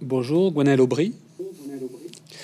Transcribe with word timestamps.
Bonjour, 0.00 0.52
Gwenaël 0.52 0.80
Aubry. 0.80 1.14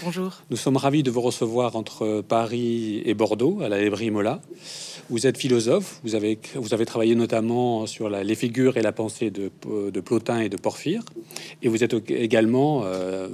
Bonjour. 0.05 0.43
Nous 0.51 0.57
sommes 0.57 0.77
ravis 0.77 1.03
de 1.03 1.11
vous 1.11 1.23
recevoir 1.23 1.75
entre 1.75 2.21
Paris 2.27 3.03
et 3.07 3.15
Bordeaux, 3.15 3.61
à 3.63 3.69
la 3.69 3.83
Librairie 3.83 4.11
Mola. 4.11 4.43
Vous 5.09 5.27
êtes 5.27 5.39
philosophe, 5.39 6.01
vous 6.05 6.15
avez, 6.15 6.39
vous 6.57 6.75
avez 6.75 6.85
travaillé 6.85 7.15
notamment 7.15 7.87
sur 7.87 8.11
la- 8.11 8.25
les 8.25 8.35
figures 8.35 8.77
et 8.77 8.83
la 8.83 8.93
pensée 8.93 9.31
de, 9.31 9.51
de 9.91 10.01
Plotin 10.01 10.41
et 10.41 10.49
de 10.49 10.57
Porphyre, 10.57 11.03
et 11.63 11.69
vous 11.69 11.83
êtes 11.83 11.95
également 12.11 12.83
euh, 12.85 13.29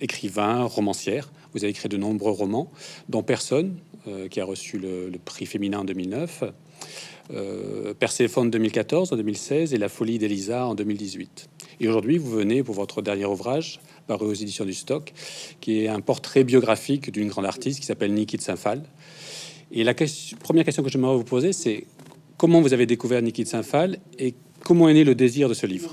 écrivain, 0.00 0.62
romancière. 0.64 1.30
Vous 1.52 1.64
avez 1.64 1.70
écrit 1.70 1.88
de 1.88 1.96
nombreux 1.96 2.30
romans, 2.32 2.70
dont 3.08 3.22
Personne, 3.22 3.76
euh, 4.08 4.28
qui 4.28 4.40
a 4.40 4.44
reçu 4.44 4.78
le, 4.78 5.10
le 5.10 5.18
prix 5.18 5.46
féminin 5.46 5.80
en 5.80 5.84
2009, 5.84 6.44
euh, 7.34 7.94
Perséphone 7.94 8.50
2014, 8.50 9.12
en 9.12 9.16
2016, 9.16 9.74
et 9.74 9.78
La 9.78 9.88
folie 9.88 10.18
d'Elisa 10.18 10.66
en 10.66 10.74
2018. 10.74 11.48
Et 11.80 11.88
aujourd'hui, 11.88 12.18
vous 12.18 12.30
venez 12.30 12.62
pour 12.62 12.74
votre 12.74 13.02
dernier 13.02 13.24
ouvrage, 13.26 13.80
paru 14.06 14.26
aux 14.26 14.34
éditions 14.34 14.64
du 14.64 14.74
Stock, 14.74 15.12
qui 15.60 15.82
est 15.82 15.88
un 15.88 16.00
portrait 16.00 16.44
biographique 16.44 17.10
d'une 17.10 17.28
grande 17.28 17.46
artiste 17.46 17.80
qui 17.80 17.86
s'appelle 17.86 18.14
Niki 18.14 18.36
de 18.36 18.42
Saint-Phal. 18.42 18.82
Et 19.72 19.82
la 19.84 19.94
question- 19.94 20.36
première 20.38 20.64
question 20.64 20.82
que 20.82 20.88
j'aimerais 20.90 21.16
vous 21.16 21.24
poser, 21.24 21.52
c'est 21.52 21.86
comment 22.36 22.60
vous 22.60 22.72
avez 22.72 22.86
découvert 22.86 23.20
Niki 23.20 23.42
de 23.42 23.48
Saint-Phal 23.48 23.98
et 24.18 24.34
comment 24.62 24.88
est 24.88 24.94
né 24.94 25.04
le 25.04 25.14
désir 25.14 25.48
de 25.48 25.54
ce 25.54 25.66
livre? 25.66 25.92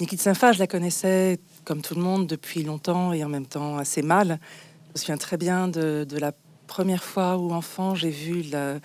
Niki 0.00 0.16
de 0.16 0.20
Saint-Phal, 0.20 0.54
je 0.54 0.58
la 0.60 0.66
connaissais 0.66 1.38
comme 1.64 1.82
tout 1.82 1.94
le 1.94 2.00
monde 2.00 2.26
depuis 2.26 2.62
longtemps 2.62 3.12
et 3.12 3.22
en 3.24 3.28
même 3.28 3.46
temps 3.46 3.76
assez 3.76 4.00
mal. 4.02 4.38
Je 4.88 4.92
me 4.94 4.98
souviens 5.00 5.16
très 5.18 5.36
bien 5.36 5.68
de, 5.68 6.06
de 6.08 6.18
la 6.18 6.32
première 6.66 7.04
fois 7.04 7.36
où, 7.36 7.50
enfant, 7.52 7.94
j'ai 7.94 8.10
vu 8.10 8.42
la, 8.50 8.78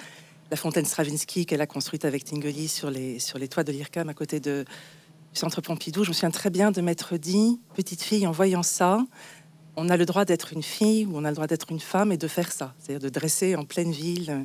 la 0.51 0.57
fontaine 0.57 0.85
Stravinsky 0.85 1.45
qu'elle 1.45 1.61
a 1.61 1.67
construite 1.67 2.05
avec 2.05 2.23
Tinguely 2.25 2.67
sur 2.67 2.89
les, 2.89 3.19
sur 3.19 3.37
les 3.39 3.47
toits 3.47 3.63
de 3.63 3.71
l'IRCAM 3.71 4.09
à 4.09 4.13
côté 4.13 4.39
de, 4.39 4.65
du 5.33 5.39
centre 5.39 5.61
Pompidou. 5.61 6.03
Je 6.03 6.09
me 6.09 6.13
souviens 6.13 6.31
très 6.31 6.49
bien 6.49 6.71
de 6.71 6.81
m'être 6.81 7.17
dit, 7.17 7.59
petite 7.73 8.01
fille, 8.01 8.27
en 8.27 8.31
voyant 8.31 8.63
ça, 8.63 9.05
on 9.75 9.89
a 9.89 9.97
le 9.97 10.05
droit 10.05 10.25
d'être 10.25 10.53
une 10.53 10.63
fille 10.63 11.05
ou 11.05 11.17
on 11.17 11.25
a 11.25 11.29
le 11.29 11.35
droit 11.35 11.47
d'être 11.47 11.71
une 11.71 11.79
femme 11.79 12.11
et 12.11 12.17
de 12.17 12.27
faire 12.27 12.51
ça, 12.51 12.73
c'est-à-dire 12.79 13.01
de 13.01 13.09
dresser 13.09 13.55
en 13.55 13.65
pleine 13.65 13.91
ville 13.91 14.29
euh, 14.29 14.43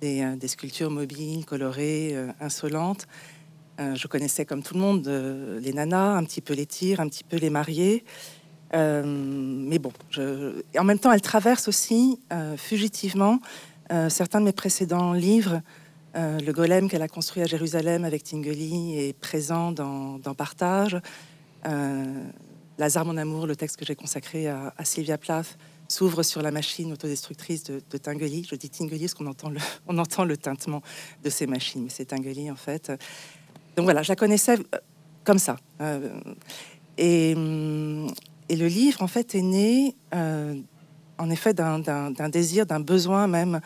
des, 0.00 0.22
euh, 0.22 0.36
des 0.36 0.48
sculptures 0.48 0.90
mobiles, 0.90 1.44
colorées, 1.44 2.10
euh, 2.14 2.28
insolentes. 2.40 3.06
Je 3.94 4.08
connaissais 4.08 4.44
comme 4.44 4.64
tout 4.64 4.74
le 4.74 4.80
monde 4.80 5.06
les 5.06 5.72
nanas, 5.72 6.16
un 6.16 6.24
petit 6.24 6.40
peu 6.40 6.52
les 6.52 6.66
tirs, 6.66 6.98
un 6.98 7.08
petit 7.08 7.22
peu 7.22 7.36
les 7.36 7.48
mariés. 7.48 8.02
Euh, 8.74 9.04
mais 9.06 9.78
bon, 9.78 9.92
en 10.76 10.82
même 10.82 10.98
temps, 10.98 11.12
elle 11.12 11.20
traverse 11.20 11.68
aussi 11.68 12.18
fugitivement 12.56 13.38
euh, 13.92 14.08
certains 14.08 14.40
de 14.40 14.44
mes 14.44 14.52
précédents 14.52 15.12
livres. 15.12 15.60
Euh, 16.16 16.38
le 16.40 16.52
golem 16.52 16.88
qu'elle 16.88 17.02
a 17.02 17.08
construit 17.08 17.42
à 17.42 17.46
Jérusalem 17.46 18.04
avec 18.04 18.24
Tinguely 18.24 18.98
est 18.98 19.12
présent 19.12 19.72
dans, 19.72 20.18
Partage. 20.36 20.98
Euh, 21.66 22.24
Lazare, 22.78 23.04
mon 23.04 23.16
amour, 23.16 23.46
le 23.46 23.56
texte 23.56 23.76
que 23.76 23.84
j'ai 23.84 23.94
consacré 23.94 24.48
à, 24.48 24.72
Sylvia 24.84 25.18
Plath, 25.18 25.58
s'ouvre 25.88 26.22
sur 26.22 26.42
la 26.42 26.50
machine 26.50 26.92
autodestructrice 26.92 27.64
de, 27.64 27.82
de 27.90 27.98
Tinguely. 27.98 28.46
Je 28.48 28.56
dis 28.56 28.68
Tinguely 28.68 29.00
parce 29.00 29.14
qu'on 29.14 29.26
entend 29.98 30.24
le, 30.24 30.36
tintement 30.36 30.82
de 31.24 31.30
ces 31.30 31.46
machines, 31.46 31.84
mais 31.84 31.90
c'est 31.90 32.06
Tinguely 32.06 32.50
en 32.50 32.56
fait. 32.56 32.92
Donc 33.76 33.84
voilà, 33.84 34.02
je 34.02 34.10
la 34.10 34.16
connaissais 34.16 34.58
comme 35.24 35.38
ça. 35.38 35.56
Et, 36.98 37.34
hum, 37.36 38.12
et 38.48 38.56
le 38.56 38.66
livre, 38.66 39.02
en 39.02 39.08
fait, 39.08 39.34
est 39.34 39.42
né, 39.42 39.94
en 41.18 41.30
effet, 41.30 41.54
d'un- 41.54 41.80
désir, 42.28 42.66
d'un 42.66 42.80
besoin 42.80 43.26
même, 43.26 43.60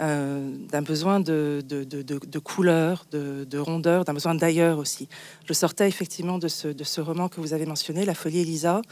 euh, 0.00 0.56
d'un 0.68 0.82
besoin 0.82 1.20
de, 1.20 1.62
de, 1.66 1.84
de, 1.84 2.02
de- 2.02 2.38
couleur, 2.38 3.06
de, 3.10 3.44
de 3.48 3.58
rondeur, 3.58 4.04
d'un 4.04 4.12
besoin 4.14 4.34
d'ailleurs 4.34 4.78
aussi. 4.78 5.08
Je 5.46 5.52
sortais 5.52 5.88
effectivement 5.88 6.38
de 6.38 6.48
ce, 6.48 6.68
de 6.68 6.84
ce 6.84 7.00
roman 7.00 7.28
que 7.28 7.40
vous 7.40 7.52
avez 7.54 7.66
mentionné, 7.66 8.04
La 8.04 8.14
folie 8.14 8.40
Elisa, 8.40 8.82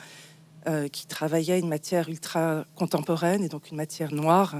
euh, 0.66 0.88
qui 0.88 1.06
travaillait 1.06 1.58
une 1.58 1.68
matière 1.68 2.08
ultra 2.08 2.64
contemporaine 2.74 3.42
et 3.44 3.48
donc 3.48 3.70
une 3.70 3.76
matière 3.76 4.12
noire. 4.14 4.56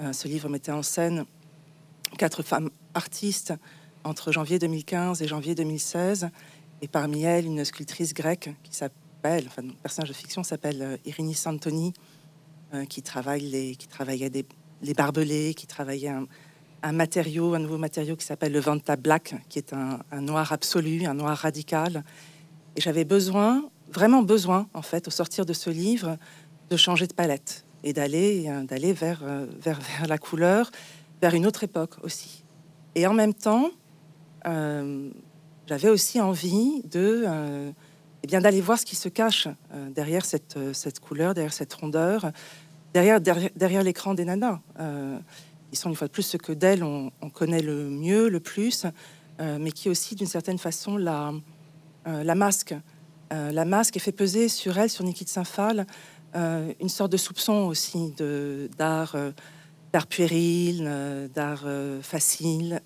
Euh, 0.00 0.12
ce 0.12 0.26
livre 0.28 0.48
mettait 0.48 0.72
en 0.72 0.82
scène 0.82 1.24
quatre 2.18 2.42
femmes 2.42 2.70
artistes 2.94 3.52
entre 4.04 4.32
janvier 4.32 4.58
2015 4.58 5.22
et 5.22 5.28
janvier 5.28 5.54
2016, 5.54 6.28
et 6.82 6.88
parmi 6.88 7.22
elles 7.24 7.46
une 7.46 7.64
sculptrice 7.64 8.12
grecque 8.14 8.50
qui 8.62 8.74
s'appelle, 8.74 9.44
enfin, 9.48 9.62
le 9.62 9.72
personnage 9.82 10.08
de 10.10 10.14
fiction 10.14 10.42
s'appelle 10.44 10.98
Irini 11.04 11.34
Santoni, 11.34 11.92
qui 12.84 13.02
travaille 13.02 13.48
les, 13.48 13.76
qui 13.76 13.88
travaillait 13.88 14.30
les 14.82 14.94
barbelés, 14.94 15.54
qui 15.54 15.66
travaillait 15.66 16.12
un, 16.82 16.92
matériau, 16.92 17.54
un 17.54 17.58
nouveau 17.58 17.78
matériau 17.78 18.16
qui 18.16 18.24
s'appelle 18.24 18.52
le 18.52 18.60
Vanta 18.60 18.96
Black, 18.96 19.34
qui 19.48 19.58
est 19.58 19.72
un, 19.72 20.20
noir 20.20 20.52
absolu, 20.52 21.06
un 21.06 21.14
noir 21.14 21.36
radical. 21.36 22.04
Et 22.76 22.80
j'avais 22.80 23.04
besoin, 23.04 23.68
vraiment 23.90 24.22
besoin, 24.22 24.68
en 24.74 24.82
fait, 24.82 25.08
au 25.08 25.10
sortir 25.10 25.46
de 25.46 25.52
ce 25.52 25.70
livre, 25.70 26.18
de 26.70 26.76
changer 26.76 27.06
de 27.06 27.14
palette 27.14 27.64
et 27.82 27.92
d'aller 27.92 28.46
euh, 28.48 28.64
d'aller 28.64 28.92
vers, 28.92 29.20
euh, 29.22 29.46
vers, 29.60 29.80
vers 29.80 30.06
la 30.08 30.18
couleur, 30.18 30.70
vers 31.22 31.34
une 31.34 31.46
autre 31.46 31.64
époque 31.64 31.94
aussi. 32.02 32.44
Et 32.94 33.06
en 33.06 33.14
même 33.14 33.34
temps, 33.34 33.70
euh, 34.46 35.10
j'avais 35.66 35.88
aussi 35.88 36.20
envie 36.20 36.82
de, 36.84 37.24
euh, 37.26 37.70
eh 38.22 38.26
bien, 38.26 38.40
d'aller 38.40 38.60
voir 38.60 38.78
ce 38.78 38.86
qui 38.86 38.96
se 38.96 39.08
cache 39.08 39.48
euh, 39.72 39.90
derrière 39.90 40.24
cette, 40.24 40.56
euh, 40.56 40.72
cette 40.72 41.00
couleur, 41.00 41.34
derrière 41.34 41.52
cette 41.52 41.74
rondeur, 41.74 42.30
derrière, 42.96 43.82
l'écran 43.82 44.14
des 44.14 44.24
nanas. 44.24 44.60
Euh, 44.78 45.18
ils 45.72 45.78
sont 45.78 45.90
une 45.90 45.96
fois 45.96 46.06
de 46.06 46.12
plus 46.12 46.22
ce 46.22 46.36
que 46.36 46.52
d'elles 46.52 46.82
on, 46.82 47.10
on 47.20 47.30
connaît 47.30 47.62
le 47.62 47.90
mieux, 47.90 48.28
le 48.28 48.40
plus, 48.40 48.86
euh, 49.40 49.58
mais 49.60 49.70
qui 49.70 49.90
aussi, 49.90 50.14
d'une 50.14 50.26
certaine 50.26 50.58
façon, 50.58 50.96
la, 50.96 51.32
masque. 52.34 52.74
Euh, 53.32 53.52
la 53.52 53.64
masque 53.64 53.96
et 53.96 54.00
fait 54.00 54.12
peser 54.12 54.48
sur 54.48 54.78
elle, 54.78 54.88
sur 54.88 55.04
Niki 55.04 55.26
Saint-Phal, 55.26 55.86
une 56.34 56.90
sorte 56.90 57.12
de 57.12 57.16
soupçon 57.16 57.66
aussi 57.66 58.12
d'art, 58.76 59.16
d'art 59.90 60.06
puéril, 60.06 60.84
d'art 61.34 61.64
facile, 62.02 62.82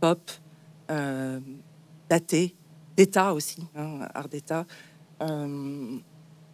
pop, 0.00 0.30
daté, 2.08 2.54
d'état 2.96 3.34
aussi, 3.34 3.66
hein, 3.74 4.06
art 4.14 4.28
d'état. 4.28 4.64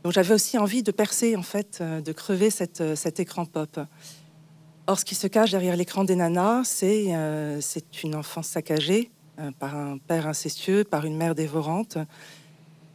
Donc 0.04 0.12
j'avais 0.12 0.34
aussi 0.34 0.59
envie 0.59 0.82
de 0.82 0.92
percer 0.92 1.36
en 1.36 1.42
fait, 1.42 1.78
euh, 1.81 2.00
de 2.00 2.12
crever 2.12 2.50
euh, 2.81 2.97
cet 2.97 3.20
écran 3.20 3.44
pop. 3.44 3.81
Or, 4.86 4.98
ce 4.98 5.04
qui 5.04 5.14
se 5.14 5.26
cache 5.26 5.50
derrière 5.50 5.76
l'écran 5.76 6.04
des 6.04 6.16
nanas, 6.16 6.64
c'est 6.64 7.14
euh, 7.14 7.60
une 8.03 8.14
enfance 8.14 8.48
saccagée 8.48 9.10
par 9.60 9.76
un 9.76 9.98
père 9.98 10.26
incestueux, 10.26 10.82
par 10.82 11.04
une 11.04 11.16
mère 11.16 11.36
dévorante. 11.36 11.97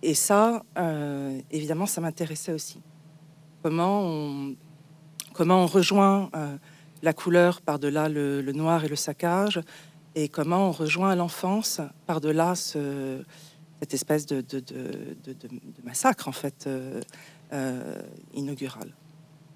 Et 0.01 0.13
ça, 0.13 0.63
évidemment, 1.51 1.85
ça 1.85 2.01
m'intéressait 2.01 2.51
aussi. 2.51 2.81
Comment 3.61 4.01
on, 4.01 5.65
rejoint 5.67 6.29
la 7.01 7.13
couleur 7.13 7.61
par-delà 7.61 8.09
le, 8.09 8.41
le 8.41 8.51
noir 8.51 8.83
et 8.83 8.89
le 8.89 8.97
saccage, 8.97 9.61
et 10.15 10.27
comment 10.27 10.67
on 10.67 10.71
rejoint 10.71 11.15
l'enfance 11.15 11.79
par-delà 12.07 12.55
ce- 12.55 13.23
cette 13.83 13.93
espèce 13.93 14.25
de, 14.25 14.45
massacre, 15.83 16.29
en 16.29 16.31
fait, 16.31 16.67
euh, 16.67 17.01
euh, 17.51 18.01
inaugural. 18.33 18.93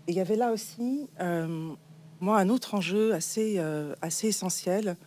Il 0.09 0.15
y 0.15 0.19
avait 0.19 0.35
là 0.35 0.51
aussi, 0.51 1.07
euh, 1.21 1.73
moi, 2.19 2.37
un 2.37 2.49
autre 2.49 2.75
enjeu 2.75 3.13
assez, 3.13 3.61
essentiel. 4.23 4.97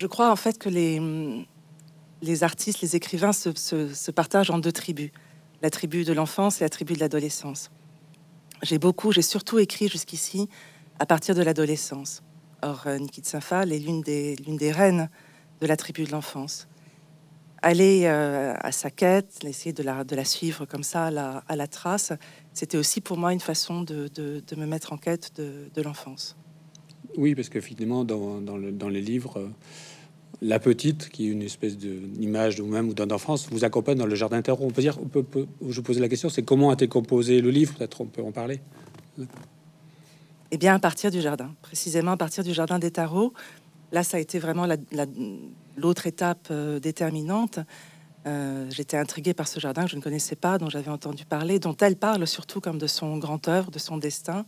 Je 0.00 0.06
crois 0.08 0.32
en 0.32 0.36
fait 0.36 0.58
que 0.58 0.68
les, 0.68 2.42
artistes, 2.42 2.80
les 2.80 2.96
écrivains 2.96 3.32
se 3.32 4.10
partagent 4.10 4.50
en 4.50 4.58
deux 4.58 4.72
tribus. 4.72 5.12
La 5.62 5.70
tribu 5.70 6.04
de 6.04 6.12
l'enfance 6.12 6.60
et 6.60 6.64
la 6.64 6.70
tribu 6.70 6.94
de 6.94 7.00
l'adolescence. 7.00 7.70
J'ai 8.62 8.78
beaucoup, 8.78 9.12
j'ai 9.12 9.22
surtout 9.22 9.60
écrit 9.60 9.86
jusqu'ici 9.88 10.48
à 10.98 11.06
partir 11.06 11.36
de 11.36 11.42
l'adolescence. 11.42 12.22
Or, 12.62 12.86
Niki 12.98 13.20
de 13.20 13.26
Saint-Phal 13.26 13.72
est 13.72 13.78
l'une 13.78 14.00
des, 14.00 14.36
l'une 14.36 14.56
des 14.56 14.72
reines 14.72 15.08
de 15.60 15.66
la 15.66 15.76
tribu 15.76 16.04
de 16.04 16.10
l'enfance. 16.10 16.66
Aller 17.62 18.02
euh, 18.04 18.54
à 18.60 18.70
sa 18.72 18.90
quête, 18.90 19.40
essayer 19.44 19.72
de 19.72 19.82
la, 19.82 20.04
de 20.04 20.14
la 20.14 20.24
suivre 20.24 20.64
comme 20.64 20.84
ça 20.84 21.06
à 21.06 21.56
la, 21.56 21.66
trace, 21.66 22.12
c'était 22.52 22.78
aussi 22.78 23.00
pour 23.00 23.16
moi 23.16 23.32
une 23.32 23.40
façon 23.40 23.82
de, 23.82 24.08
de- 24.14 24.42
de 24.46 24.56
me 24.56 24.66
mettre 24.66 24.92
en 24.92 24.96
quête 24.96 25.32
de, 25.36 25.68
de 25.74 25.82
l'enfance. 25.82 26.36
Oui, 27.16 27.34
parce 27.34 27.48
que 27.48 27.60
finalement, 27.60 28.04
dans, 28.04 28.40
dans, 28.40 28.56
le- 28.56 28.70
dans 28.70 28.88
les 28.88 29.00
livres, 29.00 29.38
euh, 29.40 29.48
la 30.40 30.60
petite, 30.60 31.08
qui 31.08 31.26
est 31.26 31.32
une 31.32 31.42
espèce 31.42 31.76
d'image 31.76 32.54
de 32.56 32.62
vous-même 32.62 32.88
ou 32.88 32.94
d'enfance, 32.94 33.48
vous 33.50 33.64
accompagne 33.64 33.98
dans 33.98 34.06
le 34.06 34.14
jardin 34.14 34.40
terreau. 34.40 34.64
On 34.64 34.70
peut 34.70 34.82
dire, 34.82 34.96
on 35.02 35.08
peut- 35.08 35.46
je 35.68 35.80
posais 35.80 36.00
la 36.00 36.08
question, 36.08 36.28
c'est 36.28 36.44
comment 36.44 36.70
a 36.70 36.74
été 36.74 36.86
composé 36.86 37.40
le 37.40 37.50
livre? 37.50 37.74
Peut-être 37.74 38.00
on 38.02 38.06
peut 38.06 38.22
en 38.22 38.30
parler. 38.30 38.60
Eh 40.50 40.56
bien, 40.56 40.74
à 40.74 40.78
partir 40.78 41.10
du 41.10 41.20
jardin, 41.20 41.54
précisément 41.62 42.12
à 42.12 42.16
partir 42.16 42.42
du 42.42 42.54
jardin 42.54 42.78
des 42.78 42.90
tarots. 42.90 43.32
Là, 43.92 44.02
ça 44.02 44.16
a 44.16 44.20
été 44.20 44.38
vraiment 44.38 44.66
la- 44.66 44.76
la- 44.92 45.06
l'autre 45.76 46.06
étape 46.06 46.48
euh, 46.50 46.80
déterminante. 46.80 47.58
Euh, 48.26 48.66
J'étais 48.70 48.96
intriguée 48.96 49.34
par 49.34 49.46
ce 49.46 49.60
jardin 49.60 49.84
que 49.84 49.90
je 49.90 49.96
ne 49.96 50.00
connaissais 50.00 50.36
pas, 50.36 50.58
dont 50.58 50.70
j'avais 50.70 50.90
entendu 50.90 51.24
parler, 51.24 51.58
dont 51.58 51.76
elle 51.76 51.96
parle 51.96 52.26
surtout 52.26 52.60
comme 52.60 52.78
de 52.78 52.86
son 52.86 53.18
grand 53.18 53.46
œuvre, 53.48 53.70
de 53.70 53.78
son 53.78 53.98
destin. 53.98 54.46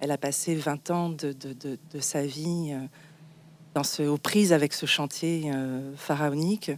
Elle 0.00 0.12
a 0.12 0.18
passé 0.18 0.54
20 0.54 0.90
ans 0.90 1.10
de, 1.10 1.34
sa 2.00 2.24
vie 2.24 2.72
euh, 2.72 2.86
dans 3.74 3.82
aux 4.08 4.18
prises 4.18 4.52
avec 4.52 4.72
ce 4.72 4.86
chantier 4.86 5.50
pharaonique. 5.96 6.72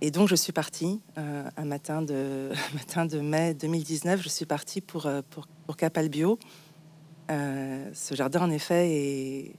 Et 0.00 0.10
donc, 0.10 0.28
je 0.28 0.34
suis 0.36 0.52
partie 0.52 1.00
un 1.16 1.64
matin 1.64 2.02
de, 2.02 2.50
matin 2.74 3.06
de 3.06 3.20
mai 3.20 3.54
2019. 3.54 4.22
Je 4.22 4.28
suis 4.28 4.46
partie 4.46 4.80
pour, 4.80 5.08
pour, 5.30 5.46
pour 5.66 5.76
Capalbio. 5.76 6.38
Ce 7.28 8.14
jardin, 8.14 8.42
en 8.42 8.50
effet, 8.50 8.90
est 8.90 9.52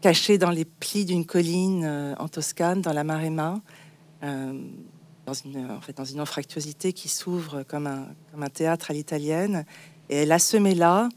caché 0.00 0.38
dans 0.38 0.50
les 0.50 0.64
plis 0.64 1.04
d'une 1.04 1.24
colline 1.24 2.14
en 2.18 2.28
Toscane, 2.28 2.80
dans 2.80 2.92
la 2.92 3.04
Maremma 3.04 3.60
dans 5.26 5.34
une, 5.34 5.70
en 5.70 5.80
fait, 5.80 5.96
dans 5.96 6.04
une 6.04 6.20
anfractuosité 6.20 6.92
qui 6.92 7.08
s'ouvre 7.08 7.64
comme 7.64 7.86
un, 7.86 8.48
théâtre 8.48 8.90
à 8.90 8.94
l'italienne. 8.94 9.66
Et 10.08 10.18
elle 10.18 10.32
a 10.32 10.38
semé 10.38 10.74
là, 10.74 11.08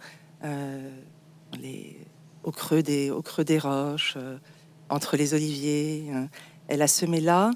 euh, 0.44 0.90
au, 2.44 2.52
creux 2.52 2.82
des, 2.82 3.12
roches, 3.60 4.16
euh, 4.18 4.38
entre 4.90 5.16
les 5.16 5.36
oliviers. 5.36 6.06
Euh, 6.12 6.26
elle 6.68 6.82
a 6.82 6.88
semé 6.88 7.22
là 7.22 7.52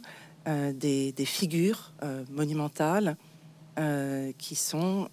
des, 0.46 1.14
figures 1.26 1.94
monumentales 2.30 3.16
qui 4.38 4.56
sont 4.56 5.10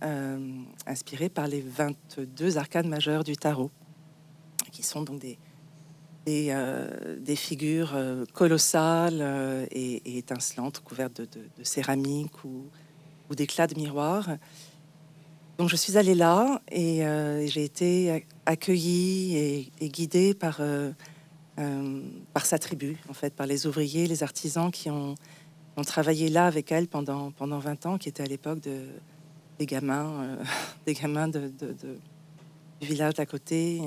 inspirées 0.87 1.29
par 1.29 1.47
les 1.47 1.61
22 1.61 2.59
arcades 2.59 2.87
majeures 2.87 3.25
du 3.25 3.37
tarot, 3.37 3.71
qui 4.71 4.83
sont 4.83 5.03
donc 5.03 5.19
des, 5.19 5.39
des, 6.27 6.51
euh, 6.51 7.37
figures 7.37 7.93
euh, 7.95 8.25
colossales 8.33 9.21
euh, 9.21 9.67
et, 9.71 10.19
étincelantes, 10.19 10.81
couvertes 10.81 11.21
de, 11.21 11.65
céramique 11.65 12.45
ou, 12.45 12.67
ou 13.29 13.35
d'éclats 13.35 13.67
de 13.67 13.75
miroir. 13.75 14.29
Donc 15.59 15.69
je 15.69 15.77
suis 15.77 15.99
allée 15.99 16.15
là 16.15 16.63
et 16.73 17.03
j'ai 17.47 17.65
été 17.65 18.27
accueillie 18.47 19.37
et, 19.79 19.89
guidée 19.91 20.33
par, 20.33 20.63
par 22.33 22.47
sa 22.47 22.59
tribu, 22.59 22.97
en 23.11 23.13
fait, 23.13 23.35
par 23.35 23.47
les 23.47 23.67
ouvriers, 23.67 24.07
les 24.07 24.23
artisans 24.23 24.71
qui 24.71 24.89
ont, 24.89 25.17
ont 25.81 25.85
travaillé 25.85 26.29
là 26.29 26.47
avec 26.47 26.71
elle 26.73 26.87
pendant, 26.87 27.31
pendant 27.31 27.59
20 27.59 27.87
ans, 27.87 27.99
qui 27.99 28.09
étaient 28.09 28.23
à 28.23 28.27
l'époque 28.27 28.61
de, 28.61 28.87
des 29.59 29.67
gamins, 29.67 30.37
des 30.87 30.95
gamins 30.95 31.29
de, 31.29 31.53
du 32.81 32.87
village 32.87 33.15
d'à 33.15 33.27
côté. 33.27 33.81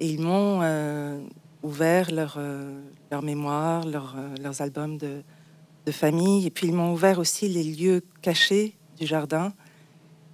Et 0.00 0.08
ils 0.08 0.20
m'ont 0.20 0.60
euh, 0.62 1.20
ouvert 1.62 2.10
leur, 2.10 2.34
euh, 2.38 2.80
leur 3.10 3.22
mémoire, 3.22 3.86
leur, 3.86 4.14
euh, 4.16 4.34
leurs 4.42 4.60
albums 4.60 4.98
de, 4.98 5.22
de, 5.86 5.92
famille. 5.92 6.46
Et 6.46 6.50
puis 6.50 6.68
ils 6.68 6.74
m'ont 6.74 6.92
ouvert 6.92 7.18
aussi 7.18 7.48
les 7.48 7.62
lieux 7.62 8.02
cachés 8.20 8.76
du 8.98 9.06
jardin, 9.06 9.52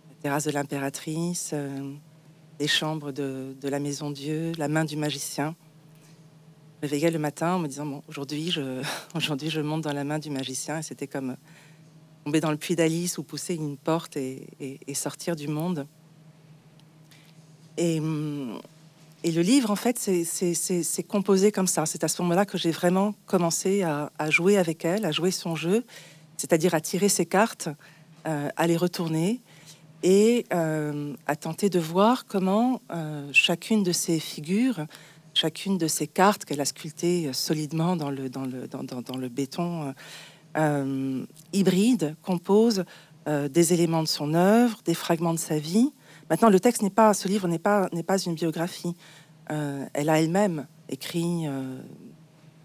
la 0.09 0.17
terrasse 0.23 0.45
de 0.45 0.51
l'impératrice, 0.51 1.55
les 2.59 2.69
chambres 2.69 3.13
de, 3.13 3.55
de, 3.61 3.69
la 3.69 3.79
maison 3.79 4.11
Dieu, 4.11 4.53
la 4.59 4.69
main 4.69 4.85
du 4.85 4.97
magicien. 4.97 5.55
Me 6.83 6.89
réveillais 6.89 7.11
le 7.11 7.19
matin 7.19 7.55
en 7.55 7.59
me 7.59 7.69
disant 7.69 7.87
bon, 7.87 8.03
aujourd'hui 8.09 8.51
je, 8.51 8.83
aujourd'hui 9.15 9.51
je 9.51 9.61
monte 9.61 9.83
dans 9.83 9.93
la 9.93 10.05
main 10.05 10.19
du 10.19 10.31
magicien. 10.31 10.79
Et 10.79 10.83
c'était 10.83 11.07
comme 11.07 11.37
tomber 12.25 12.41
dans 12.41 12.51
le 12.51 12.57
puits 12.57 12.77
d'Alice 12.77 13.19
ou 13.19 13.23
pousser 13.23 13.55
une 13.55 13.77
porte 13.77 14.17
et, 14.17 14.47
sortir 14.95 15.37
du 15.37 15.49
monde. 15.49 15.87
Et 17.77 18.01
hum, 18.01 18.61
et 19.23 19.33
le 19.33 19.43
livre, 19.43 19.71
en 19.71 19.77
fait, 19.77 19.99
c'est 19.99 21.03
composé 21.03 21.53
comme 21.53 21.67
ça. 21.67 21.85
C'est 21.85 22.05
à 22.05 22.09
ce 22.09 22.23
moment-là 22.23 22.47
que 22.47 22.57
j'ai 22.57 22.71
vraiment 22.71 23.15
commencé 23.27 23.83
à, 23.83 24.11
jouer 24.31 24.57
avec 24.57 24.85
elle, 24.85 25.05
à 25.05 25.13
jouer 25.13 25.31
son 25.31 25.57
jeu, 25.57 25.85
c'est-à-dire 26.39 26.75
à 26.75 26.81
tirer 26.81 27.11
ses 27.11 27.27
cartes, 27.27 27.69
euh, 28.27 28.49
à 28.57 28.67
les 28.67 28.77
retourner 28.77 29.41
et 30.03 30.47
euh, 30.55 31.15
à 31.27 31.37
tenter 31.37 31.69
de 31.69 31.79
voir 31.79 32.25
comment 32.25 32.81
euh, 32.91 33.29
chacune 33.33 33.83
de 33.83 33.93
ces 33.93 34.19
figures, 34.19 34.87
chacune 35.35 35.79
de 35.79 35.87
ces 35.87 36.07
cartes 36.07 36.45
qu'elle 36.45 36.61
a 36.61 36.65
sculptées 36.65 37.33
solidement 37.33 37.97
dans 37.97 38.11
le, 38.11 38.29
dans 38.29 38.45
le, 38.45 38.67
dans, 38.69 38.85
dans, 38.85 39.03
dans 39.03 39.17
le 39.17 39.29
béton 39.29 39.95
hybride 41.53 42.17
compose 42.23 42.85
des 43.27 43.73
éléments 43.73 44.03
de 44.03 44.09
son 44.09 44.35
œuvre, 44.35 44.81
des 44.85 44.95
fragments 44.95 45.35
de 45.35 45.39
sa 45.39 45.59
vie, 45.59 45.93
Maintenant, 46.31 46.49
le 46.49 46.61
texte 46.61 46.83
n'est 46.83 46.91
pas, 46.91 47.13
ce 47.13 47.27
livre 47.27 47.49
n'est 47.49 47.59
pas, 47.59 47.89
n'est 47.93 48.05
pas 48.05 48.19
une 48.19 48.35
biographie. 48.35 48.95
Euh, 49.51 49.85
elle 49.93 50.09
a 50.09 50.21
elle-même 50.21 50.69
écrit 50.89 51.49
euh, 51.49 51.81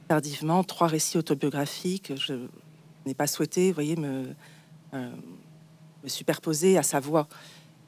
tardivement 0.08 0.64
trois 0.64 0.86
récits 0.86 1.18
autobiographiques. 1.18 2.14
Je 2.16 2.36
n'ai 3.08 3.16
pas 3.16 3.26
souhaité, 3.26 3.72
voyez, 3.72 3.96
euh, 3.98 4.32
me 4.94 6.08
superposer 6.08 6.78
à 6.78 6.84
sa 6.84 7.00
voix. 7.00 7.28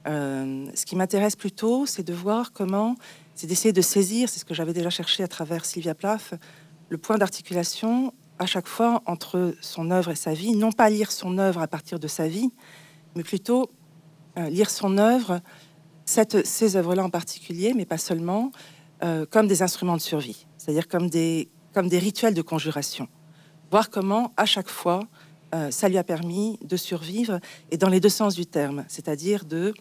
ce 0.06 0.86
qui 0.86 0.96
m'intéresse 0.96 1.36
plutôt, 1.36 1.86
c'est 1.86 2.04
de 2.04 2.14
voir 2.14 2.52
comment, 2.54 2.96
c'est 3.38 3.48
d'essayer 3.48 3.72
de 3.72 3.82
saisir, 3.82 4.28
c'est 4.28 4.40
ce 4.40 4.46
que 4.46 4.54
j'avais 4.54 4.74
déjà 4.74 4.90
cherché 4.90 5.24
à 5.24 5.30
travers 5.30 5.64
Sylvia 5.64 5.96
Plath, 5.96 6.34
le 6.90 6.98
point 6.98 7.18
d'articulation 7.18 8.14
à 8.40 8.46
chaque 8.46 8.68
fois 8.68 9.02
entre 9.06 9.56
son 9.62 9.92
œuvre 9.92 10.12
et 10.12 10.16
sa 10.16 10.34
vie, 10.34 10.56
non 10.56 10.74
pas 10.74 10.90
lire 10.90 11.12
son 11.12 11.38
œuvre 11.38 11.62
à 11.62 11.68
partir 11.68 12.00
de 12.00 12.08
sa 12.08 12.28
vie, 12.28 12.52
mais 13.16 13.24
plutôt 13.24 13.72
lire 14.36 14.70
son 14.70 15.00
œuvre 15.00 15.42
ces 16.08 16.76
œuvres-là 16.76 17.04
en 17.04 17.10
particulier, 17.10 17.74
mais 17.76 17.86
pas 17.86 17.98
seulement, 17.98 18.52
euh, 19.04 19.26
comme 19.30 19.48
des 19.48 19.62
instruments 19.62 19.98
de 19.98 20.02
survie, 20.02 20.48
c'est-à-dire 20.58 20.88
comme 20.88 21.10
des, 21.10 21.50
comme 21.74 21.90
des 21.90 22.00
rituels 22.00 22.34
de 22.34 22.42
conjuration. 22.42 23.08
Voir 23.72 23.90
comment, 23.90 24.32
à 24.38 24.46
chaque 24.46 24.70
fois, 24.70 25.02
euh, 25.54 25.72
ça 25.72 25.90
lui 25.90 25.98
a 25.98 26.04
permis 26.04 26.58
de 26.64 26.78
survivre, 26.78 27.40
et 27.72 27.78
dans 27.78 27.90
les 27.90 28.00
deux 28.00 28.10
sens 28.10 28.36
du 28.36 28.46
terme, 28.46 28.86
c'est-à-dire 28.88 29.46
de, 29.46 29.74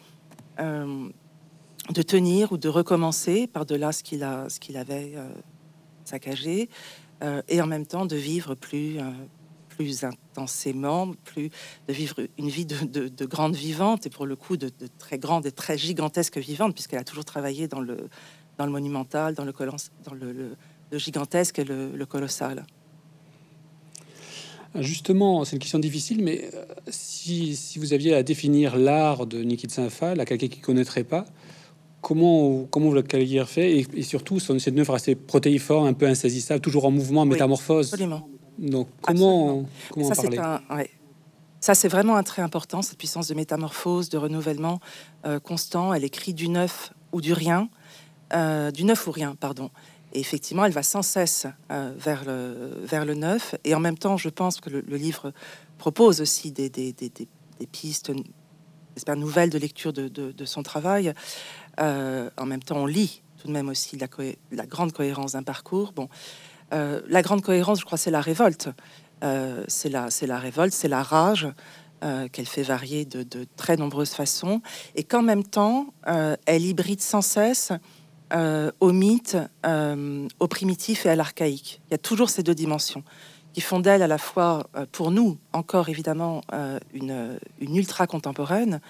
euh, 0.58 1.08
de 1.90 2.02
tenir 2.02 2.52
ou 2.52 2.58
de 2.58 2.68
recommencer 2.68 3.46
par-delà 3.46 3.92
ce 3.92 4.02
qu'il 4.02 4.76
avait 4.76 5.14
saccagé, 6.04 6.68
et 7.48 7.60
en 7.60 7.66
même 7.66 7.86
temps 7.86 8.06
de 8.06 8.16
vivre 8.16 8.54
plus, 8.54 8.98
plus 9.76 10.04
intensément, 10.04 11.12
plus 11.24 11.50
de 11.88 11.92
vivre 11.92 12.16
une 12.38 12.48
vie 12.48 12.66
de, 12.66 13.26
grande 13.26 13.54
vivante 13.54 14.06
et 14.06 14.10
pour 14.10 14.26
le 14.26 14.36
coup 14.36 14.56
de, 14.56 14.70
très 14.98 15.18
grande 15.18 15.46
et 15.46 15.52
très 15.52 15.76
gigantesque 15.76 16.38
vivante, 16.38 16.74
puisqu'elle 16.74 16.98
a 16.98 17.04
toujours 17.04 17.24
travaillé 17.24 17.68
dans 17.68 17.80
le, 17.80 18.08
dans 18.58 18.66
le 18.66 18.72
monumental, 18.72 19.34
dans 19.34 19.44
le, 19.44 20.56
gigantesque 20.92 21.58
et 21.58 21.64
le, 21.64 22.06
colossal. 22.06 22.64
Justement, 24.78 25.44
c'est 25.44 25.56
une 25.56 25.60
question 25.60 25.78
difficile, 25.78 26.22
mais 26.22 26.50
euh, 26.52 26.64
si, 26.88 27.56
si 27.56 27.78
vous 27.78 27.94
aviez 27.94 28.14
à 28.14 28.22
définir 28.22 28.76
l'art 28.76 29.26
de 29.26 29.42
Niki 29.42 29.66
de 29.66 29.72
Saint-Phal 29.72 30.20
à 30.20 30.26
quelqu'un 30.26 30.48
qui 30.48 30.58
ne 30.58 30.64
connaîtrait 30.64 31.04
pas, 31.04 31.24
comment, 32.06 32.66
comment 32.70 32.86
vous 32.90 32.94
le 32.94 33.44
fait 33.46 33.78
et, 33.78 33.86
et, 33.94 34.02
surtout, 34.02 34.38
c'est 34.38 34.70
une 34.70 34.78
œuvre 34.78 34.94
assez 34.94 35.16
protéiforme, 35.16 35.88
un 35.88 35.92
peu 35.92 36.06
insaisissable, 36.06 36.60
toujours 36.60 36.84
en 36.84 36.92
mouvement, 36.92 37.22
en 37.22 37.26
métamorphose. 37.26 37.92
Absolument. 37.92 38.28
Donc 38.58 38.86
comment, 39.02 39.64
comment 39.90 40.14
ça, 40.14 40.22
parler 40.22 40.90
Ça, 41.58 41.74
c'est 41.74 41.88
vraiment 41.88 42.14
un 42.14 42.22
trait 42.22 42.42
important, 42.42 42.80
cette 42.80 42.96
puissance 42.96 43.26
de 43.26 43.34
métamorphose, 43.34 44.08
de 44.08 44.18
renouvellement 44.18 44.78
euh, 45.26 45.40
constant. 45.40 45.92
Elle 45.92 46.04
écrit 46.04 46.32
du 46.32 46.48
neuf 46.48 46.92
ou 47.10 47.20
du 47.20 47.32
rien, 47.32 47.68
euh, 48.34 48.70
du 48.70 48.84
neuf 48.84 49.08
ou 49.08 49.10
rien, 49.10 49.34
pardon. 49.34 49.70
Et 50.12 50.20
effectivement, 50.20 50.64
elle 50.64 50.72
va 50.72 50.84
sans 50.84 51.02
cesse 51.02 51.48
euh, 51.72 51.92
vers, 51.98 52.24
le, 52.24 52.84
vers 52.84 53.04
le 53.04 53.14
neuf. 53.14 53.56
Et 53.64 53.74
en 53.74 53.80
même 53.80 53.98
temps, 53.98 54.16
je 54.16 54.28
pense 54.28 54.60
que 54.60 54.70
le, 54.70 54.96
livre 54.96 55.32
propose 55.76 56.20
aussi 56.20 56.52
des, 56.52 56.70
des, 56.70 56.92
des, 56.92 57.10
des 57.10 57.66
pistes, 57.66 58.12
j'espère, 58.96 59.16
nouvelles 59.16 59.50
de 59.50 59.58
lecture 59.58 59.92
de, 59.92 60.08
de, 60.08 60.44
son 60.44 60.62
travail. 60.62 61.12
En 61.78 62.46
même 62.46 62.62
temps, 62.62 62.78
on 62.78 62.86
lit 62.86 63.22
tout 63.36 63.48
de 63.48 63.52
même 63.52 63.68
aussi 63.68 63.98
la, 63.98 64.66
grande 64.66 64.92
cohérence 64.92 65.32
d'un 65.32 65.42
parcours. 65.42 65.92
Bon, 65.92 66.08
euh, 66.72 67.00
la 67.08 67.22
grande 67.22 67.42
cohérence, 67.42 67.80
je 67.80 67.84
crois, 67.84 67.98
c'est 67.98 68.10
la 68.10 68.20
révolte. 68.20 68.68
Euh, 69.24 69.64
c'est 69.68 69.88
la, 69.88 70.38
révolte, 70.38 70.72
c'est 70.72 70.88
la 70.88 71.02
rage 71.02 71.48
euh, 72.04 72.28
qu'elle 72.28 72.46
fait 72.46 72.62
varier 72.62 73.04
de, 73.04 73.46
très 73.56 73.76
nombreuses 73.76 74.10
façons, 74.10 74.60
et 74.94 75.04
qu'en 75.04 75.22
même 75.22 75.44
temps, 75.44 75.94
elle 76.46 76.64
hybride 76.64 77.00
sans 77.00 77.22
cesse 77.22 77.72
au 78.80 78.92
mythe, 78.92 79.36
au 79.64 80.48
primitif 80.48 81.06
et 81.06 81.10
à 81.10 81.16
l'archaïque. 81.16 81.80
Il 81.88 81.92
y 81.92 81.94
a 81.94 81.98
toujours 81.98 82.30
ces 82.30 82.42
deux 82.42 82.54
dimensions 82.54 83.04
qui 83.52 83.62
font 83.62 83.80
d'elle 83.80 84.02
à 84.02 84.06
la 84.06 84.18
fois, 84.18 84.68
pour 84.92 85.10
nous, 85.10 85.38
encore 85.52 85.88
évidemment, 85.88 86.42
une, 86.92 87.38
une 87.60 87.76
ultra 87.76 88.06
contemporaine. 88.06 88.80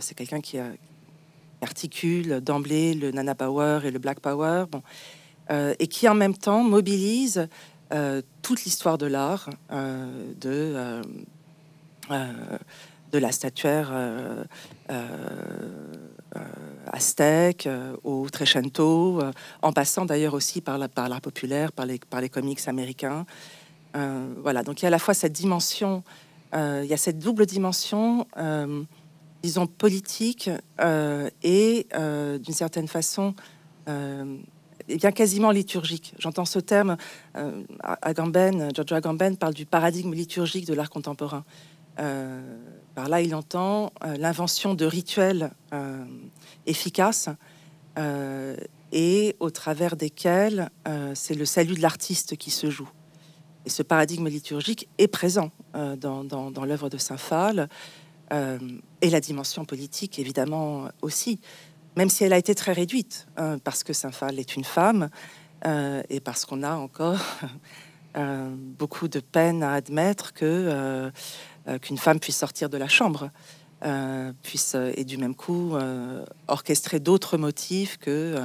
c'est 0.00 0.14
quelqu'un 0.14 0.40
qui, 0.40 0.58
articule 1.66 2.40
d'emblée 2.40 2.94
le 2.94 3.10
Nana 3.10 3.34
Power 3.34 3.80
et 3.84 3.90
le 3.90 3.98
Black 3.98 4.20
Power. 4.20 4.64
Bon, 4.70 4.82
euh, 5.50 5.74
et 5.78 5.86
qui 5.86 6.08
en 6.08 6.14
même 6.14 6.36
temps 6.36 6.62
mobilise 6.62 7.48
euh, 7.92 8.20
toute 8.42 8.64
l'histoire 8.64 8.98
de 8.98 9.06
l'art, 9.06 9.48
euh, 9.70 10.32
de, 10.40 11.02
de 13.12 13.18
la 13.18 13.30
statuaire 13.30 13.92
aztèque 16.92 17.68
au 18.02 18.28
Trecento, 18.30 19.22
en 19.62 19.72
passant 19.72 20.04
d'ailleurs 20.04 20.34
aussi 20.34 20.60
par 20.60 20.78
l'art 20.78 20.88
par 20.88 21.20
populaire, 21.20 21.70
par 21.72 21.86
les, 21.86 21.98
par 21.98 22.20
les 22.20 22.28
comics 22.28 22.66
américains. 22.66 23.24
voilà, 24.42 24.62
donc 24.62 24.82
il 24.82 24.84
y 24.84 24.86
a 24.86 24.88
à 24.88 24.90
la 24.90 24.98
fois 24.98 25.14
cette 25.14 25.32
dimension, 25.32 26.02
il 26.54 26.86
y 26.86 26.94
a 26.94 26.96
cette 26.96 27.18
double 27.18 27.46
dimension, 27.46 28.26
disons, 29.46 29.66
politique 29.66 30.50
et 31.42 31.86
d'une 31.92 32.54
certaine 32.54 32.88
façon 32.88 33.34
est 34.88 34.96
bien 34.96 35.12
quasiment 35.12 35.50
liturgique. 35.50 36.14
J'entends 36.18 36.44
ce 36.44 36.58
terme, 36.58 36.96
euh, 37.36 37.62
Agamben, 38.02 38.70
Giorgio 38.74 38.96
Agamben 38.96 39.36
parle 39.36 39.54
du 39.54 39.66
paradigme 39.66 40.14
liturgique 40.14 40.66
de 40.66 40.74
l'art 40.74 40.90
contemporain. 40.90 41.44
Euh, 41.98 42.40
par 42.94 43.08
là, 43.08 43.20
il 43.20 43.34
entend 43.34 43.92
euh, 44.04 44.16
l'invention 44.16 44.74
de 44.74 44.84
rituels 44.84 45.50
euh, 45.72 46.04
efficaces 46.66 47.28
et 48.92 49.36
au 49.40 49.48
travers 49.48 49.96
desquels 49.96 50.68
c'est 51.14 51.34
le 51.34 51.46
salut 51.46 51.76
de 51.76 51.80
l'artiste 51.80 52.36
qui 52.36 52.50
se 52.50 52.68
joue. 52.68 52.90
Et 53.64 53.70
ce 53.70 53.82
paradigme 53.82 54.28
liturgique 54.28 54.86
est 54.98 55.08
présent 55.08 55.50
dans, 55.72 56.64
l'œuvre 56.66 56.90
de 56.90 56.98
Saint 56.98 57.16
Phal 58.30 58.58
et 59.02 59.10
la 59.10 59.20
dimension 59.20 59.64
politique, 59.64 60.18
évidemment, 60.18 60.88
aussi 61.02 61.38
même 61.96 62.10
si 62.10 62.24
elle 62.24 62.32
a 62.32 62.38
été 62.38 62.54
très 62.54 62.72
réduite, 62.72 63.26
hein, 63.36 63.58
parce 63.64 63.82
que 63.82 63.92
Saint-Phal 63.92 64.38
est 64.38 64.54
une 64.54 64.64
femme 64.64 65.08
euh, 65.66 66.02
et 66.10 66.20
parce 66.20 66.44
qu'on 66.44 66.62
a 66.62 66.74
encore 66.74 67.18
euh, 68.16 68.54
beaucoup 68.54 69.08
de 69.08 69.20
peine 69.20 69.62
à 69.62 69.72
admettre 69.72 70.34
que 70.34 70.44
euh, 70.44 71.10
qu'une 71.80 71.98
femme 71.98 72.20
puisse 72.20 72.36
sortir 72.36 72.68
de 72.68 72.76
la 72.76 72.86
chambre, 72.86 73.30
puisse 74.42 74.76
et 74.94 75.04
du 75.04 75.18
même 75.18 75.34
coup 75.34 75.74
orchestrer 76.46 77.00
d'autres 77.00 77.36
motifs 77.36 77.98
que 77.98 78.36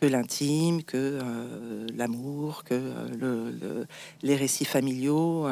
que 0.00 0.06
l'intime, 0.06 0.82
que 0.82 1.20
l'amour, 1.94 2.64
que 2.64 2.74
le, 3.20 3.86
les 4.22 4.34
récits 4.34 4.64
familiaux. 4.64 5.46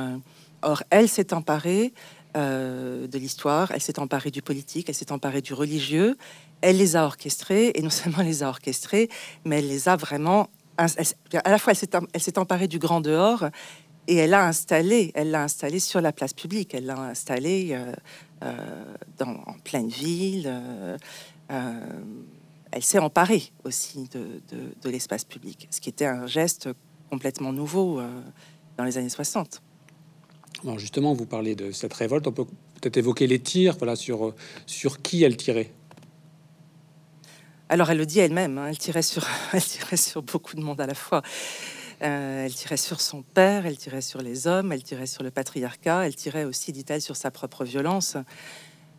Or, 0.62 0.82
elle 0.90 1.08
s'est 1.08 1.32
emparée 1.32 1.94
de 2.34 3.18
l'histoire, 3.18 3.70
elle 3.72 3.80
s'est 3.80 3.98
emparée 3.98 4.30
du 4.30 4.42
politique, 4.42 4.88
elle 4.88 4.94
s'est 4.94 5.12
emparée 5.12 5.42
du 5.42 5.54
religieux, 5.54 6.16
elle 6.60 6.76
les 6.76 6.96
a 6.96 7.04
orchestrés, 7.04 7.72
et 7.74 7.82
non 7.82 7.90
seulement 7.90 8.22
les 8.22 8.42
a 8.42 8.48
orchestrés, 8.48 9.08
mais 9.44 9.58
elle 9.58 9.68
les 9.68 9.88
a 9.88 9.96
vraiment... 9.96 10.48
à 10.76 10.86
la 11.50 11.58
fois, 11.58 11.72
elle 12.12 12.20
s'est 12.20 12.38
emparée 12.38 12.68
du 12.68 12.78
grand 12.78 13.00
dehors, 13.00 13.48
et 14.08 14.16
elle 14.16 14.30
l'a 14.30 14.46
installé, 14.46 15.12
elle 15.14 15.30
l'a 15.30 15.42
installé 15.42 15.78
sur 15.78 16.00
la 16.00 16.12
place 16.12 16.32
publique, 16.32 16.74
elle 16.74 16.86
l'a 16.86 16.98
installé 16.98 17.68
euh, 17.72 17.92
euh, 18.42 19.24
en 19.24 19.52
pleine 19.62 19.88
ville. 19.88 20.46
Euh, 20.46 20.96
elle 22.70 22.82
s'est 22.82 22.98
emparée 22.98 23.52
aussi 23.64 24.08
de, 24.10 24.88
l'espace 24.88 25.24
public, 25.24 25.68
ce 25.70 25.80
qui 25.80 25.90
était 25.90 26.06
un 26.06 26.26
geste 26.26 26.70
complètement 27.10 27.52
nouveau 27.52 28.00
dans 28.76 28.84
les 28.84 28.98
années 28.98 29.08
60. 29.08 29.62
Alors 30.64 30.78
justement, 30.78 31.12
vous 31.12 31.26
parlez 31.26 31.54
de 31.54 31.70
cette 31.70 31.94
révolte, 31.94 32.26
on 32.26 32.32
peut 32.32 32.46
peut-être 32.80 32.96
évoquer 32.96 33.26
les 33.26 33.38
tirs, 33.38 33.76
voilà, 33.78 33.96
sur, 33.96 34.34
sur 34.66 35.02
qui 35.02 35.22
elle 35.22 35.36
tirait 35.36 35.72
alors 37.70 37.90
elle 37.90 37.98
le 37.98 38.06
dit 38.06 38.18
elle-même, 38.20 38.56
hein, 38.56 38.68
elle, 38.68 38.78
tirait 38.78 39.02
sur, 39.02 39.26
elle 39.52 39.62
tirait 39.62 39.98
sur 39.98 40.22
beaucoup 40.22 40.56
de 40.56 40.62
monde 40.62 40.80
à 40.80 40.86
la 40.86 40.94
fois. 40.94 41.22
Euh, 42.00 42.46
elle 42.46 42.54
tirait 42.54 42.76
sur 42.76 43.00
son 43.00 43.22
père, 43.22 43.66
elle 43.66 43.76
tirait 43.76 44.00
sur 44.00 44.22
les 44.22 44.46
hommes, 44.46 44.72
elle 44.72 44.82
tirait 44.82 45.06
sur 45.06 45.22
le 45.22 45.30
patriarcat, 45.30 46.06
elle 46.06 46.14
tirait 46.14 46.44
aussi, 46.44 46.72
dit-elle, 46.72 47.02
sur 47.02 47.16
sa 47.16 47.30
propre 47.30 47.64
violence. 47.64 48.16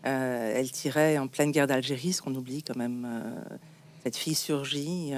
Euh, 0.06 0.54
elle 0.56 0.72
tirait 0.72 1.18
en 1.18 1.28
pleine 1.28 1.52
guerre 1.52 1.68
d'Algérie, 1.68 2.14
ce 2.14 2.22
qu'on 2.22 2.36
oublie 2.36 2.62
quand 2.62 2.76
même. 2.76 3.08
Euh, 3.10 3.56
cette 4.04 4.18
fille 4.18 4.36
surgit, 4.36 5.12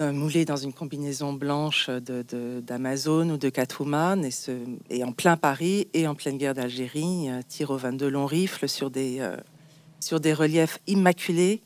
moulée 0.00 0.44
dans 0.44 0.56
une 0.56 0.72
combinaison 0.72 1.32
blanche 1.32 1.88
d'Amazon 1.88 3.30
ou 3.30 3.36
de 3.36 3.48
Catwoman, 3.50 4.28
et, 4.90 5.04
en 5.04 5.12
plein 5.12 5.36
Paris 5.36 5.86
et 5.94 6.08
en 6.08 6.14
pleine 6.16 6.38
guerre 6.38 6.54
d'Algérie, 6.54 7.28
tire 7.46 7.70
au 7.70 7.76
22 7.76 8.08
longs 8.08 8.26
rifles 8.26 8.68
sur 8.68 8.90
des, 8.90 9.24
sur 10.00 10.18
des 10.18 10.32
reliefs 10.32 10.80
immaculés 10.88 11.62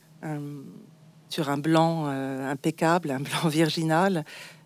sur 1.29 1.49
un 1.49 1.57
blanc 1.57 2.05
euh, 2.07 2.51
impeccable, 2.51 3.11
un 3.11 3.19
blanc 3.19 3.47
virginal, 3.47 4.23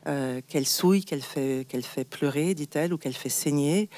euh, 0.08 0.42
qu'elle 0.48 0.66
souille, 0.66 1.04
qu'elle 1.04 1.22
fait, 1.22 1.66
fait 1.82 2.06
pleurer, 2.06 2.54
dit-elle, 2.54 2.94
ou 2.94 2.98
qu'elle 2.98 3.14
fait 3.14 3.30
saigner. 3.30 3.90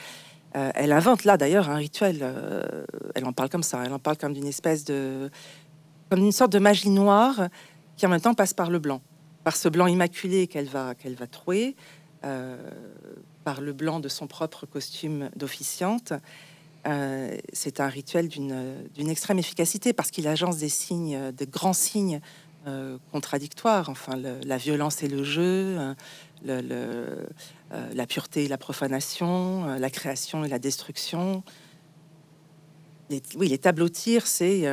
Euh, 0.55 0.71
elle 0.75 0.91
invente 0.91 1.23
là 1.23 1.37
d'ailleurs 1.37 1.69
un 1.69 1.75
rituel. 1.75 2.23
elle 3.15 3.25
en 3.25 3.33
parle 3.33 3.49
comme 3.49 3.63
ça. 3.63 3.81
Elle 3.85 3.93
en 3.93 3.99
parle 3.99 4.17
comme 4.17 4.33
d'une 4.33 4.47
espèce 4.47 4.83
de, 4.83 5.29
comme 6.09 6.19
une 6.19 6.31
sorte 6.31 6.51
de 6.51 6.59
magie 6.59 6.89
noire 6.89 7.47
qui 7.97 8.05
en 8.05 8.09
même 8.09 8.21
temps 8.21 8.33
passe 8.33 8.53
par 8.53 8.69
le 8.69 8.79
blanc, 8.79 9.01
par 9.43 9.55
ce 9.55 9.69
blanc 9.69 9.87
immaculé 9.87 10.47
qu'elle 10.47 10.67
va, 10.67 10.95
qu'elle 10.95 11.15
va 11.15 11.27
trouer, 11.27 11.75
par 13.43 13.61
le 13.61 13.73
blanc 13.73 13.99
de 13.99 14.07
son 14.07 14.27
propre 14.27 14.65
costume 14.65 15.29
d'officiante. 15.35 16.13
Euh, 16.85 17.37
c'est 17.53 17.79
un 17.79 17.87
rituel 17.87 18.27
d'une 18.27 19.09
extrême 19.09 19.39
efficacité 19.39 19.93
parce 19.93 20.11
qu'il 20.11 20.27
agence 20.27 20.57
des 20.57 20.69
signes, 20.69 21.31
des 21.31 21.47
grands 21.47 21.73
signes 21.73 22.19
euh, 22.67 22.97
contradictoires. 23.11 23.89
Enfin, 23.89 24.17
la 24.17 24.57
violence 24.57 25.01
et 25.03 25.07
le 25.07 25.23
jeu, 25.23 25.77
hein, 25.77 25.95
le, 26.43 26.61
euh, 27.71 27.93
la 27.93 28.05
pureté 28.05 28.45
et 28.45 28.47
la 28.47 28.57
profanation, 28.57 29.65
la 29.77 29.89
création 29.89 30.43
et 30.43 30.49
la 30.49 30.59
destruction. 30.59 31.43
oui, 33.35 33.47
les 33.47 33.57
tableaux 33.57 33.89
tir, 33.89 34.27
c'est 34.27 34.67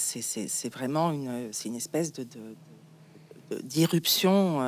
c'est 0.00 0.72
vraiment 0.72 1.10
une, 1.10 1.50
une 1.64 1.76
espèce 1.76 2.12
de 2.12 2.26
d'irruption 3.64 4.60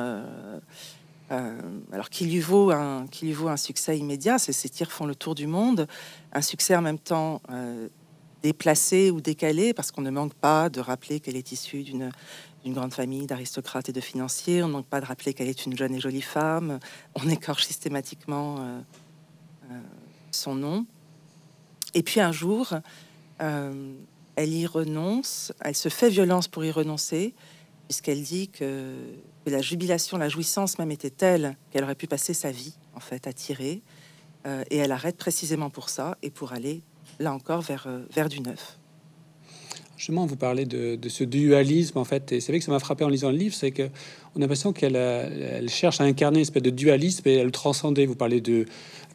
euh, 1.31 1.57
alors 1.91 2.09
qu'il 2.09 2.29
lui 2.29 2.39
vaut 2.39 2.71
un 2.71 3.07
qu'il 3.07 3.29
lui 3.29 3.33
vaut 3.33 3.47
un 3.47 3.57
succès 3.57 3.97
immédiat, 3.97 4.37
ces 4.37 4.69
tirs 4.69 4.91
font 4.91 5.05
le 5.05 5.15
tour 5.15 5.35
du 5.35 5.47
monde, 5.47 5.87
un 6.33 6.41
succès 6.41 6.75
en 6.75 6.81
même 6.81 6.99
temps 6.99 7.41
euh, 7.49 7.87
déplacé 8.43 9.09
ou 9.09 9.21
décalé 9.21 9.73
parce 9.73 9.91
qu'on 9.91 10.01
ne 10.01 10.11
manque 10.11 10.33
pas 10.33 10.69
de 10.69 10.79
rappeler 10.79 11.19
qu'elle 11.19 11.37
est 11.37 11.51
issue 11.51 11.83
d'une 11.83 12.11
d'une 12.63 12.73
grande 12.73 12.93
famille 12.93 13.25
d'aristocrates 13.25 13.89
et 13.89 13.93
de 13.93 13.99
financiers. 13.99 14.63
On 14.63 14.67
ne 14.67 14.73
manque 14.73 14.85
pas 14.85 15.01
de 15.01 15.05
rappeler 15.05 15.33
qu'elle 15.33 15.49
est 15.49 15.65
une 15.65 15.75
jeune 15.75 15.95
et 15.95 15.99
jolie 15.99 16.21
femme. 16.21 16.79
On 17.15 17.27
écorche 17.29 17.65
systématiquement 17.65 18.57
euh, 18.59 18.79
son 20.31 20.55
nom. 20.55 20.85
Et 21.93 22.03
puis 22.03 22.21
un 22.21 22.31
jour, 22.31 22.73
elle 24.35 24.53
y 24.53 24.65
renonce. 24.65 25.53
Elle 25.61 25.75
se 25.75 25.89
fait 25.89 26.09
violence 26.09 26.47
pour 26.47 26.63
y 26.65 26.71
renoncer, 26.71 27.33
puisqu'elle 27.87 28.23
dit 28.23 28.49
que 28.49 28.95
la 29.45 29.61
jubilation, 29.61 30.17
la 30.17 30.29
jouissance 30.29 30.79
même 30.79 30.91
était 30.91 31.09
telle 31.09 31.57
qu'elle 31.71 31.83
aurait 31.83 31.95
pu 31.95 32.07
passer 32.07 32.33
sa 32.33 32.51
vie 32.51 32.75
en 32.95 32.99
fait 32.99 33.27
à 33.27 33.33
tirer. 33.33 33.81
Euh, 34.45 34.63
et 34.69 34.77
elle 34.77 34.91
arrête 34.91 35.17
précisément 35.17 35.69
pour 35.69 35.89
ça 35.89 36.17
et 36.21 36.29
pour 36.29 36.53
aller 36.53 36.83
là 37.19 37.33
encore 37.33 37.61
vers, 37.61 37.85
euh, 37.87 38.05
vers 38.11 38.27
du 38.27 38.41
neuf. 38.41 38.77
Justement, 40.03 40.25
vous 40.25 40.35
parlez 40.35 40.65
de, 40.65 40.99
ce 41.07 41.23
dualisme 41.23 41.97
en 41.97 42.03
fait, 42.03 42.33
et 42.33 42.41
c'est 42.41 42.51
vrai 42.51 42.59
que 42.59 42.65
ça 42.65 42.73
m'a 42.73 42.79
frappé 42.79 43.05
en 43.05 43.07
lisant 43.07 43.31
le 43.31 43.37
livre, 43.37 43.55
c'est 43.55 43.71
que 43.71 43.83
on 44.35 44.39
a 44.39 44.41
l'impression 44.41 44.73
qu'elle 44.73 44.97
elle 44.97 45.69
cherche 45.69 46.01
à 46.01 46.03
incarner 46.03 46.39
une 46.39 46.41
espèce 46.41 46.61
de 46.61 46.71
dualisme 46.71 47.25
et 47.25 47.39
à 47.39 47.43
le 47.45 47.51
transcender. 47.51 48.05
Vous 48.05 48.15
parlez 48.15 48.41
de 48.41 48.65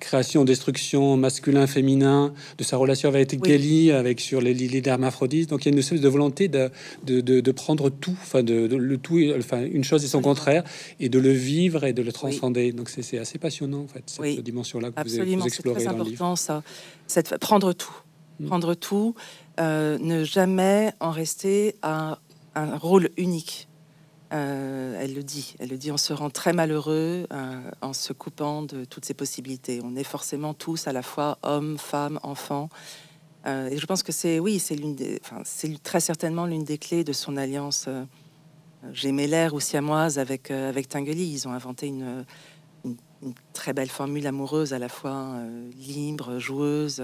création, 0.01 0.47
destruction, 0.47 1.19
masculin, 1.19 1.67
féminin, 1.67 2.33
de 2.57 2.65
sa 2.65 2.79
relation 2.79 3.11
avec 3.11 3.37
oui. 3.39 3.91
avec 3.91 4.19
sur 4.19 4.41
les 4.41 4.55
lits 4.55 4.81
d'hermaphrodites. 4.81 5.51
Donc 5.51 5.67
il 5.67 5.69
y 5.69 5.69
a 5.69 5.73
une 5.75 5.79
espèce 5.79 6.01
de 6.01 6.09
volonté 6.09 6.49
de, 6.49 6.71
de, 7.05 7.21
de, 7.21 7.53
prendre 7.53 7.91
tout, 7.91 8.17
enfin 8.23 8.43
de, 8.43 8.75
le 8.75 8.97
tout, 8.97 9.21
enfin 9.37 9.67
une 9.71 9.85
chose 9.85 10.03
et 10.07 10.09
son 10.09 10.23
contraire, 10.23 10.65
et 11.01 11.11
de 11.11 11.19
le 11.19 11.33
vivre 11.33 11.85
et 11.85 11.93
de 11.93 12.01
le 12.01 12.13
transcender. 12.13 12.73
Donc 12.73 12.89
c'est 12.89 13.19
assez 13.19 13.37
passionnant 13.37 13.83
en 13.83 13.89
fait 13.89 14.05
cette 14.07 14.41
dimension-là 14.41 14.93
que 14.93 15.07
vous, 15.07 15.45
explorez 15.45 15.85
dans 15.85 15.91
important, 15.91 16.05
livre. 16.31 16.39
ça, 16.39 16.63
cette, 17.07 17.37
prendre 17.37 17.75
tout, 17.75 17.95
mm. 18.41 18.47
prendre 18.47 18.73
tout, 18.73 19.15
euh, 19.59 19.99
ne 19.99 20.23
jamais 20.23 20.93
en 21.01 21.11
rester 21.11 21.75
à 21.83 22.19
un 22.55 22.77
rôle 22.77 23.11
unique. 23.17 23.69
Euh, 24.33 24.99
elle 25.01 25.15
le 25.15 25.23
dit, 25.23 25.57
elle 25.59 25.71
le 25.71 25.77
dit, 25.77 25.91
on 25.91 25.97
se 25.97 26.13
rend 26.13 26.31
très 26.31 26.53
malheureux 26.53 27.27
euh, 27.33 27.71
en 27.81 27.93
se 27.93 28.13
coupant 28.13 28.63
de 28.63 28.85
toutes 28.85 29.05
ces 29.05 29.15
possibilités. 29.15 29.81
On 29.83 29.97
est 29.97 30.05
forcément 30.05 30.55
tous 30.55 30.87
à 30.87 30.93
la 30.93 31.03
fois 31.03 31.39
hommes, 31.43 31.79
femmes, 31.79 32.21
enfants. 32.23 32.69
Et 33.47 33.79
je 33.79 33.87
pense 33.87 34.03
que 34.03 34.13
c'est, 34.13 34.39
oui, 34.39 34.59
c'est 34.59 34.75
l'une 34.75 34.95
des, 34.95 35.23
c'est 35.45 35.83
très 35.83 36.01
certainement 36.01 36.45
l'une 36.45 36.65
des 36.65 36.77
clés 36.77 37.03
de 37.03 37.15
son 37.15 37.39
alliance 37.39 37.89
gémellaire 38.93 39.55
ou 39.55 39.61
siamoise 39.61 40.19
avec 40.19 40.51
avec. 40.51 40.95
Ils 40.95 41.49
ont 41.49 41.53
inventé 41.53 41.87
une, 41.87 42.27
très 43.55 43.73
belle 43.73 43.89
formule 43.89 44.27
amoureuse 44.27 44.75
à 44.75 44.79
la 44.79 44.91
fois 44.91 45.35
libre, 45.79 46.39
joueuse 46.39 47.03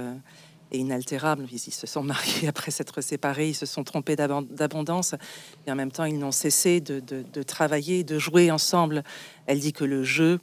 inaltérable. 0.77 1.47
Ils, 1.51 1.59
se 1.59 1.87
sont 1.87 2.03
mariés 2.03 2.49
après 2.49 2.71
s'être 2.71 3.01
séparés, 3.01 3.51
ils 3.51 3.55
se 3.55 3.67
sont 3.67 3.85
trompés 3.85 4.17
d'abondance, 4.17 5.15
et 5.67 5.73
en 5.73 5.75
même 5.75 5.93
temps, 5.93 6.05
ils 6.05 6.19
n'ont 6.19 6.33
cessé 6.33 6.81
de, 6.81 7.43
travailler, 7.43 8.05
de 8.05 8.19
jouer 8.19 8.51
ensemble. 8.51 9.05
Elle 9.47 9.61
dit 9.61 9.73
que 9.73 9.85
le 9.85 10.03
jeu 10.03 10.41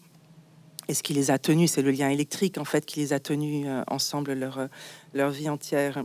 est 0.88 0.94
ce 0.94 1.04
qui 1.04 1.14
les 1.14 1.32
a 1.32 1.38
tenus, 1.38 1.72
c'est 1.72 1.82
le 1.82 1.92
lien 1.92 2.10
électrique 2.10 2.58
en 2.58 2.66
fait 2.66 2.86
qui 2.86 3.00
les 3.00 3.14
a 3.14 3.20
tenus 3.20 3.66
euh, 3.68 3.84
ensemble 3.88 4.34
leur, 4.34 4.68
leur 5.14 5.30
vie 5.30 5.48
entière. 5.48 6.04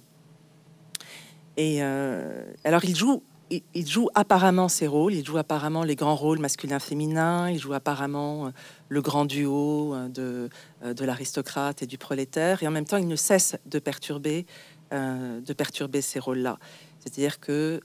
Et 1.56 1.78
euh, 1.82 2.44
alors, 2.64 2.84
ils 2.84 2.94
jouent 2.94 3.22
il, 3.50 3.86
joue 3.86 4.08
apparemment 4.14 4.68
ses 4.68 4.86
rôles, 4.86 5.14
il 5.14 5.24
joue 5.24 5.38
apparemment 5.38 5.84
les 5.84 5.94
grands 5.94 6.16
rôles 6.16 6.38
masculins-féminins, 6.38 7.50
il 7.50 7.58
joue 7.58 7.72
apparemment 7.72 8.46
euh, 8.46 8.50
le 8.88 9.00
grand 9.02 9.24
duo 9.24 9.94
euh, 9.94 10.08
de, 10.08 10.48
euh, 10.84 10.94
de 10.94 11.04
l'aristocrate 11.04 11.82
et 11.82 11.86
du 11.86 11.98
prolétaire, 11.98 12.62
et 12.62 12.68
en 12.68 12.70
même 12.70 12.84
temps 12.84 12.96
il 12.96 13.08
ne 13.08 13.16
cesse 13.16 13.56
de 13.66 13.78
perturber, 13.78 14.46
de 14.92 15.52
perturber 15.52 16.00
ces 16.00 16.20
rôles-là. 16.20 16.58
C'est-à-dire 17.00 17.40
que 17.40 17.80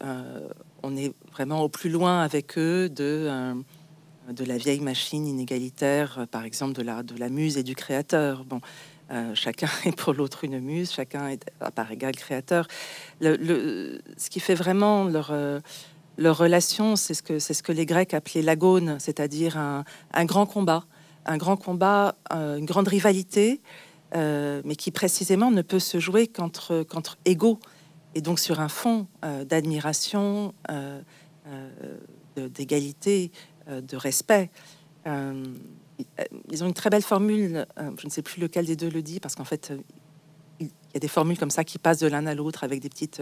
on 0.83 0.95
est 0.95 1.13
vraiment 1.31 1.61
au 1.61 1.69
plus 1.69 1.89
loin 1.89 2.21
avec 2.21 2.57
eux 2.59 2.89
de 2.89 3.55
de 4.29 4.45
la 4.45 4.57
vieille 4.57 4.81
machine 4.81 5.25
inégalitaire, 5.25 6.27
par 6.29 6.43
exemple 6.43 6.73
de 6.73 6.83
la 6.83 7.01
de 7.01 7.17
la 7.17 7.29
muse 7.29 7.57
et 7.57 7.63
du 7.63 7.73
créateur. 7.73 8.45
Bon, 8.45 8.61
chacun 9.33 9.69
est 9.85 9.95
pour 9.95 10.13
l'autre 10.13 10.43
une 10.43 10.59
muse, 10.59 10.91
chacun 10.91 11.27
est 11.27 11.45
à 11.59 11.71
part 11.71 11.91
égal 11.91 12.15
créateur. 12.15 12.67
Le, 13.19 14.01
ce 14.17 14.29
qui 14.29 14.39
fait 14.39 14.55
vraiment 14.55 15.05
leur, 15.05 15.33
leur 16.17 16.37
relation, 16.37 16.95
c'est 16.95 17.13
ce, 17.13 17.23
que, 17.23 17.39
c'est 17.39 17.53
ce 17.53 17.63
que 17.63 17.71
les 17.71 17.85
Grecs 17.85 18.13
appelaient 18.13 18.41
l'agone, 18.41 18.97
c'est-à-dire 18.99 19.57
un, 19.57 19.83
un, 20.13 20.25
grand 20.25 20.45
combat, 20.45 20.85
un 21.25 21.37
grand 21.37 21.57
combat, 21.57 22.15
une 22.31 22.65
grande 22.65 22.87
rivalité, 22.87 23.61
mais 24.13 24.75
qui 24.77 24.91
précisément 24.91 25.51
ne 25.51 25.61
peut 25.61 25.79
se 25.79 25.99
jouer 25.99 26.27
qu'entre, 26.27 26.83
qu'entre 26.83 27.17
égaux, 27.25 27.59
et 28.15 28.21
donc 28.21 28.39
sur 28.39 28.59
un 28.59 28.69
fond 28.69 29.07
d'admiration, 29.45 30.53
d'égalité, 32.35 33.31
de 33.67 33.95
respect. 33.95 34.49
Ils 36.49 36.63
ont 36.63 36.67
une 36.67 36.73
très 36.73 36.89
belle 36.89 37.01
formule, 37.01 37.65
je 37.77 38.05
ne 38.05 38.11
sais 38.11 38.21
plus 38.21 38.41
lequel 38.41 38.65
des 38.65 38.75
deux 38.75 38.89
le 38.89 39.01
dit, 39.01 39.19
parce 39.19 39.35
qu'en 39.35 39.45
fait, 39.45 39.73
il 40.59 40.67
y 40.67 40.97
a 40.97 40.99
des 40.99 41.07
formules 41.07 41.37
comme 41.37 41.51
ça 41.51 41.63
qui 41.63 41.77
passent 41.79 41.99
de 41.99 42.07
l'un 42.07 42.25
à 42.25 42.35
l'autre 42.35 42.63
avec 42.63 42.79
des 42.81 42.89
petites, 42.89 43.21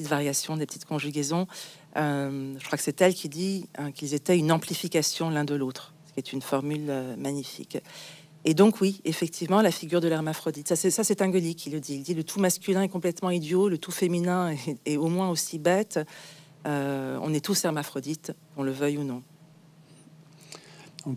variations, 0.00 0.56
des 0.56 0.66
petites 0.66 0.84
conjugaisons. 0.84 1.46
je 1.94 2.64
crois 2.64 2.78
que 2.78 2.84
c'est 2.84 3.00
elle 3.00 3.14
qui 3.14 3.28
dit 3.28 3.68
qu'ils 3.94 4.14
étaient 4.14 4.38
une 4.38 4.52
amplification 4.52 5.30
l'un 5.30 5.44
de 5.44 5.54
l'autre, 5.54 5.94
ce 6.06 6.12
qui 6.12 6.20
est 6.20 6.32
une 6.32 6.42
formule 6.42 6.92
magnifique. 7.16 7.78
Et 8.44 8.54
donc 8.54 8.80
oui, 8.80 9.00
effectivement, 9.04 9.60
la 9.62 9.70
figure 9.70 10.00
de 10.00 10.08
l'hermaphrodite, 10.08 10.68
ça 10.68 10.76
c'est 10.76 10.90
ça 10.90 11.02
qui 11.02 11.70
le 11.70 11.80
dit. 11.80 11.94
Il 11.94 12.02
dit 12.02 12.14
le 12.14 12.24
tout 12.24 12.40
masculin 12.40 12.82
est 12.82 12.88
complètement 12.88 13.30
idiot, 13.30 13.68
le 13.68 13.78
tout 13.78 13.90
féminin 13.90 14.54
est, 14.86 14.96
au 14.96 15.08
moins 15.08 15.28
aussi 15.28 15.58
bête. 15.58 16.00
on 16.64 17.34
est 17.34 17.44
tous 17.44 17.64
hermaphrodites, 17.64 18.32
qu'on 18.54 18.62
le 18.62 18.72
veuille 18.72 18.98
ou 18.98 19.04
non. 19.04 19.22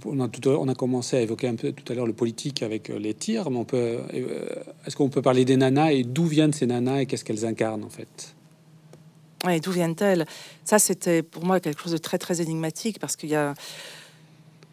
On 0.05 0.67
a, 0.67 0.75
commencé 0.75 1.17
à 1.17 1.21
évoquer 1.21 1.47
un 1.47 1.55
peu 1.55 1.71
tout 1.71 1.91
à 1.91 1.95
l'heure 1.95 2.05
le 2.05 2.13
politique 2.13 2.63
avec 2.63 2.89
euh, 2.89 2.97
les 2.97 3.13
tirs, 3.13 3.49
mais 3.49 3.65
euh, 3.73 4.45
est-ce 4.85 4.95
qu'on 4.95 5.09
peut 5.09 5.21
parler 5.21 5.43
des 5.43 5.57
nanas 5.57 5.91
et 5.91 6.03
d'où 6.03 6.25
viennent 6.25 6.53
ces 6.53 6.65
nanas 6.65 7.01
et 7.01 7.05
qu'est-ce 7.05 7.25
qu'elles 7.25 7.45
incarnent 7.45 7.83
en 7.83 7.89
fait? 7.89 8.35
Ouais, 9.45 9.59
D'où 9.59 9.71
viennent-elles? 9.71 10.25
Ça, 10.63 10.79
c'était 10.79 11.23
pour 11.23 11.43
moi 11.43 11.59
quelque 11.59 11.81
chose 11.81 11.91
de 11.91 11.97
très 11.97 12.17
très 12.17 12.41
énigmatique 12.41 12.99
parce 12.99 13.15
qu'il 13.15 13.29
y 13.29 13.35
a 13.35 13.53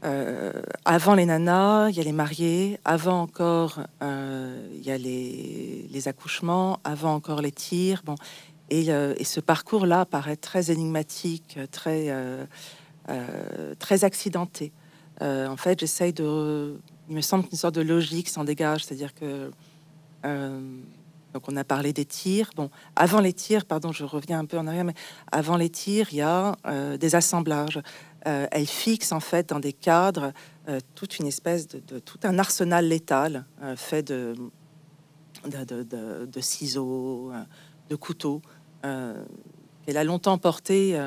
euh, 0.05 0.53
avant 0.85 1.15
les 1.15 1.27
nanas, 1.27 1.89
il 1.89 1.97
y 1.97 2.01
a 2.01 2.05
les 2.05 2.13
mariés, 2.13 2.79
avant 2.85 3.23
encore 3.23 3.81
il 4.01 4.85
y 4.85 4.91
a 4.91 4.99
les, 4.99 5.89
les, 5.91 6.09
accouchements, 6.09 6.79
avant 6.85 7.15
encore 7.15 7.41
les 7.41 7.51
tirs. 7.51 8.03
Bon, 8.05 8.15
et, 8.71 8.87
et 8.89 9.25
ce 9.25 9.41
parcours-là 9.41 10.05
paraît 10.05 10.37
très 10.37 10.71
énigmatique, 10.71 11.59
très 11.73 12.15
très 13.79 14.05
accidenté. 14.05 14.71
Euh, 15.23 15.49
en 15.49 15.57
fait, 15.57 15.81
j'essaye 15.81 16.13
de. 16.13 16.79
Il 17.09 17.17
me 17.17 17.21
semble 17.21 17.47
qu'une 17.47 17.59
sorte 17.59 17.75
de 17.75 17.81
logique 17.81 18.29
s'en 18.29 18.45
dégage, 18.45 18.85
c'est-à-dire 18.85 19.15
que. 19.15 19.51
Euh, 20.25 20.81
donc, 21.35 21.43
on 21.49 21.57
a 21.57 21.65
parlé 21.65 21.93
des 21.93 22.05
tirs. 22.05 22.51
Bon, 22.57 22.71
avant 22.97 23.21
les 23.21 23.33
tirs, 23.33 23.65
pardon, 23.67 23.93
je 23.93 24.05
reviens 24.05 24.39
un 24.39 24.47
peu 24.47 24.59
en 24.59 24.67
arrière, 24.67 24.85
mais 24.85 24.95
avant 25.31 25.57
les 25.57 25.69
tirs, 25.69 26.09
il 26.11 26.19
y 26.19 26.23
a 26.23 26.57
euh, 26.67 26.97
des 26.97 27.15
assemblages. 27.15 27.81
elle 28.25 28.67
fixe 28.67 29.13
en 29.13 29.21
fait 29.21 29.51
dans 29.51 29.61
des 29.61 29.73
cadres 29.73 30.33
toute 30.95 31.19
une 31.19 31.27
espèce 31.27 31.67
de, 31.67 31.99
tout 31.99 32.19
un 32.25 32.39
arsenal 32.39 32.87
létal 32.87 33.47
fait 33.77 34.03
de 34.03 34.35
de, 35.47 36.41
ciseaux, 36.41 37.33
de 37.89 37.97
couteaux. 37.97 38.43
elle 38.83 39.97
a 39.97 40.05
longtemps 40.05 40.37
porté 40.37 40.99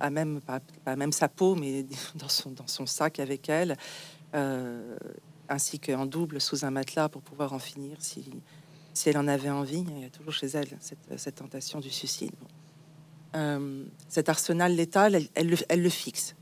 à 0.00 0.10
même, 0.10 0.40
pas, 0.40 0.60
même 0.96 1.12
sa 1.12 1.28
peau, 1.28 1.54
mais 1.54 1.84
dans 2.14 2.28
son, 2.28 2.50
dans 2.50 2.66
son 2.66 2.86
sac 2.86 3.18
avec 3.20 3.48
elle, 3.48 3.76
euh, 4.34 4.96
ainsi 5.48 5.78
qu'en 5.78 6.06
double 6.06 6.40
sous 6.40 6.64
un 6.64 6.70
matelas 6.70 7.08
pour 7.08 7.22
pouvoir 7.22 7.52
en 7.52 7.58
finir 7.58 7.96
si, 8.00 8.24
si 8.94 9.08
elle 9.08 9.18
en 9.18 9.28
avait 9.28 9.50
envie. 9.50 9.84
Il 9.88 10.00
y 10.00 10.04
a 10.04 10.10
toujours 10.10 10.32
chez 10.32 10.48
elle 10.48 10.68
cette, 10.80 11.18
cette 11.18 11.36
tentation 11.36 11.80
du 11.80 11.90
suicide. 11.90 12.34
Euh, 13.36 13.84
cet 14.08 14.28
arsenal 14.28 14.74
létal, 14.74 15.20
elle, 15.34 15.48
le, 15.48 15.88
fixe. 15.90 16.34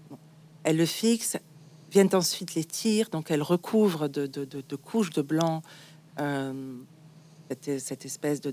Elle 0.63 0.77
le 0.77 0.87
fixe, 0.87 1.37
viennent 1.91 2.15
ensuite 2.15 2.55
les 2.55 2.65
tirs, 2.65 3.09
donc 3.11 3.31
elle 3.31 3.43
recouvre 3.43 4.09
de, 4.09 4.27
de 4.27 4.77
couches 4.77 5.11
de 5.11 5.23
blanc 5.23 5.63
euh, 6.21 6.53
cette, 7.49 7.81
cette, 7.81 8.05
espèce 8.05 8.41
de, 8.41 8.53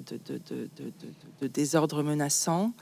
désordre 1.48 2.04
menaçant. 2.04 2.74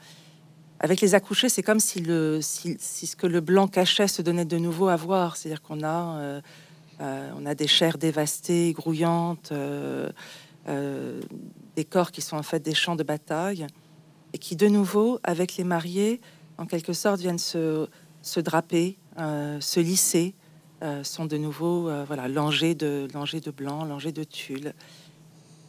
Avec 0.82 1.00
les 1.00 1.14
accouchés, 1.14 1.48
c'est 1.48 1.62
comme 1.62 1.78
si, 1.78 2.00
le, 2.00 2.40
si, 2.42 2.76
ce 2.76 3.14
que 3.14 3.28
le 3.28 3.40
blanc 3.40 3.68
cachait 3.68 4.08
se 4.08 4.20
donnait 4.20 4.44
de 4.44 4.58
nouveau 4.58 4.88
à 4.88 4.96
voir. 4.96 5.36
C'est-à-dire 5.36 5.62
qu'on 5.62 5.84
a, 5.84 6.16
euh, 6.18 6.40
euh, 7.00 7.54
des 7.54 7.68
chairs 7.68 7.98
dévastées, 7.98 8.72
grouillantes, 8.72 9.52
euh, 9.52 10.10
des 11.76 11.84
corps 11.84 12.10
qui 12.10 12.20
sont 12.20 12.36
en 12.36 12.42
fait 12.42 12.58
des 12.58 12.74
champs 12.74 12.96
de 12.96 13.04
bataille, 13.04 13.64
et 14.32 14.38
qui 14.38 14.56
de 14.56 14.66
nouveau, 14.66 15.20
avec 15.22 15.56
les 15.56 15.62
mariés, 15.62 16.20
en 16.58 16.66
quelque 16.66 16.92
sorte, 16.92 17.20
viennent 17.20 17.38
se, 17.38 17.86
draper, 18.38 18.98
se 19.16 19.78
lisser, 19.78 20.34
sont 21.04 21.26
de 21.26 21.36
nouveau 21.36 21.90
voilà, 22.06 22.26
langés 22.26 22.74
de, 22.74 23.06
langés 23.14 23.40
de 23.40 23.52
blanc, 23.52 23.84
langés 23.84 24.12
de 24.12 24.24
tulle. 24.24 24.74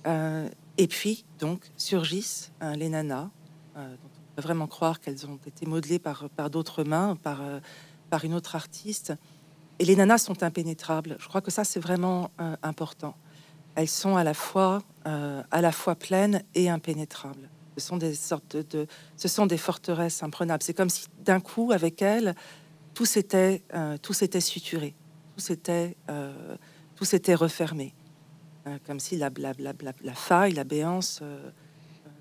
et 0.05 0.87
puis, 0.87 1.25
donc, 1.39 1.61
surgissent 1.77 2.51
les 2.75 2.89
nanas, 2.89 3.29
vraiment 4.41 4.67
croire 4.67 4.99
qu'elles 4.99 5.25
ont 5.27 5.39
été 5.45 5.65
modelées 5.65 5.99
par, 5.99 6.29
d'autres 6.49 6.83
mains, 6.83 7.15
par, 7.15 7.41
euh, 7.41 7.59
par 8.09 8.25
une 8.25 8.33
autre 8.33 8.55
artiste. 8.55 9.13
Et 9.79 9.85
les 9.85 9.95
nanas 9.95 10.19
sont 10.19 10.43
impénétrables. 10.43 11.17
Je 11.19 11.27
crois 11.27 11.41
que 11.41 11.51
ça, 11.51 11.63
c'est 11.63 11.79
vraiment 11.79 12.31
euh, 12.39 12.55
important. 12.63 13.15
Elles 13.75 13.89
sont 13.89 14.15
à 14.15 14.23
la 14.23 14.33
fois, 14.33 14.81
euh, 15.07 15.41
à 15.51 15.61
la 15.61 15.71
fois 15.71 15.95
pleines 15.95 16.43
et 16.55 16.69
impénétrables. 16.69 17.49
Ce 17.77 17.87
sont 17.87 17.97
des 17.97 18.13
sortes 18.13 18.55
de, 18.55 18.87
ce 19.17 19.27
sont 19.27 19.47
des 19.47 19.57
forteresses 19.57 20.21
imprenables. 20.21 20.61
C'est 20.63 20.75
comme 20.75 20.89
si 20.89 21.07
d'un 21.23 21.39
coup, 21.39 21.71
avec 21.71 22.01
elles, 22.03 22.35
tout 22.93 23.05
s'était, 23.05 23.63
suturé, 24.39 24.93
tout 25.35 25.41
s'était, 25.41 25.97
tout 26.95 27.05
refermé, 27.35 27.95
comme 28.85 28.99
si 28.99 29.17
la, 29.17 29.31
faille, 30.13 30.53
la 30.53 30.63
béance 30.63 31.23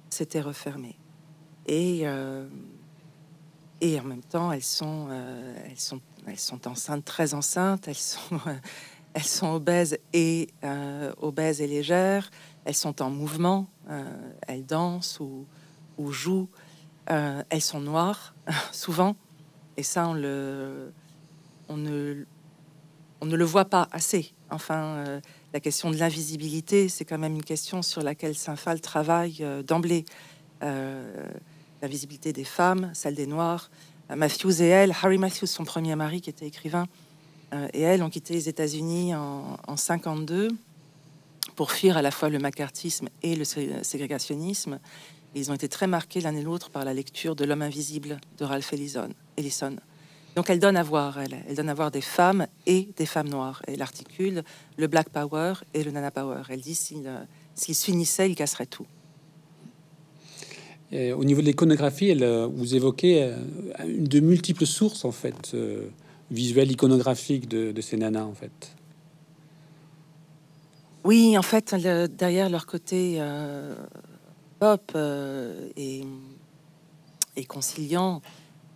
s'était 0.09 0.41
refermée 0.41 0.97
et, 1.67 2.01
euh, 2.05 2.47
et 3.81 3.99
en 4.01 4.05
même 4.05 4.23
temps, 4.23 4.53
elles 4.53 4.63
sont, 4.63 5.09
euh, 5.11 5.55
elles 5.69 5.79
sont, 5.79 6.01
elles 6.27 6.39
sont 6.39 6.67
enceintes, 6.67 7.05
très 7.05 7.35
enceintes, 7.35 7.89
elles 7.89 7.95
sont, 7.95 8.41
elles 9.15 9.23
sont 9.23 9.53
obèses 9.53 9.99
et 10.13 10.49
euh, 10.65 11.13
obèses 11.21 11.61
et 11.61 11.67
légères, 11.67 12.31
elles 12.65 12.75
sont 12.75 13.03
en 13.03 13.11
mouvement, 13.11 13.69
elles 14.47 14.65
dansent 14.65 15.19
ou, 15.21 15.47
ou 15.99 16.13
jouent, 16.13 16.49
elles 17.07 17.61
sont 17.61 17.81
noires 17.81 18.35
souvent, 18.73 19.17
et 19.77 19.83
ça 19.83 20.07
on 20.07 20.15
le, 20.15 20.93
on 21.69 21.77
ne, 21.77 22.25
on 23.21 23.27
ne 23.27 23.37
le 23.37 23.45
voit 23.45 23.65
pas 23.65 23.89
assez. 23.91 24.33
Enfin, 24.49 25.21
la 25.53 25.61
question 25.61 25.91
de 25.91 25.97
l'invisibilité, 25.97 26.89
c'est 26.89 27.05
quand 27.05 27.19
même 27.19 27.35
une 27.35 27.43
question 27.43 27.83
sur 27.83 28.03
laquelle 28.03 28.37
Saint-Phal 28.37 28.81
travaille 28.81 29.45
d'emblée 29.67 30.05
la 31.83 31.89
visibilité 31.89 32.33
des 32.33 32.45
femmes, 32.45 32.91
celle 32.95 33.17
des 33.17 33.27
Noirs. 33.27 33.71
Euh, 34.11 34.17
Matthews 34.17 34.63
et 34.63 34.69
elle, 34.69 34.93
Harry 35.03 35.19
Matthews, 35.19 35.47
son 35.47 35.65
premier 35.65 35.95
mari 35.97 36.21
qui 36.21 36.31
était 36.31 36.47
écrivain, 36.47 36.87
euh, 37.53 37.69
et 37.75 37.83
elle 37.83 38.03
ont 38.03 38.09
quitté 38.09 38.35
les 38.35 38.49
États-Unis 38.49 39.15
en, 39.15 39.59
en 39.67 39.77
52 39.77 40.49
pour 41.57 41.73
fuir 41.73 41.97
à 41.97 42.03
la 42.03 42.11
fois 42.11 42.29
le 42.29 42.39
macartisme 42.39 43.09
et 43.23 43.37
le 43.37 43.45
ségrégationnisme. 43.45 44.79
ils 45.35 45.51
ont 45.51 45.55
été 45.55 45.69
très 45.69 45.87
marqués 45.87 46.21
l'un 46.21 46.35
et 46.35 46.43
l'autre 46.43 46.71
par 46.71 46.85
la 46.85 46.95
lecture 46.95 47.35
de 47.35 47.45
L'homme 47.45 47.63
invisible 47.63 48.19
de 48.39 48.45
Ralph 48.45 48.73
Ellison. 48.73 49.77
Donc 50.35 50.49
elle 50.49 50.61
donne 50.61 50.79
à 50.79 50.83
voir, 50.83 51.19
elle, 51.19 51.45
elle 51.47 51.57
donne 51.57 51.69
à 51.69 51.75
voir 51.75 51.91
des 51.91 52.01
femmes 52.01 52.47
et 52.65 52.89
des 52.97 53.05
femmes 53.05 53.29
noires. 53.29 53.61
Elle 53.67 53.83
articule 53.83 54.45
le 54.79 54.87
Black 54.87 55.11
Power 55.11 55.55
et 55.75 55.83
le 55.83 55.91
Nana 55.91 56.11
Power. 56.11 56.43
Elle 56.49 56.63
dit 56.63 56.75
s'ils 56.75 57.75
s'unissaient, 57.75 58.31
ils 58.31 58.37
casseraient 58.37 58.67
tout 58.67 58.87
au 60.93 61.25
niveau 61.25 61.41
de 61.41 61.47
l'iconographie, 61.47 62.15
euh, 62.21 62.47
vous 62.47 62.75
évoquez 62.75 63.23
euh, 63.23 63.37
de 63.87 64.21
multiples 64.21 64.67
sources 64.67 65.05
en 65.05 65.13
fait 65.13 65.53
euh, 65.55 65.89
visuelles 66.31 66.71
iconographiques 66.71 67.49
de, 67.49 67.81
ces 67.81 67.97
nanas 67.97 68.25
en 68.25 68.35
fait. 68.35 68.77
Oui, 71.05 71.37
en 71.37 71.43
fait, 71.43 71.75
derrière 71.75 72.49
leur 72.49 72.65
côté 72.65 73.21
pop 74.61 74.97
et, 75.77 76.05
conciliant, 77.49 78.23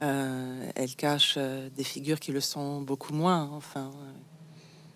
elles 0.01 0.97
cachent 0.97 1.39
des 1.39 1.85
figures 1.85 2.19
qui 2.19 2.33
le 2.33 2.41
sont 2.41 2.81
beaucoup 2.81 3.15
moins. 3.15 3.49
Enfin, 3.53 3.93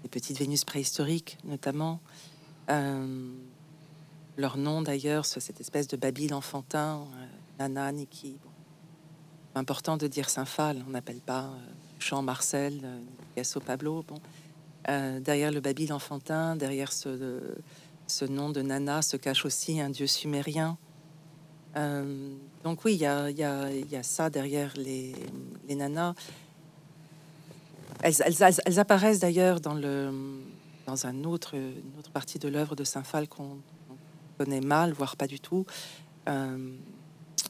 les 0.02 0.08
petites 0.08 0.40
Vénus 0.40 0.64
préhistoriques 0.64 1.38
notamment. 1.44 2.00
Leur 4.36 4.56
nom 4.56 4.82
d'ailleurs, 4.82 5.26
cette 5.26 5.60
espèce 5.60 5.88
de 5.88 5.96
Babyle 5.96 6.34
enfantin, 6.34 7.04
Nana, 7.58 7.92
Niki. 7.92 8.36
Important 9.54 9.96
de 9.96 10.06
dire 10.06 10.30
Saint-Phal, 10.30 10.82
on 10.86 10.90
n'appelle 10.90 11.20
pas 11.20 11.50
Jean 11.98 12.22
Marcel, 12.22 12.80
Picasso 13.34 13.60
Pablo. 13.60 14.04
Bon. 14.06 14.20
derrière 15.20 15.50
le 15.50 15.60
Babil 15.60 15.92
enfantin, 15.92 16.56
derrière 16.56 16.92
ce, 16.92 17.40
ce 18.06 18.24
nom 18.24 18.50
de 18.50 18.62
Nana 18.62 19.02
se 19.02 19.16
cache 19.16 19.44
aussi 19.44 19.80
un 19.80 19.90
dieu 19.90 20.06
sumérien. 20.06 20.78
donc 21.74 22.84
oui, 22.84 22.94
il 22.94 23.00
y 23.00 23.06
a, 23.06 23.30
y, 23.30 23.36
y 23.90 23.96
a, 23.96 24.02
ça 24.02 24.30
derrière 24.30 24.72
les, 24.76 25.14
les 25.68 25.74
nanas. 25.74 26.14
Elles, 28.02 28.14
elles, 28.24 28.54
elles 28.64 28.78
apparaissent 28.78 29.20
d'ailleurs 29.20 29.60
dans, 29.60 29.74
le, 29.74 30.10
dans 30.86 31.06
un 31.06 31.24
autre, 31.24 31.54
une 31.54 31.98
autre 31.98 32.10
partie 32.10 32.38
de 32.38 32.48
l'œuvre 32.48 32.74
de 32.74 32.84
Saint-Phal 32.84 33.28
qu'on 33.28 33.58
connaît 34.40 34.62
mal, 34.62 34.92
voire 34.92 35.16
pas 35.16 35.26
du 35.26 35.38
tout, 35.38 35.66
euh, 36.26 36.74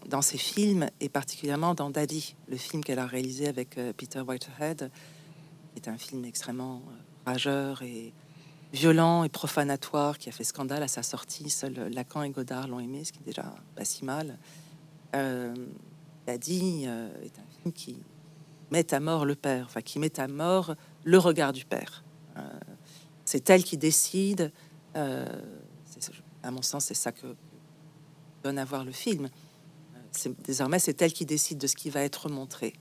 dans 0.07 0.23
ses 0.23 0.39
films 0.39 0.89
et 1.01 1.09
particulièrement 1.09 1.75
dans 1.75 1.89
Daddy, 1.89 2.35
le 2.49 2.57
film 2.57 2.83
qu'elle 2.83 2.99
a 2.99 3.07
réalisé 3.07 3.47
avec 3.47 3.79
euh, 3.79 3.93
Peter 3.97 4.21
Whitehead, 4.21 4.91
est 5.77 5.87
un 5.87 5.97
film 5.97 6.25
extrêmement 6.25 6.83
euh, 6.89 7.31
rageur 7.31 7.83
et 7.83 8.13
violent 8.73 9.23
et 9.23 9.29
profanatoire 9.29 10.19
qui 10.19 10.29
a 10.29 10.33
fait 10.33 10.43
scandale 10.43 10.83
à 10.83 10.89
sa 10.89 11.05
sortie. 11.05 11.49
Seul 11.49 11.75
Lacan 11.93 12.25
et 12.25 12.31
Godard 12.31 12.67
l'ont 12.67 12.81
aimé, 12.81 13.05
ce 13.05 13.13
qui 13.13 13.21
est 13.21 13.27
déjà 13.27 13.55
pas 13.77 13.85
si 13.85 14.05
mal. 14.05 14.37
Daddy 15.13 16.85
est 16.85 17.39
un 17.39 17.63
film 17.63 17.73
qui 17.73 17.99
met 18.71 18.93
à 18.93 19.01
mort 19.01 19.25
le 19.25 19.37
père, 19.37 19.67
enfin 19.67 19.81
qui 19.81 19.99
met 20.01 20.19
à 20.19 20.27
mort 20.27 20.75
le 21.05 21.19
regard 21.19 21.53
du 21.53 21.65
père. 21.65 22.05
Euh, 22.37 22.41
c'est 23.25 23.49
elle 23.51 23.65
qui 23.65 23.77
décide. 23.77 24.53
Euh, 24.97 25.27
à 26.43 26.51
mon 26.51 26.63
sens, 26.63 26.87
c'est 26.87 26.95
ça 26.95 27.13
que 27.13 27.35
donne 28.43 28.59
à 28.59 28.65
voir 28.65 28.85
le 28.85 28.93
film. 28.93 29.29
Euh, 29.95 30.33
désormais, 30.45 30.79
c'est 30.79 31.01
elle 31.03 31.13
qui 31.13 31.27
décide 31.27 31.59
de 31.59 31.67
ce 31.67 31.77
qui 31.77 31.91
va 31.91 32.03
être 32.03 32.29
montré. 32.29 32.73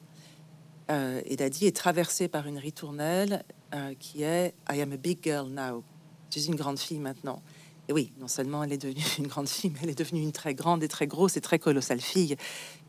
et 0.90 1.36
Daddy 1.36 1.66
est 1.68 1.76
traversée 1.76 2.28
par 2.28 2.48
une 2.48 2.58
ritournelle 2.58 3.44
qui 4.00 4.24
est 4.24 4.56
I 4.72 4.82
am 4.82 4.92
a 4.92 4.98
big 4.98 5.20
girl 5.24 5.48
now. 5.48 5.84
Je 6.32 6.40
suis 6.40 6.50
une 6.50 6.56
grande 6.56 6.80
fille 6.80 7.00
maintenant. 7.00 7.42
Et 7.90 7.94
oui, 7.94 8.12
non 8.20 8.28
seulement 8.28 8.64
elle 8.64 8.72
est 8.72 8.78
devenue 8.78 9.04
une 9.18 9.28
grande 9.28 9.50
fille, 9.50 9.72
mais 9.72 9.80
elle 9.84 9.90
est 9.90 9.98
devenue 9.98 10.22
une 10.22 10.32
très 10.32 10.54
grande 10.54 10.84
et 10.84 10.88
très 10.88 11.08
grosse 11.08 11.36
et 11.38 11.42
très 11.42 11.60
colossale 11.60 12.00
fille 12.00 12.38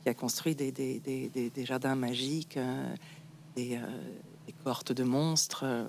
qui 0.02 0.08
a 0.08 0.14
construit 0.14 0.54
des, 0.54 0.70
jardins 1.64 1.94
magiques, 1.94 2.58
euh, 2.58 2.94
des, 3.56 3.76
euh, 3.76 3.86
des, 4.46 4.52
cohortes 4.52 4.92
de 4.92 5.04
monstres, 5.04 5.62
euh, 5.64 5.88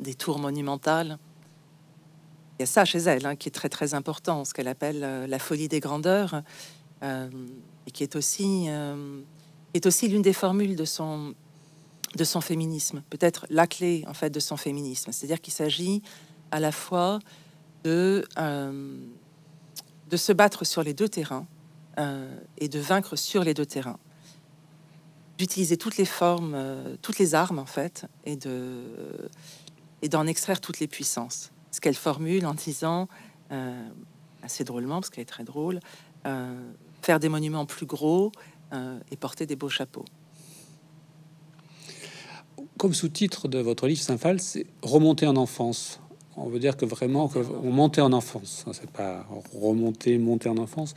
des 0.00 0.14
tours 0.14 0.38
monumentales. 0.38 1.18
Il 2.58 2.62
y 2.62 2.64
a 2.64 2.66
ça 2.66 2.84
chez 2.84 2.98
elle 2.98 3.24
hein, 3.24 3.36
qui 3.36 3.48
est 3.48 3.52
très 3.52 3.68
très 3.68 3.94
important, 3.94 4.44
ce 4.44 4.52
qu'elle 4.52 4.68
appelle 4.68 5.00
la 5.00 5.38
folie 5.38 5.68
des 5.68 5.80
grandeurs, 5.80 6.42
et 7.02 7.90
qui 7.92 8.02
est 8.02 8.16
aussi, 8.16 8.66
est 9.74 9.86
aussi 9.86 10.08
l'une 10.08 10.22
des 10.22 10.32
formules 10.32 10.74
de 10.74 10.84
son, 10.84 11.34
de 12.16 12.24
son 12.24 12.40
féminisme, 12.40 13.02
peut-être 13.10 13.46
la 13.48 13.68
clé 13.68 14.04
en 14.08 14.14
fait 14.14 14.30
de 14.30 14.40
son 14.40 14.56
féminisme. 14.56 15.12
C'est-à-dire 15.12 15.40
qu'il 15.40 15.52
s'agit 15.52 16.02
à 16.50 16.58
la 16.58 16.72
fois 16.72 17.20
de, 17.84 18.26
de 18.36 20.16
se 20.16 20.32
battre 20.32 20.64
sur 20.64 20.82
les 20.82 20.94
deux 20.94 21.08
terrains, 21.08 21.46
euh, 21.98 22.28
et 22.58 22.68
de 22.68 22.78
vaincre 22.78 23.16
sur 23.16 23.42
les 23.42 23.54
deux 23.54 23.66
terrains. 23.66 23.98
D'utiliser 25.36 25.76
toutes 25.76 25.96
les 25.96 26.04
formes, 26.04 26.52
euh, 26.54 26.96
toutes 27.02 27.18
les 27.18 27.34
armes 27.34 27.58
en 27.58 27.66
fait, 27.66 28.06
et 28.24 28.36
de 28.36 28.84
et 30.02 30.08
d'en 30.08 30.28
extraire 30.28 30.60
toutes 30.60 30.78
les 30.78 30.86
puissances. 30.86 31.50
Ce 31.78 31.80
qu'elle 31.80 31.94
formule 31.94 32.44
en 32.44 32.54
disant 32.54 33.06
euh, 33.52 33.88
assez 34.42 34.64
drôlement, 34.64 34.96
parce 34.96 35.10
qu'elle 35.10 35.22
est 35.22 35.26
très 35.26 35.44
drôle, 35.44 35.78
faire 37.02 37.20
des 37.20 37.28
monuments 37.28 37.66
plus 37.66 37.86
gros 37.86 38.32
et 39.12 39.16
porter 39.16 39.46
des 39.46 39.54
beaux 39.54 39.68
chapeaux. 39.68 40.04
Comme 42.76 42.94
sous-titre 42.94 43.46
de 43.46 43.60
votre 43.60 43.86
livre 43.86 44.00
Saint-Phal, 44.00 44.40
c'est 44.40 44.66
remonter 44.82 45.28
en 45.28 45.36
enfance. 45.36 46.00
On 46.36 46.48
veut 46.48 46.58
dire 46.58 46.76
que 46.76 46.84
vraiment 46.84 47.28
que 47.28 47.38
on 47.38 47.70
montait 47.70 48.00
en 48.00 48.12
enfance. 48.12 48.64
C'est 48.72 48.90
pas 48.90 49.24
remonter, 49.54 50.18
monter 50.18 50.48
en 50.48 50.56
enfance. 50.58 50.96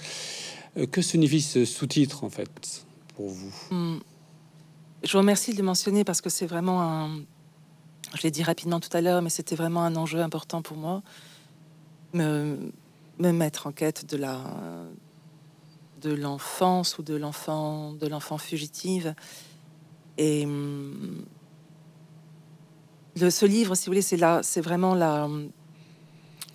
Euh, 0.78 0.88
que 0.88 1.04
signifie 1.04 1.42
ce 1.42 1.64
sous-titre 1.64 2.24
en 2.24 2.32
fait 2.32 2.86
pour 3.16 3.30
vous? 3.30 3.54
Hmm. 3.70 4.00
Je 5.04 5.12
vous 5.12 5.20
remercie 5.20 5.52
de 5.52 5.58
le 5.58 5.64
mentionner 5.64 6.04
parce 6.04 6.22
que 6.22 6.32
c'est 6.32 6.48
vraiment 6.48 6.82
un. 6.82 7.22
Je 8.16 8.24
l'ai 8.24 8.32
dit 8.32 8.44
rapidement 8.44 8.80
tout 8.80 8.96
à 8.96 9.02
l'heure, 9.02 9.22
mais 9.22 9.30
c'était 9.30 9.56
vraiment 9.56 9.84
un 9.84 9.96
enjeu 9.96 10.20
important 10.20 10.62
pour 10.62 10.78
moi. 10.78 11.02
Me, 12.14 12.72
me 13.20 13.32
mettre 13.32 13.68
en 13.68 13.72
quête 13.72 14.06
de 14.06 14.18
la 14.18 14.42
de 16.02 16.14
l'enfance 16.14 16.98
ou 16.98 17.04
de 17.04 17.16
l'enfant 17.16 17.94
de 17.94 18.08
l'enfant 18.08 18.40
fugitive 18.40 19.14
et 20.18 20.46
le, 23.16 23.30
ce 23.30 23.46
livre 23.46 23.76
si 23.76 23.86
vous 23.86 23.92
voulez 23.92 24.02
c'est 24.02 24.18
là 24.18 24.42
c'est 24.42 24.62
vraiment 24.62 24.96
la 24.96 25.30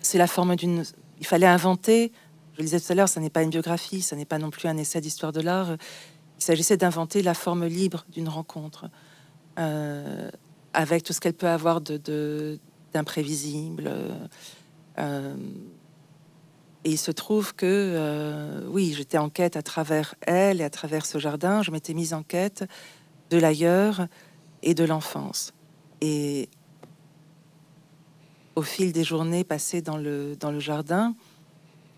c'est 0.01 0.17
la 0.17 0.27
forme 0.27 0.57
d'une 0.57 0.83
il 1.19 1.25
fallait 1.25 1.47
inventer 1.47 2.11
je 2.57 2.63
le 2.63 2.65
disais 2.65 2.79
tout 2.79 2.91
à 2.91 2.95
l'heure, 2.95 3.07
ça 3.07 3.19
n'est 3.19 3.29
pas 3.29 3.43
une 3.43 3.51
biographie, 3.51 4.01
ça 4.01 4.15
n'est 4.15 4.25
pas 4.25 4.39
non 4.39 4.49
plus 4.49 4.67
un 4.67 4.77
essai 4.77 4.99
d'histoire 4.99 5.31
de 5.31 5.41
l'art. 5.41 5.77
Il 6.39 6.43
s'agissait 6.43 6.75
d'inventer 6.75 7.21
la 7.21 7.35
forme 7.35 7.65
libre 7.65 8.03
d'une 8.09 8.27
rencontre, 8.27 8.89
euh, 9.59 10.31
avec 10.73 11.03
tout 11.03 11.13
ce 11.13 11.19
qu'elle 11.19 11.33
peut 11.33 11.47
avoir 11.47 11.81
de 11.81 12.59
d'imprévisible. 12.93 13.91
Euh, 14.97 15.35
et 16.83 16.91
il 16.91 16.97
se 16.97 17.11
trouve 17.11 17.53
que, 17.53 17.65
euh, 17.65 18.67
oui, 18.69 18.93
j'étais 18.95 19.17
en 19.17 19.29
quête 19.29 19.57
à 19.57 19.61
travers 19.61 20.15
elle 20.21 20.61
et 20.61 20.63
à 20.63 20.69
travers 20.69 21.05
ce 21.05 21.17
jardin, 21.17 21.61
je 21.61 21.71
m'étais 21.71 21.93
mise 21.93 22.13
en 22.13 22.23
quête 22.23 22.63
de 23.29 23.37
l'ailleurs 23.37 24.07
et 24.63 24.73
de 24.73 24.85
l'enfance. 24.85 25.53
Et 26.01 26.49
au 28.55 28.61
fil 28.61 28.91
des 28.91 29.03
journées 29.03 29.43
passées 29.43 29.81
dans 29.81 29.97
le, 29.97 30.35
dans 30.35 30.51
le 30.51 30.59
jardin, 30.59 31.15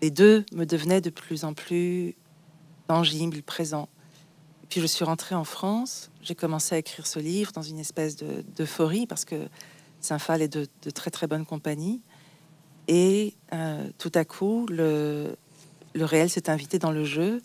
les 0.02 0.10
deux 0.10 0.44
me 0.52 0.64
devenaient 0.64 1.00
de 1.00 1.10
plus 1.10 1.44
en 1.44 1.54
plus 1.54 2.16
tangibles, 2.88 3.42
présents. 3.42 3.88
Puis 4.68 4.80
je 4.80 4.86
suis 4.86 5.04
rentrée 5.04 5.34
en 5.34 5.44
France, 5.44 6.09
j'ai 6.22 6.34
commencé 6.34 6.74
à 6.74 6.78
écrire 6.78 7.06
ce 7.06 7.18
livre 7.18 7.52
dans 7.52 7.62
une 7.62 7.78
espèce 7.78 8.16
d'euphorie 8.16 9.06
parce 9.06 9.24
que 9.24 9.48
Saint-Phal 10.00 10.42
est 10.42 10.48
de, 10.48 10.66
très 10.90 11.10
très 11.10 11.26
bonne 11.26 11.46
compagnie. 11.46 12.02
Et 12.88 13.34
euh, 13.52 13.88
tout 13.98 14.12
à 14.14 14.24
coup, 14.24 14.66
le, 14.68 15.36
réel 15.94 16.28
s'est 16.28 16.50
invité 16.50 16.78
dans 16.78 16.90
le 16.90 17.04
jeu. 17.04 17.40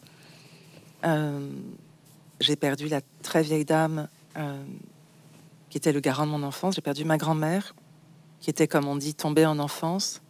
Euh, 1.06 1.50
j'ai 2.40 2.56
perdu 2.56 2.88
la 2.88 3.02
très 3.22 3.44
vieille 3.44 3.66
dame 3.66 4.08
euh, 4.38 4.64
qui 5.70 5.78
était 5.78 5.94
le 5.94 6.00
garant 6.00 6.26
de 6.26 6.32
mon 6.32 6.44
enfance. 6.44 6.76
J'ai 6.76 6.82
perdu 6.82 7.06
ma 7.06 7.18
grand-mère, 7.18 7.76
qui 8.40 8.50
était, 8.50 8.68
comme 8.68 8.88
on 8.88 8.96
dit, 8.96 9.14
tombée 9.14 9.46
en 9.46 9.60
enfance. 9.60 10.22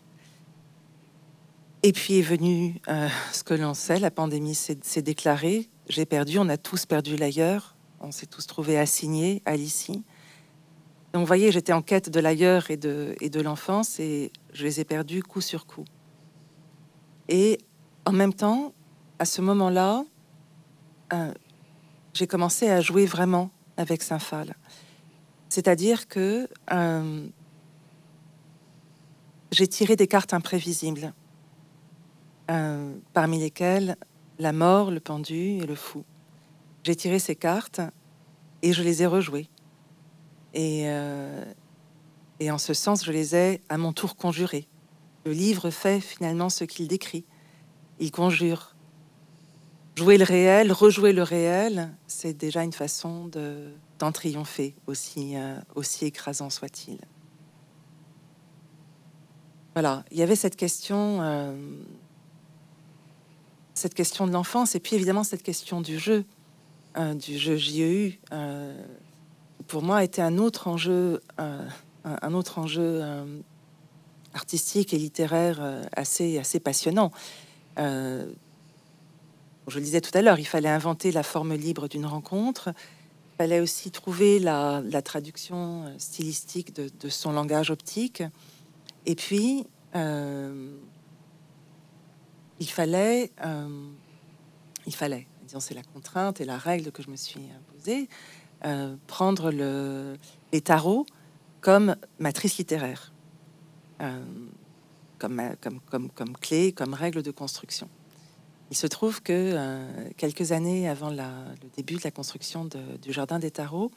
Et 1.84 1.92
puis 1.94 2.18
est 2.18 2.24
venu 2.24 2.82
ce 3.32 3.44
que 3.44 3.54
l'on 3.54 3.76
sait, 3.76 4.00
la 4.00 4.10
pandémie 4.10 4.56
s'est 4.56 5.02
déclarée. 5.04 5.70
J'ai 5.88 6.08
perdu, 6.08 6.40
on 6.40 6.50
a 6.50 6.58
tous 6.58 6.88
perdu 6.88 7.16
l'ailleurs. 7.16 7.75
On 8.00 8.12
s'est 8.12 8.26
tous 8.26 8.46
trouvés 8.46 8.78
assignés 8.78 9.42
à 9.46 9.56
l'ici. 9.56 10.04
Donc 11.14 11.22
vous 11.22 11.28
voyez, 11.28 11.52
j'étais 11.52 11.74
en 11.74 11.82
quête 11.82 12.10
de 12.10 12.20
l'ailleurs 12.20 12.70
et 12.70 12.78
de, 12.78 13.16
et 13.22 13.30
l'enfance 13.30 14.00
et 14.00 14.32
je 14.54 14.64
les 14.64 14.80
ai 14.80 14.86
perdus 14.86 15.24
coup 15.24 15.42
sur 15.42 15.66
coup. 15.66 15.86
Et 17.30 17.58
en 18.06 18.12
même 18.12 18.34
temps, 18.34 18.74
à 19.20 19.26
ce 19.26 19.42
moment-là, 19.42 20.04
euh, 21.14 21.34
j'ai 22.14 22.28
commencé 22.28 22.70
à 22.70 22.82
jouer 22.82 23.06
vraiment 23.06 23.50
avec 23.78 24.04
Saint-Phal. 24.04 24.56
C'est-à-dire 25.50 26.08
que 26.08 26.50
euh, 26.72 27.28
j'ai 29.52 29.68
tiré 29.68 29.96
des 29.96 30.08
cartes 30.08 30.34
imprévisibles. 30.34 31.14
Euh, 32.52 32.94
parmi 33.14 33.40
lesquels 33.40 33.96
la 34.38 34.54
mort, 34.54 34.92
le 34.92 35.00
pendu 35.00 35.58
et 35.58 35.66
le 35.66 35.74
fou. 35.74 36.04
J'ai 36.86 36.96
tiré 36.96 37.18
ces 37.18 37.36
cartes 37.36 37.82
et 38.62 38.72
je 38.72 38.84
les 38.84 39.02
ai 39.02 39.08
rejouées. 39.08 39.50
Et, 40.54 40.84
euh, 40.86 41.44
et 42.40 42.52
en 42.52 42.60
ce 42.60 42.76
sens, 42.76 43.04
je 43.04 43.12
les 43.12 43.36
ai 43.36 43.62
à 43.70 43.80
mon 43.80 43.92
tour 43.92 44.16
conjurées. 44.16 44.68
Le 45.26 45.32
livre 45.32 45.72
fait 45.72 46.00
finalement 46.00 46.50
ce 46.50 46.64
qu'il 46.64 46.88
décrit. 46.88 47.26
Il 48.00 48.12
conjure. 48.12 48.76
Jouer 49.96 50.20
le 50.20 50.26
réel, 50.26 50.72
rejouer 50.72 51.12
le 51.12 51.24
réel, 51.24 51.92
c'est 52.06 52.38
déjà 52.38 52.64
une 52.64 52.74
façon 52.74 53.32
d'en 53.98 54.12
triompher, 54.12 54.76
aussi, 54.86 55.36
euh, 55.38 55.58
aussi 55.74 56.06
écrasant 56.06 56.52
soit-il. 56.52 57.00
Voilà, 59.74 60.06
il 60.12 60.20
y 60.20 60.22
avait 60.22 60.36
cette 60.36 60.56
question 60.56 61.20
cette 63.74 63.94
question 63.94 64.26
de 64.26 64.32
l'enfance 64.32 64.74
et 64.74 64.80
puis 64.80 64.96
évidemment 64.96 65.24
cette 65.24 65.44
question 65.44 65.82
du 65.82 66.00
jeu, 66.00 66.26
euh, 66.98 67.14
du 67.14 67.38
jeu 67.38 67.58
JEU, 67.58 68.14
euh, 68.32 68.74
pour 69.68 69.82
moi 69.84 70.04
était 70.06 70.22
un 70.22 70.38
autre 70.38 70.70
enjeu, 70.70 71.22
euh, 71.42 71.68
un 72.06 72.34
autre 72.34 72.58
enjeu 72.58 73.04
artistique 74.34 74.94
et 74.94 74.98
littéraire 74.98 75.60
assez 75.94 76.38
assez 76.38 76.60
passionnant. 76.60 77.12
je 77.78 78.26
le 79.68 79.82
disais 79.82 80.00
tout 80.00 80.16
à 80.18 80.22
l'heure, 80.22 80.40
il 80.40 80.46
fallait 80.46 80.70
inventer 80.70 81.12
la 81.12 81.24
forme 81.24 81.54
libre 81.56 81.88
d'une 81.90 82.06
rencontre. 82.06 82.70
Il 83.34 83.38
fallait 83.38 83.60
aussi 83.60 83.92
trouver 83.92 84.40
la, 84.40 84.82
traduction 85.04 85.94
stylistique 85.98 86.74
de, 86.76 87.10
son 87.10 87.34
langage 87.34 87.72
optique. 87.72 88.24
Et 89.06 89.16
puis, 89.16 89.66
il 89.96 90.80
fallait, 92.70 93.32
il 94.86 94.96
fallait, 94.96 95.28
disons, 95.56 95.68
c'est 95.68 95.76
la 95.76 95.84
contrainte 95.84 96.42
et 96.42 96.46
la 96.46 96.58
règle 96.58 96.92
que 96.92 97.02
je 97.02 97.10
me 97.10 97.16
suis 97.16 97.42
imposée, 97.58 98.10
prendre 99.08 99.52
le, 99.52 100.18
les 100.52 100.62
tarots 100.62 101.06
comme 101.66 101.96
matrice 102.20 102.60
littéraire, 102.60 103.12
euh, 104.00 104.24
comme, 105.18 105.42
clé, 106.40 106.72
comme 106.72 106.94
règle 106.94 107.24
de 107.24 107.32
construction. 107.32 107.90
Il 108.70 108.78
se 108.78 108.86
trouve 108.86 109.24
que 109.24 109.34
euh, 109.34 110.10
quelques 110.16 110.52
années 110.52 110.88
avant 110.88 111.10
le 111.10 111.70
début 111.76 111.96
de 111.96 112.02
la 112.04 112.12
construction 112.12 112.66
du 112.66 113.12
Jardin 113.12 113.40
des 113.40 113.50
Tarots, 113.50 113.92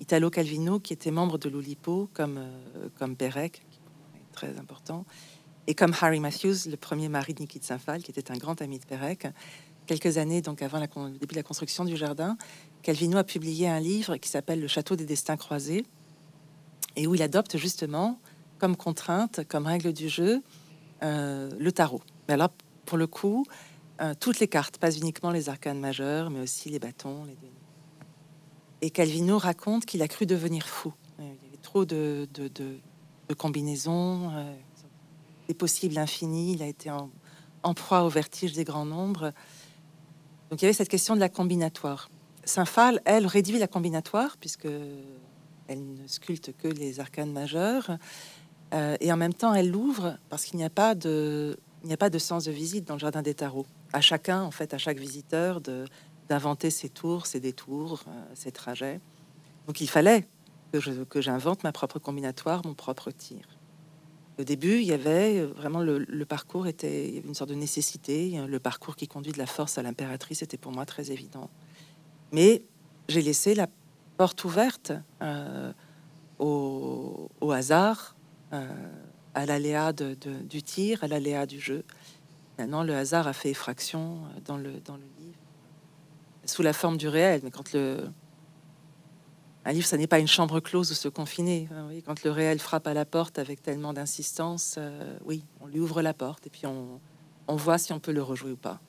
Italo 0.00 0.30
Calvino, 0.30 0.80
qui 0.80 0.92
était 0.92 1.12
membre 1.12 1.38
de 1.38 1.48
l'Oulipo, 1.48 2.08
comme, 2.12 2.38
euh, 2.38 2.88
comme 2.98 3.14
Pérec, 3.14 3.64
qui 3.70 3.78
est 3.78 4.32
très 4.32 4.58
important, 4.58 5.04
et 5.68 5.74
comme 5.74 5.94
Harry 6.00 6.18
Matthews, 6.18 6.68
le 6.68 6.76
premier 6.76 7.08
mari 7.08 7.34
de 7.34 7.40
Niki 7.40 7.60
de 7.60 7.64
Saint-Phal, 7.64 8.02
qui 8.02 8.10
était 8.10 8.32
un 8.32 8.36
grand 8.36 8.60
ami 8.62 8.80
de 8.80 8.84
Pérec, 8.84 9.28
quelques 9.86 10.18
années 10.18 10.42
donc 10.42 10.62
avant 10.62 10.80
le 10.80 11.18
début 11.18 11.34
de 11.34 11.40
la 11.40 11.42
construction 11.42 11.84
du 11.84 11.96
jardin, 11.96 12.36
Calvino 12.82 13.18
a 13.18 13.24
publié 13.24 13.68
un 13.68 13.80
livre 13.80 14.16
qui 14.16 14.28
s'appelle 14.28 14.60
Le 14.60 14.68
Château 14.68 14.96
des 14.96 15.04
Destins 15.04 15.36
Croisés, 15.36 15.84
et 16.96 17.06
où 17.06 17.14
il 17.14 17.22
adopte 17.22 17.56
justement 17.56 18.18
comme 18.58 18.76
contrainte, 18.76 19.40
comme 19.48 19.66
règle 19.66 19.92
du 19.92 20.08
jeu, 20.08 20.42
euh, 21.02 21.50
le 21.58 21.72
tarot. 21.72 22.02
Mais 22.28 22.34
alors, 22.34 22.50
pour 22.86 22.96
le 22.96 23.06
coup, 23.06 23.44
euh, 24.00 24.14
toutes 24.18 24.38
les 24.38 24.48
cartes, 24.48 24.78
pas 24.78 24.94
uniquement 24.94 25.30
les 25.30 25.48
arcanes 25.48 25.80
majeurs, 25.80 26.30
mais 26.30 26.40
aussi 26.40 26.68
les 26.68 26.78
bâtons, 26.78 27.24
les. 27.24 27.36
Et 28.84 28.90
Calvino 28.90 29.38
raconte 29.38 29.84
qu'il 29.84 30.02
a 30.02 30.08
cru 30.08 30.26
devenir 30.26 30.66
fou. 30.66 30.92
Euh, 31.20 31.22
il 31.22 31.44
y 31.44 31.48
avait 31.48 31.62
trop 31.62 31.84
de, 31.84 32.28
combinaisons, 33.38 34.32
des 35.46 35.54
possibles 35.54 35.98
infinis. 35.98 36.54
Il 36.54 36.62
a 36.62 36.66
été 36.66 36.90
en, 36.90 37.10
en, 37.62 37.74
proie 37.74 38.02
au 38.02 38.08
vertige 38.08 38.52
des 38.52 38.64
grands 38.64 38.84
nombres. 38.84 39.32
Donc 40.52 40.60
il 40.60 40.66
y 40.66 40.68
avait 40.68 40.74
cette 40.74 40.90
question 40.90 41.14
de 41.14 41.20
la 41.20 41.30
combinatoire. 41.30 42.10
Saint-Phal, 42.44 43.00
elle, 43.06 43.26
réduit 43.26 43.58
la 43.58 43.68
combinatoire, 43.68 44.36
puisque 44.36 44.68
elle 45.66 45.94
ne 45.94 46.06
sculpte 46.06 46.54
que 46.58 46.68
les 46.68 47.00
arcanes 47.00 47.32
majeurs, 47.32 47.96
euh, 48.74 48.98
et 49.00 49.10
en 49.10 49.16
même 49.16 49.32
temps 49.32 49.54
elle 49.54 49.70
l'ouvre 49.70 50.18
parce 50.28 50.44
qu'il 50.44 50.58
n'y 50.58 50.64
a 50.64 50.68
pas 50.68 50.94
de 50.94 51.56
sens 52.18 52.44
de 52.44 52.52
visite 52.52 52.86
dans 52.86 52.96
le 52.96 53.00
jardin 53.00 53.22
des 53.22 53.32
tarots. 53.32 53.64
À 53.94 54.02
chacun, 54.02 54.42
en 54.42 54.50
fait, 54.50 54.74
à 54.74 54.78
chaque 54.78 54.98
visiteur, 54.98 55.62
d'inventer 56.28 56.68
ses 56.68 56.90
tours, 56.90 57.24
ses 57.24 57.40
détours, 57.40 58.04
euh, 58.06 58.10
ses 58.34 58.52
trajets. 58.52 59.00
Donc 59.66 59.80
il 59.80 59.88
fallait 59.88 60.28
que 60.72 61.22
j'invente 61.22 61.64
ma 61.64 61.72
propre 61.72 61.98
combinatoire, 61.98 62.60
mon 62.66 62.74
propre 62.74 63.10
tir. 63.10 63.48
Au 64.38 64.44
début, 64.44 64.78
il 64.78 64.84
y 64.84 64.92
avait 64.92 65.40
euh, 65.40 65.46
vraiment 65.54 65.80
le, 65.80 66.24
parcours 66.24 66.66
était 66.66 67.08
il 67.08 67.14
y 67.14 67.18
avait 67.18 67.28
une 67.28 67.34
sorte 67.34 67.50
de 67.50 67.54
nécessité. 67.54 68.40
Le 68.46 68.58
parcours 68.58 68.96
qui 68.96 69.06
conduit 69.06 69.32
de 69.32 69.38
la 69.38 69.46
force 69.46 69.78
à 69.78 69.82
l'impératrice 69.82 70.42
était 70.42 70.56
pour 70.56 70.72
moi 70.72 70.86
très 70.86 71.10
évident. 71.10 71.50
Mais 72.32 72.62
j'ai 73.08 73.20
laissé 73.20 73.54
la 73.54 73.68
porte 74.16 74.44
ouverte 74.44 74.92
euh, 75.20 75.72
au, 76.38 77.28
hasard, 77.52 78.16
euh, 78.52 78.66
à 79.34 79.44
l'aléa 79.44 79.92
du 79.92 80.62
tir, 80.62 81.04
à 81.04 81.08
l'aléa 81.08 81.44
du 81.46 81.60
jeu. 81.60 81.84
Maintenant, 82.58 82.82
le 82.82 82.96
hasard 82.96 83.26
a 83.26 83.32
fait 83.32 83.50
effraction 83.50 84.20
dans 84.46 84.56
le, 84.56 84.80
dans 84.84 84.96
le 84.96 85.04
livre, 85.20 85.38
sous 86.46 86.62
la 86.62 86.72
forme 86.72 86.96
du 86.96 87.08
réel. 87.08 87.40
Mais 87.44 87.50
quand 87.50 87.72
le, 87.74 88.08
un 89.64 89.72
livre, 89.72 89.86
ça 89.86 89.96
n'est 89.96 90.06
pas 90.06 90.18
une 90.18 90.28
chambre 90.28 90.60
close 90.60 90.90
où 90.90 90.94
se 90.94 91.08
confiner. 91.08 91.68
Quand 92.04 92.24
le 92.24 92.30
réel 92.30 92.58
frappe 92.58 92.86
à 92.86 92.94
la 92.94 93.04
porte 93.04 93.38
avec 93.38 93.62
tellement 93.62 93.92
d'insistance, 93.92 94.76
euh, 94.78 95.16
oui, 95.24 95.44
on 95.60 95.66
lui 95.66 95.78
ouvre 95.78 96.02
la 96.02 96.14
porte 96.14 96.46
et 96.46 96.50
puis 96.50 96.62
on 96.66 97.56
voit 97.56 97.78
si 97.78 97.92
on 97.92 98.00
peut 98.00 98.12
le 98.12 98.22
rejouer 98.22 98.52
ou 98.52 98.56
pas. 98.56 98.80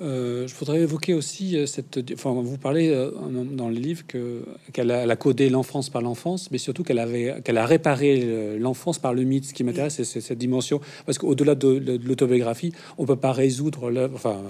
Euh, 0.00 0.48
je 0.48 0.54
voudrais 0.54 0.80
évoquer 0.80 1.12
aussi 1.12 1.56
euh, 1.56 1.66
cette. 1.66 2.00
Enfin, 2.14 2.32
vous 2.32 2.56
parlez 2.56 2.88
euh, 2.88 3.10
dans 3.44 3.68
le 3.68 3.74
livre 3.74 4.06
que 4.06 4.42
qu'elle 4.72 4.90
a, 4.90 5.16
codé 5.16 5.50
l'enfance 5.50 5.90
par 5.90 6.00
l'enfance, 6.00 6.50
mais 6.50 6.56
surtout 6.56 6.82
qu'elle 6.82 6.98
avait 6.98 7.42
qu'elle 7.44 7.58
a 7.58 7.66
réparé 7.66 8.56
l'enfance 8.58 8.98
par 8.98 9.12
le 9.12 9.24
mythe. 9.24 9.44
Ce 9.44 9.52
qui 9.52 9.64
m'intéresse, 9.64 10.02
c'est 10.02 10.20
cette 10.20 10.38
dimension, 10.38 10.80
parce 11.04 11.18
qu'au-delà 11.18 11.54
de, 11.54 11.98
l'autobiographie, 12.06 12.72
on 12.96 13.04
peut 13.04 13.16
pas 13.16 13.32
résoudre 13.32 13.90
l'œuvre, 13.90 14.14
enfin 14.14 14.40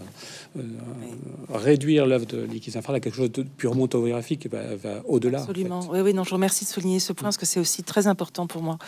réduire 1.52 2.06
l'œuvre 2.06 2.26
de 2.26 2.42
Liki 2.42 2.72
à 2.76 3.00
quelque 3.00 3.16
chose 3.16 3.32
de 3.32 3.42
purement 3.42 3.84
autobiographique, 3.84 4.48
va, 4.48 4.76
va 4.76 5.02
au-delà. 5.06 5.40
Absolument. 5.40 5.88
Oui, 5.90 6.00
oui. 6.00 6.14
Non, 6.14 6.22
je 6.22 6.30
vous 6.30 6.36
remercie 6.36 6.64
de 6.64 6.70
souligner 6.70 7.00
ce 7.00 7.12
point, 7.12 7.24
parce 7.24 7.36
que 7.36 7.46
c'est 7.46 7.60
aussi 7.60 7.82
très 7.82 8.06
important 8.06 8.46
pour 8.46 8.62
moi. 8.62 8.78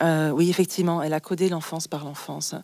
oui, 0.00 0.48
effectivement, 0.48 1.02
elle 1.02 1.12
a 1.12 1.20
codé 1.20 1.48
l'enfance 1.48 1.88
par 1.88 2.04
l'enfance. 2.04 2.54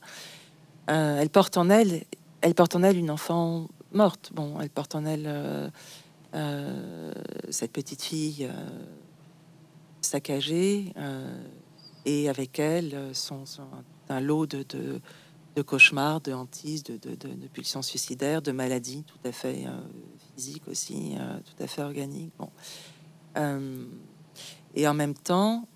elle 0.86 1.30
porte 1.30 1.56
en 1.56 1.68
elle 1.68 2.04
elle 2.40 2.54
porte 2.54 2.76
en 2.76 2.82
elle 2.82 2.96
une 2.96 3.10
enfant 3.10 3.68
morte. 3.92 4.30
Bon, 4.34 4.60
elle 4.60 4.70
porte 4.70 4.94
en 4.94 5.04
elle 5.04 5.24
euh, 5.26 5.68
euh, 6.34 7.12
cette 7.50 7.72
petite 7.72 8.02
fille 8.02 8.48
euh, 8.50 8.52
saccagée 10.00 10.92
et 12.04 12.28
avec 12.28 12.58
elle 12.58 13.10
son, 13.12 13.44
un 14.08 14.20
lot 14.20 14.46
de, 14.46 15.00
cauchemars, 15.66 16.20
de 16.20 16.32
hantises, 16.32 16.84
de, 16.84 16.96
de, 16.96 17.46
pulsions 17.52 17.82
suicidaires, 17.82 18.40
de 18.40 18.52
maladies 18.52 19.04
tout 19.04 19.28
à 19.28 19.32
fait 19.32 19.66
physiques 20.34 20.66
aussi, 20.68 21.16
tout 21.44 21.62
à 21.62 21.66
fait 21.66 21.82
organiques. 21.82 22.32
Bon. 22.38 22.48
et 24.74 24.88
en 24.88 24.94
même 24.94 25.14
temps, 25.14 25.66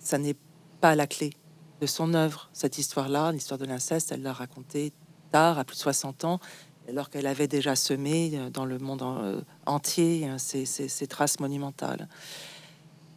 ça 0.00 0.18
n'est 0.18 0.36
pas 0.80 0.96
la 0.96 1.06
clé 1.06 1.34
de 1.80 1.86
son 1.86 2.14
œuvre, 2.14 2.48
cette 2.52 2.78
histoire-là, 2.78 3.30
l'histoire 3.30 3.58
de 3.58 3.66
l'inceste, 3.66 4.10
elle 4.10 4.22
l'a 4.22 4.32
racontée 4.32 4.92
à 5.34 5.64
plus 5.64 5.76
de 5.76 5.80
60 5.80 6.24
ans, 6.24 6.40
alors 6.88 7.10
qu'elle 7.10 7.26
avait 7.26 7.48
déjà 7.48 7.76
semé 7.76 8.32
euh, 8.34 8.50
dans 8.50 8.64
le 8.64 8.78
monde 8.78 9.02
euh, 9.02 9.40
entier 9.66 10.28
euh, 10.28 10.36
ces, 10.38 11.06
traces 11.06 11.40
monumentales. 11.40 12.08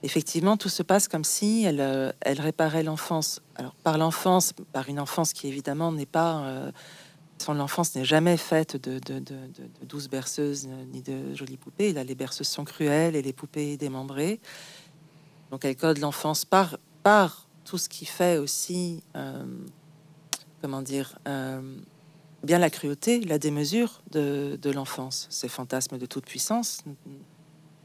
Effectivement, 0.04 0.58
tout 0.58 0.70
se 0.70 0.84
passe 0.84 1.08
comme 1.08 1.24
si 1.24 1.64
elle, 1.64 2.14
réparait 2.40 2.84
l'enfance. 2.84 3.42
Alors 3.56 3.74
par 3.76 3.98
l'enfance, 3.98 4.54
par 4.72 4.90
une 4.90 5.00
enfance 5.00 5.34
qui 5.34 5.48
évidemment 5.48 5.92
n'est 5.92 6.06
pas 6.06 6.72
son 7.40 7.60
enfance 7.60 7.96
n'est 7.96 8.06
jamais 8.06 8.38
faite 8.38 8.78
de, 8.78 9.00
de, 9.00 9.22
douces 9.88 10.08
berceuses 10.08 10.68
ni 10.94 11.02
de 11.02 11.34
jolies 11.34 11.58
poupées. 11.58 11.94
Là, 11.94 12.04
les 12.04 12.14
berceuses 12.14 12.48
sont 12.48 12.64
cruelles 12.64 13.16
et 13.16 13.24
les 13.24 13.34
poupées 13.34 13.76
démembrées. 13.76 14.40
Donc, 15.50 15.66
elle 15.66 15.76
code 15.76 15.98
l'enfance 15.98 16.46
par, 16.46 16.78
par 17.02 17.48
tout 17.66 17.80
ce 17.80 17.90
qui 17.90 18.06
fait 18.06 18.38
aussi, 18.38 19.02
comment 20.62 20.84
dire, 20.84 21.18
bien 22.48 22.58
la 22.58 22.72
cruauté, 22.72 23.20
la 23.22 23.38
démesure 23.38 24.02
de, 24.10 24.72
l'enfance, 24.72 25.28
ces 25.30 25.50
fantasmes 25.50 25.98
de 26.00 26.06
toute 26.08 26.26
puissance, 26.26 26.80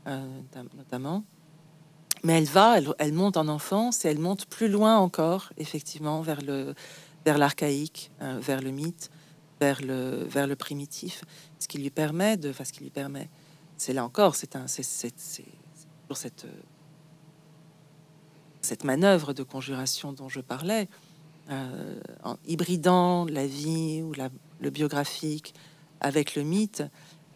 euh, 0.06 0.40
notamment. 0.76 1.24
Mais 2.22 2.38
elle 2.38 2.46
va, 2.46 2.78
elle, 2.98 3.12
monte 3.12 3.36
en 3.36 3.48
enfance 3.48 4.04
et 4.04 4.08
elle 4.08 4.20
monte 4.20 4.46
plus 4.46 4.68
loin 4.68 4.96
encore, 4.96 5.52
effectivement, 5.58 6.22
vers 6.22 6.40
le 6.40 6.74
vers 7.24 7.38
l'archaïque, 7.38 8.10
euh, 8.20 8.38
vers 8.40 8.60
le 8.60 8.70
mythe, 8.70 9.10
vers 9.60 9.80
le 9.82 10.24
vers 10.24 10.46
le 10.46 10.56
primitif, 10.56 11.24
ce 11.58 11.66
qui 11.66 11.78
lui 11.78 11.90
permet 11.90 12.36
de, 12.36 12.50
enfin, 12.50 12.64
ce 12.64 12.72
qui 12.72 12.82
lui 12.84 12.90
permet, 12.90 13.28
c'est 13.76 13.92
là 13.92 14.04
encore, 14.04 14.36
c'est 14.36 14.54
un, 14.54 14.66
c'est 14.68 15.44
pour 16.06 16.16
cette 16.16 16.46
cette 18.60 18.84
manœuvre 18.84 19.32
de 19.32 19.42
conjuration 19.42 20.12
dont 20.12 20.28
je 20.28 20.40
parlais, 20.40 20.88
euh, 21.50 22.00
en 22.22 22.36
hybridant 22.46 23.24
la 23.24 23.46
vie 23.48 24.00
ou 24.02 24.12
la, 24.12 24.30
le 24.62 24.70
biographique 24.70 25.54
avec 26.00 26.34
le 26.34 26.42
mythe, 26.42 26.82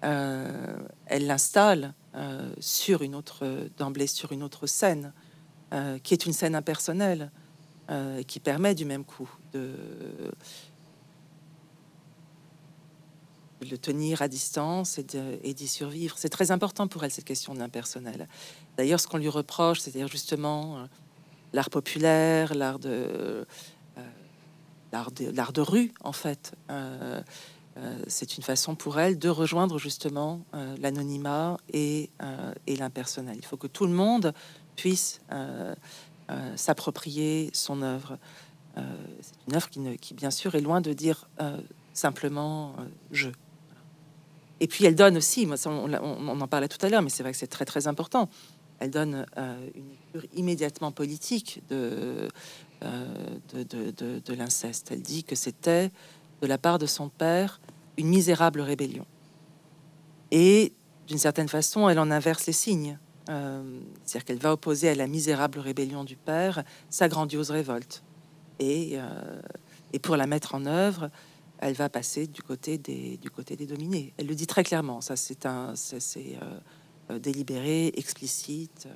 euh, 0.04 0.76
elle 1.06 1.26
l'installe 1.26 1.94
euh, 2.14 2.50
sur 2.60 3.02
une 3.02 3.14
autre 3.14 3.68
d'emblée 3.76 4.06
sur 4.06 4.32
une 4.32 4.42
autre 4.42 4.66
scène, 4.66 5.12
qui 6.04 6.14
est 6.14 6.24
une 6.24 6.32
scène 6.32 6.54
impersonnelle, 6.54 7.30
qui 8.28 8.38
permet 8.38 8.74
du 8.74 8.84
même 8.84 9.04
coup 9.04 9.28
de, 9.52 9.74
le 13.60 13.76
tenir 13.76 14.22
à 14.22 14.28
distance 14.28 14.98
et 14.98 15.54
d'y 15.54 15.68
survivre. 15.68 16.16
C'est 16.18 16.28
très 16.28 16.52
important 16.52 16.86
pour 16.86 17.04
elle 17.04 17.10
cette 17.10 17.24
question 17.24 17.52
d'impersonnel. 17.52 18.28
D'ailleurs, 18.76 19.00
ce 19.00 19.08
qu'on 19.08 19.18
lui 19.18 19.28
reproche, 19.28 19.80
c'est-à-dire 19.80 20.08
justement 20.08 20.86
l'art 21.52 21.68
populaire, 21.68 22.54
l'art 22.54 22.78
de 22.78 23.44
l'art 25.34 25.52
de, 25.52 25.60
rue, 25.60 25.92
en 26.02 26.12
fait. 26.12 26.52
Euh, 26.70 27.20
euh, 27.76 27.98
c'est 28.06 28.36
une 28.36 28.42
façon 28.42 28.74
pour 28.74 28.98
elle 28.98 29.18
de 29.18 29.28
rejoindre 29.28 29.78
justement 29.78 30.40
euh, 30.54 30.76
l'anonymat 30.80 31.58
et, 31.72 32.10
l'impersonnel. 32.66 33.36
Il 33.38 33.44
faut 33.44 33.56
que 33.56 33.66
tout 33.66 33.86
le 33.86 33.92
monde 33.92 34.32
puisse 34.76 35.20
s'approprier 36.56 37.50
son 37.52 37.82
œuvre. 37.82 38.18
c'est 38.76 39.48
une 39.48 39.56
œuvre 39.56 39.70
qui, 39.70 39.98
qui, 39.98 40.14
bien 40.14 40.30
sûr, 40.30 40.54
est 40.54 40.60
loin 40.60 40.80
de 40.80 40.92
dire 40.92 41.28
simplement 41.92 42.74
je. 43.10 43.30
Et 44.60 44.68
puis 44.68 44.86
elle 44.86 44.94
donne 44.94 45.18
aussi, 45.18 45.46
moi, 45.46 45.56
on, 45.66 46.40
en 46.40 46.48
parlait 46.48 46.68
tout 46.68 46.84
à 46.84 46.88
l'heure, 46.88 47.02
mais 47.02 47.10
c'est 47.10 47.22
vrai 47.22 47.32
que 47.32 47.38
c'est 47.38 47.46
très 47.46 47.64
très 47.64 47.88
important. 47.88 48.28
Elle 48.78 48.90
donne 48.90 49.26
une 49.74 49.88
lecture 49.88 50.30
immédiatement 50.34 50.92
politique 50.92 51.62
de, 51.70 52.28
de, 52.82 54.20
de, 54.20 54.34
l'inceste. 54.34 54.90
Elle 54.92 55.02
dit 55.02 55.24
que 55.24 55.34
c'était 55.34 55.90
de 56.42 56.46
la 56.46 56.58
part 56.58 56.78
de 56.78 56.86
son 56.86 57.08
père 57.08 57.60
une 57.96 58.08
misérable 58.08 58.60
rébellion. 58.60 59.06
Et 60.30 60.72
d'une 61.06 61.18
certaine 61.18 61.48
façon, 61.48 61.88
elle 61.88 61.98
en 61.98 62.10
inverse 62.10 62.46
les 62.46 62.52
signes. 62.52 62.98
Euh, 63.28 63.80
c'est-à-dire 64.04 64.24
qu'elle 64.24 64.38
va 64.38 64.52
opposer 64.52 64.88
à 64.88 64.94
la 64.94 65.06
misérable 65.06 65.58
rébellion 65.58 66.04
du 66.04 66.16
père 66.16 66.62
sa 66.90 67.08
grandiose 67.08 67.50
révolte. 67.50 68.02
Et, 68.58 68.92
euh, 68.94 69.40
pour 70.02 70.16
la 70.16 70.26
mettre 70.26 70.54
en 70.54 70.66
œuvre, 70.66 71.10
elle 71.58 71.72
va 71.72 71.88
passer 71.88 72.26
du 72.26 72.42
côté 72.42 72.76
des, 72.76 73.18
dominés. 73.66 74.12
Elle 74.18 74.26
le 74.26 74.34
dit 74.34 74.46
très 74.46 74.62
clairement. 74.62 75.00
Ça, 75.00 75.16
c'est 75.16 75.46
euh, 75.46 77.18
délibéré, 77.18 77.92
explicite. 77.96 78.88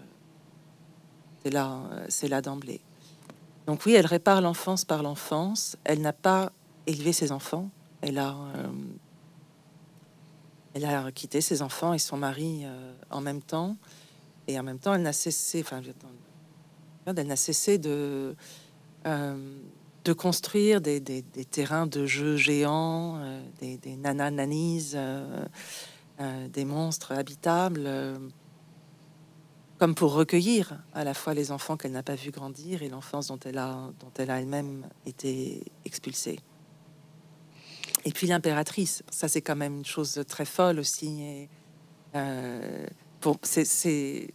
C'est 1.42 1.50
là, 1.50 1.80
c'est 2.08 2.28
là 2.28 2.42
d'emblée. 2.42 2.82
Donc 3.66 3.86
oui, 3.86 3.92
elle 3.92 4.06
répare 4.06 4.40
l'enfance 4.40 4.84
par 4.84 5.02
l'enfance. 5.02 5.76
Elle 5.84 6.00
n'a 6.00 6.12
pas 6.12 6.52
élevé 6.86 7.12
ses 7.12 7.32
enfants. 7.32 7.70
Elle 8.02 8.18
a 8.18 8.34
elle 10.74 10.84
a 10.84 11.10
quitté 11.12 11.40
ses 11.40 11.62
enfants 11.62 11.94
et 11.94 11.98
son 11.98 12.16
mari 12.16 12.62
euh, 12.64 12.92
en 13.10 13.20
même 13.20 13.42
temps. 13.42 13.76
Et 14.46 14.58
en 14.58 14.62
même 14.62 14.78
temps, 14.78 14.94
elle 14.94 15.02
n'a 15.02 15.12
cessé, 15.12 15.60
enfin, 15.60 15.80
elle 17.06 17.26
n'a 17.26 17.36
cessé 17.36 17.78
de, 17.78 18.34
euh, 19.06 19.58
de 20.04 20.12
construire 20.12 20.80
des, 20.80 21.00
des, 21.00 21.22
terrains 21.22 21.86
de 21.86 22.06
jeux 22.06 22.36
géants, 22.36 23.18
euh, 23.18 23.42
des, 23.60 23.78
des 23.78 23.96
nanas 23.96 24.30
des 26.52 26.64
monstres 26.66 27.12
habitables, 27.12 27.88
comme 29.80 29.94
pour 29.94 30.12
recueillir 30.12 30.74
à 30.92 31.04
la 31.04 31.14
fois 31.14 31.32
les 31.32 31.52
enfants 31.52 31.78
qu'elle 31.78 31.92
n'a 31.92 32.02
pas 32.02 32.14
vu 32.14 32.30
grandir 32.30 32.82
et 32.82 32.90
l'enfance 32.90 33.28
dont 33.28 33.40
elle 33.46 33.56
a, 33.56 33.90
dont 33.98 34.12
elle 34.18 34.30
a 34.30 34.38
elle-même 34.38 34.86
été 35.06 35.64
expulsée. 35.86 36.38
Et 38.04 38.12
puis 38.12 38.26
l'impératrice, 38.26 39.02
ça 39.10 39.26
c'est 39.26 39.40
quand 39.40 39.56
même 39.56 39.78
une 39.78 39.86
chose 39.86 40.22
très 40.28 40.44
folle 40.44 40.80
aussi. 40.80 41.22
Et, 41.22 41.48
euh, 42.14 42.86
pour, 43.20 43.38
c'est, 43.42 44.34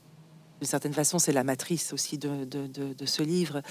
d'une 0.61 0.67
certaine 0.67 0.93
façon, 0.93 1.19
c'est 1.19 1.31
la 1.31 1.43
matrice 1.43 1.93
aussi 1.93 2.17
de, 2.17 3.05
ce 3.05 3.21
livre. 3.21 3.61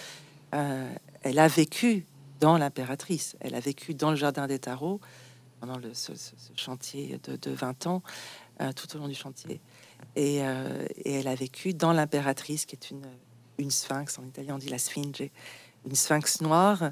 Euh, 0.54 0.94
elle 1.22 1.40
a 1.40 1.48
vécu 1.48 2.06
dans 2.38 2.56
l'impératrice, 2.56 3.36
elle 3.40 3.56
a 3.56 3.60
vécu 3.60 3.94
dans 3.94 4.10
le 4.10 4.16
jardin 4.16 4.46
des 4.46 4.60
tarots 4.60 5.00
pendant 5.58 5.78
le, 5.78 5.92
ce, 5.92 6.12
chantier 6.54 7.18
de, 7.24 7.34
de, 7.34 7.50
20 7.50 7.88
ans, 7.88 8.02
euh, 8.60 8.70
tout 8.72 8.94
au 8.94 9.00
long 9.00 9.08
du 9.08 9.14
chantier. 9.14 9.60
Et, 10.16 10.36
et 10.36 11.12
elle 11.12 11.28
a 11.28 11.34
vécu 11.34 11.74
dans 11.74 11.92
l'impératrice, 11.92 12.66
qui 12.66 12.76
est 12.76 12.90
une, 12.90 13.70
sphinx, 13.70 14.18
en 14.18 14.24
italien 14.24 14.54
on 14.54 14.58
dit 14.58 14.68
la 14.68 14.78
sphinge, 14.78 15.30
une 15.86 15.94
sphinx 15.94 16.40
noire 16.40 16.90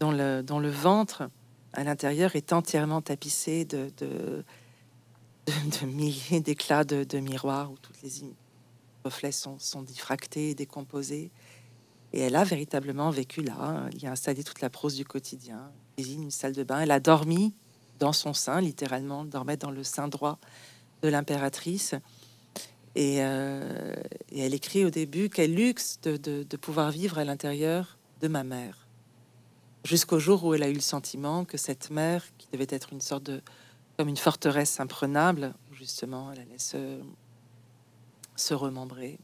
dont 0.00 0.10
le, 0.10 0.70
ventre 0.70 1.30
à 1.72 1.84
l'intérieur 1.84 2.34
est 2.34 2.52
entièrement 2.52 3.00
tapissé 3.00 3.64
de, 3.64 4.44
milliers 5.86 6.40
d'éclats 6.40 6.84
de, 6.84 7.18
miroirs 7.18 7.70
où 7.70 7.76
toutes 7.78 8.02
les 8.02 8.10
reflets 9.04 9.32
sont, 9.32 9.82
diffractés 9.82 10.50
et 10.50 10.54
décomposés. 10.54 11.30
Et 12.12 12.20
elle 12.20 12.36
a 12.36 12.44
véritablement 12.44 13.10
vécu 13.10 13.42
là. 13.42 13.88
Il 13.92 14.02
y 14.02 14.06
a 14.06 14.12
installé 14.12 14.44
toute 14.44 14.60
la 14.60 14.68
prose 14.68 14.96
du 14.96 15.04
quotidien, 15.04 15.70
une 15.96 16.30
salle 16.30 16.52
de 16.52 16.62
bain. 16.62 16.80
Elle 16.80 16.90
a 16.90 17.00
dormi 17.00 17.54
dans 17.98 18.12
son 18.12 18.34
sein, 18.34 18.60
littéralement, 18.60 19.24
dormait 19.24 19.56
dans 19.56 19.70
le 19.70 19.84
sein 19.84 20.08
droit 20.08 20.38
de 21.02 21.08
l'impératrice. 21.08 21.94
Et, 22.94 23.18
euh, 23.20 23.94
et, 24.30 24.40
elle 24.40 24.54
écrit 24.54 24.84
au 24.84 24.90
début 24.90 25.30
quel 25.30 25.54
luxe 25.54 25.98
de, 26.02 26.56
pouvoir 26.56 26.90
vivre 26.90 27.18
à 27.18 27.24
l'intérieur 27.24 27.96
de 28.20 28.28
ma 28.28 28.44
mère 28.44 28.82
jusqu'au 29.84 30.18
jour 30.18 30.44
où 30.44 30.54
elle 30.54 30.62
a 30.62 30.68
eu 30.68 30.74
le 30.74 30.80
sentiment 30.80 31.44
que 31.44 31.56
cette 31.56 31.90
mer, 31.90 32.24
qui 32.38 32.48
devait 32.52 32.66
être 32.68 32.92
une 32.92 33.00
sorte 33.00 33.24
de 33.24 33.42
comme 33.98 34.08
une 34.08 34.16
forteresse 34.16 34.80
imprenable, 34.80 35.54
justement 35.72 36.32
elle 36.32 36.40
allait 36.40 36.58
se, 36.58 37.00
se 38.36 38.54
remembrer. 38.54 39.18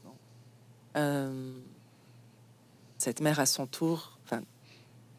Euh, 0.95 1.51
cette 2.97 3.21
mère, 3.21 3.39
à 3.39 3.45
son 3.45 3.65
tour, 3.65 4.19
enfin, 4.25 4.41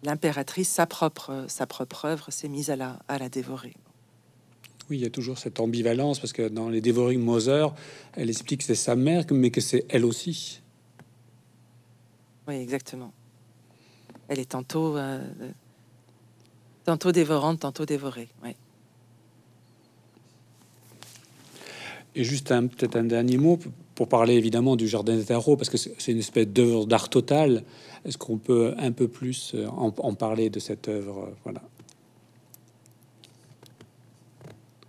l'impératrice, 0.03 0.69
sa 0.69 0.87
propre, 0.87 1.47
sa 1.49 1.67
propre 1.67 2.05
œuvre, 2.05 2.31
s'est 2.31 2.49
mise 2.49 2.71
à 2.71 2.77
la, 2.77 2.99
à 3.09 3.19
la 3.19 3.29
dévorer. 3.29 3.75
Oui, 4.91 4.99
il 4.99 5.03
y 5.03 5.07
a 5.07 5.11
toujours 5.11 5.39
cette 5.39 5.61
ambivalence 5.61 6.19
parce 6.19 6.33
que 6.33 6.49
dans 6.49 6.69
les 6.69 6.81
Devouring 6.81 7.21
Mother, 7.21 7.73
elle 8.15 8.29
explique 8.29 8.61
que 8.61 8.67
c'est 8.67 8.75
sa 8.75 8.97
mère, 8.97 9.25
mais 9.31 9.51
que 9.51 9.61
c'est 9.61 9.85
elle 9.89 10.05
aussi. 10.05 10.61
Oui, 12.49 12.57
exactement. 12.57 13.13
Elle 14.27 14.41
est 14.41 14.51
tantôt, 14.51 14.97
euh, 14.97 15.23
tantôt 16.85 17.13
dévorante, 17.13 17.61
tantôt 17.61 17.87
dévorée. 17.87 18.29
Oui. 18.43 18.51
Et 22.17 22.25
juste 22.25 22.49
peut-être 22.49 22.97
un 22.97 23.05
dernier 23.05 23.39
mot 23.39 23.61
pour 23.95 24.09
parler 24.09 24.35
évidemment 24.35 24.75
du 24.75 24.89
Jardin 24.89 25.15
des 25.15 25.25
Tarots, 25.25 25.57
parce 25.57 25.71
que 25.71 25.77
c'est 25.77 26.11
une 26.11 26.19
espèce 26.19 26.49
d'œuvre 26.49 26.87
d'art 26.87 27.09
total. 27.09 27.63
Est-ce 28.05 28.19
qu'on 28.19 28.39
peut 28.39 28.75
un 28.77 28.91
peu 28.91 29.07
plus 29.07 29.53
euh, 29.55 29.69
en, 29.69 29.95
en 29.97 30.15
parler 30.15 30.51
de 30.51 30.59
cette 30.59 30.89
œuvre 30.89 31.33
Voilà. 31.45 31.63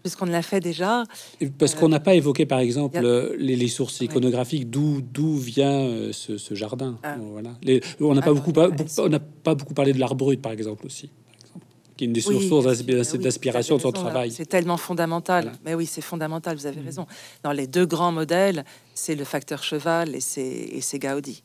Puisqu'on 0.02 0.26
l'a 0.26 0.42
fait 0.42 0.60
déjà. 0.60 1.04
Parce 1.58 1.76
qu'on 1.76 1.90
n'a 1.90 2.00
pas 2.00 2.16
évoqué, 2.16 2.46
par 2.46 2.60
exemple, 2.60 3.00
les, 3.38 3.68
sources 3.68 4.02
iconographiques, 4.02 4.70
d'où 4.70 5.02
d'où 5.02 5.38
vient 5.38 5.72
euh, 5.72 6.12
ce, 6.12 6.56
jardin. 6.56 6.98
Ah. 7.04 7.16
Voilà. 7.20 7.52
on 8.00 8.14
n'a 8.14 8.22
pas, 8.22 8.34
beaucoup, 8.34 8.54
on 8.98 9.10
n'a 9.10 9.20
pas 9.20 9.56
beaucoup 9.56 9.74
parlé 9.74 9.94
de 9.94 10.00
l'art 10.00 10.16
brut, 10.16 10.42
par 10.42 10.52
exemple, 10.52 10.86
aussi. 10.86 11.10
Qui 11.96 12.06
est 12.06 12.08
une 12.08 12.14
des 12.14 12.22
sources 12.22 12.84
d'inspiration 12.84 13.78
de 13.78 13.82
son 13.82 13.92
travail. 13.92 14.32
C'est 14.32 14.46
tellement 14.46 14.78
fondamental. 14.78 15.54
Mais 15.66 15.74
oui, 15.74 15.86
c'est 15.86 16.02
fondamental, 16.02 16.58
vous 16.58 16.66
avez 16.66 16.82
mm. 16.82 16.86
raison. 16.86 17.08
Dans 17.44 17.52
les 17.52 17.68
deux 17.68 17.86
grands 17.86 18.12
modèles, 18.12 18.66
c'est 18.94 19.16
le 19.16 19.24
facteur 19.24 19.64
cheval 19.64 20.16
et 20.16 20.22
c'est 20.22 21.00
Gaudi. 21.00 21.44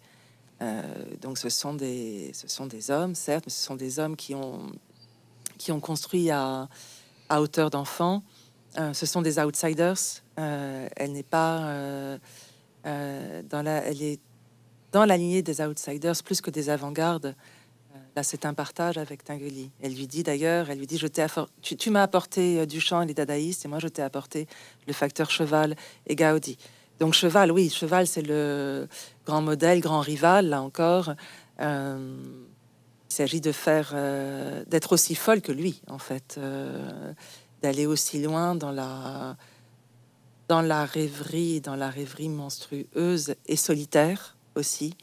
Euh, 0.62 0.82
donc 1.20 1.36
ce 1.36 1.50
sont, 1.50 1.74
des, 1.74 2.30
ce 2.32 2.48
sont 2.48 2.66
des 2.66 2.90
hommes, 2.90 3.14
certes, 3.14 3.44
mais 3.46 3.52
ce 3.52 3.62
sont 3.62 3.76
des 3.76 3.98
hommes 3.98 4.16
qui 4.16 4.34
ont, 4.34 4.72
qui 5.58 5.70
ont 5.70 5.80
construit 5.80 6.30
à, 6.30 6.68
à 7.28 7.42
hauteur 7.42 7.70
d'enfant 7.70 8.22
euh, 8.78 8.92
ce 8.92 9.06
sont 9.06 9.22
des 9.22 9.38
outsiders. 9.38 10.22
Euh, 10.38 10.88
elle 10.96 11.12
n'est 11.12 11.22
pas 11.22 11.62
euh, 11.64 12.18
dans 12.84 13.62
la, 13.62 13.84
elle 13.84 14.02
est 14.02 14.20
dans 14.92 15.04
la 15.04 15.16
lignée 15.16 15.42
des 15.42 15.60
outsiders 15.60 16.22
plus 16.24 16.40
que 16.40 16.50
des 16.50 16.70
avant-gardes. 16.70 17.34
Là, 18.14 18.22
c'est 18.22 18.46
un 18.46 18.54
partage 18.54 18.96
avec 18.96 19.24
Tinguely. 19.24 19.70
Elle 19.82 19.94
lui 19.94 20.06
dit 20.06 20.22
d'ailleurs, 20.22 20.70
elle 20.70 20.78
lui 20.78 20.86
dit, 20.86 20.96
je 20.96 21.06
t'ai 21.06 21.26
tu, 21.60 21.76
tu 21.76 21.90
m'as 21.90 22.02
apporté 22.02 22.66
du 22.66 22.80
chant 22.80 23.02
et 23.02 23.06
les 23.06 23.12
dadaïstes, 23.12 23.66
et 23.66 23.68
moi 23.68 23.78
je 23.78 23.88
t'ai 23.88 24.00
apporté 24.00 24.46
le 24.86 24.94
facteur 24.94 25.30
cheval 25.30 25.76
et 26.06 26.16
Gaudi. 26.16 26.56
Donc 26.98 27.12
cheval, 27.12 27.52
oui, 27.52 27.68
cheval, 27.68 28.06
c'est 28.06 28.22
le 28.22 28.88
grand 29.26 29.42
modèle, 29.42 29.80
grand 29.80 30.00
rival, 30.00 30.48
là 30.48 30.62
encore. 30.62 31.12
il 31.60 31.66
s'agit 33.10 33.42
de 33.42 33.52
faire, 33.52 33.94
d'être 34.66 34.92
aussi 34.92 35.14
folle 35.14 35.42
que 35.42 35.52
lui, 35.52 35.82
en 35.86 35.98
fait 35.98 36.40
d'aller 37.62 37.86
aussi 37.86 38.22
loin 38.22 38.54
dans 38.54 38.72
la, 38.72 39.36
dans 40.48 40.60
la 40.60 40.84
rêverie, 40.84 41.60
dans 41.60 41.76
la 41.76 41.90
rêverie 41.90 42.28
monstrueuse 42.28 43.34
et 43.46 43.56
solitaire 43.56 44.36
aussi. 44.54 44.94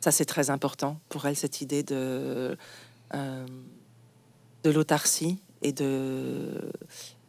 Ça, 0.00 0.12
c'est 0.12 0.24
très 0.24 0.50
important 0.50 1.00
pour 1.08 1.26
elle, 1.26 1.36
cette 1.36 1.60
idée 1.60 1.82
de, 1.82 2.56
euh, 3.14 3.46
l'autarcie 4.64 5.38
et 5.62 5.72
de, 5.72 6.70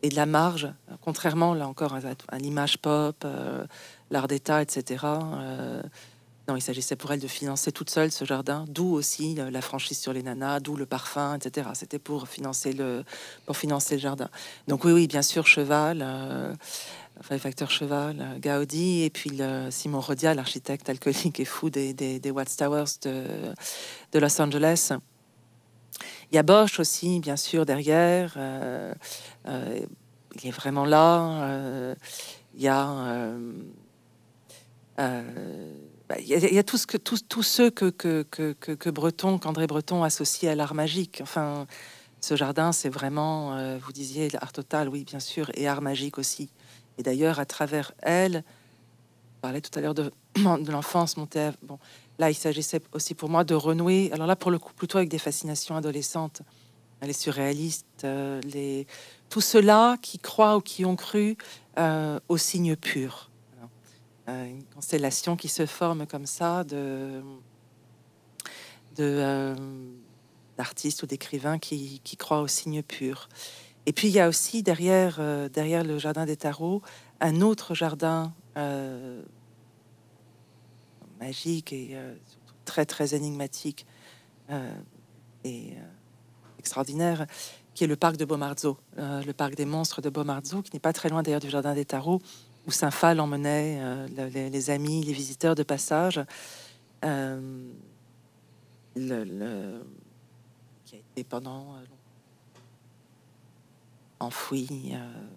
et 0.04 0.10
de 0.10 0.16
la 0.16 0.26
marge, 0.26 0.72
contrairement, 1.02 1.54
là 1.54 1.68
encore, 1.68 1.96
à, 1.96 2.38
l'image 2.38 2.78
pop, 2.78 3.16
euh, 3.26 3.66
l'art 4.12 4.28
d'État, 4.28 4.62
etc. 4.62 5.06
Non, 6.48 6.56
il 6.56 6.62
s'agissait 6.62 6.96
pour 6.96 7.12
elle 7.12 7.20
de 7.20 7.28
financer 7.28 7.74
toute 7.74 7.90
seule 7.90 8.10
ce 8.10 8.24
jardin, 8.24 8.64
d'où 8.70 8.94
aussi 8.94 9.36
la 9.36 9.62
franchise 9.62 10.00
sur 10.00 10.14
les 10.14 10.24
nanas, 10.24 10.62
d'où 10.62 10.78
le 10.78 10.86
parfum, 10.86 11.36
etc. 11.36 11.70
C'était 11.74 12.00
pour 12.00 12.30
financer 12.30 12.72
le 12.72 13.04
pour 13.46 13.58
financer 13.58 13.96
le 13.96 14.02
jardin. 14.02 14.30
Donc 14.70 14.86
oui, 14.86 14.94
oui, 14.94 15.08
bien 15.08 15.22
sûr, 15.22 15.46
cheval, 15.46 16.00
euh, 16.02 16.56
enfin, 17.20 17.38
facteur 17.38 17.70
cheval, 17.70 18.22
euh, 18.22 18.40
Gaudi, 18.40 19.04
et 19.04 19.10
puis 19.10 19.30
le 19.32 19.70
Simon 19.72 20.00
Rodia, 20.00 20.34
l'architecte 20.34 20.90
alcoolique 20.90 21.42
et 21.42 21.46
fou 21.46 21.70
des, 21.70 21.94
des, 21.94 22.22
des 22.22 22.32
Watchtowers 22.32 22.96
de, 23.02 23.26
de 24.14 24.20
Los 24.20 24.42
Angeles. 24.42 24.94
Il 26.32 26.36
y 26.36 26.38
a 26.38 26.44
Bosch 26.44 26.80
aussi, 26.80 27.20
bien 27.20 27.36
sûr, 27.36 27.66
derrière. 27.66 28.36
Euh, 28.38 28.94
il 29.46 30.48
est 30.48 30.52
vraiment 30.52 30.86
là. 30.86 31.96
il 32.54 32.62
y 32.62 32.68
a 32.70 33.34
il 36.20 36.28
y, 36.28 36.60
a 36.60 36.64
tous 36.64 37.44
ceux 37.44 37.70
que 37.70 38.90
Breton, 38.90 39.38
qu'André 39.38 39.68
Breton 39.68 40.04
associe 40.04 40.52
à 40.52 40.56
l'art 40.56 40.74
magique. 40.74 41.20
Enfin, 41.22 41.68
Ce 42.22 42.36
jardin, 42.36 42.72
c'est 42.72 42.90
vraiment, 42.90 43.56
euh, 43.56 43.78
vous 43.78 43.92
disiez, 43.92 44.30
art 44.42 44.54
total, 44.54 44.90
oui, 44.90 45.04
bien 45.04 45.20
sûr, 45.20 45.52
et 45.54 45.68
art 45.68 45.82
magique 45.82 46.18
aussi. 46.18 46.50
Et 46.98 47.04
d'ailleurs, 47.04 47.40
à 47.40 47.46
travers 47.46 47.92
elle, 48.02 48.44
je 49.36 49.42
parlais 49.42 49.62
tout 49.62 49.78
à 49.78 49.82
l'heure 49.82 49.94
de, 49.94 50.12
l'enfance, 50.72 51.18
mon 51.18 51.28
Bon, 51.62 51.78
là, 52.20 52.32
il 52.32 52.36
s'agissait 52.36 52.82
aussi 52.94 53.14
pour 53.14 53.30
moi 53.30 53.44
de 53.44 53.54
renouer, 53.54 54.10
alors 54.14 54.28
là, 54.28 54.36
pour 54.36 54.52
le 54.52 54.60
coup, 54.60 54.74
plutôt 54.74 54.98
avec 54.98 55.10
des 55.10 55.20
fascinations 55.20 55.76
adolescentes, 55.76 56.42
les 57.02 57.14
surréalistes, 57.14 57.86
euh, 58.06 58.42
tout 59.30 59.42
cela 59.42 59.98
qui 60.02 60.18
croient 60.18 60.58
ou 60.58 60.62
qui 60.62 60.86
ont 60.86 60.96
cru 60.96 61.38
euh, 61.78 62.20
au 62.30 62.38
signe 62.38 62.76
pur. 62.76 63.30
Une 64.28 64.64
constellation 64.76 65.36
qui 65.36 65.48
se 65.48 65.66
forme 65.66 66.06
comme 66.06 66.26
ça 66.26 66.64
de, 66.64 67.22
de 68.98 69.56
d'artistes 70.58 71.04
ou 71.04 71.06
d'écrivains 71.06 71.60
qui, 71.60 72.02
croient 72.18 72.42
au 72.42 72.48
signe 72.48 72.82
pur. 72.82 73.30
Et 73.86 73.94
puis 73.94 74.10
il 74.10 74.14
y 74.14 74.20
a 74.20 74.28
aussi 74.28 74.64
derrière, 74.64 75.18
euh, 75.20 75.48
derrière 75.48 75.84
le 75.84 75.98
jardin 75.98 76.26
des 76.26 76.36
tarots 76.36 76.82
un 77.20 77.42
autre 77.42 77.74
jardin 77.74 78.34
euh, 78.58 79.24
magique 81.20 81.72
et 81.72 81.92
euh, 81.94 82.16
très 82.66 82.86
très 82.86 83.16
énigmatique 83.16 83.86
et 85.44 85.74
extraordinaire, 86.58 87.28
qui 87.74 87.84
est 87.84 87.88
le 87.88 87.98
parc 87.98 88.16
de 88.16 88.24
Beaumarzo, 88.24 88.78
le 88.96 89.32
parc 89.34 89.56
des 89.56 89.66
monstres 89.66 90.02
de 90.02 90.10
Beaumarzo, 90.10 90.62
qui 90.62 90.72
n'est 90.72 90.80
pas 90.80 90.94
très 90.94 91.10
loin 91.10 91.22
d'ailleurs 91.22 91.42
du 91.42 91.50
jardin 91.50 91.76
des 91.76 91.84
tarots, 91.84 92.22
où 92.68 92.72
Saint-Phal 92.72 93.20
emmenait 93.20 93.82
les, 94.10 94.70
amis, 94.70 95.04
les 95.04 95.14
visiteurs 95.14 95.56
de 95.56 95.64
passage. 95.64 96.20
le, 98.96 99.82
qui 100.88 100.96
a 100.96 101.00
été 101.00 101.24
pendant 101.26 101.76
euh, 101.76 101.86
enfoui, 104.20 104.94
euh, 104.94 105.28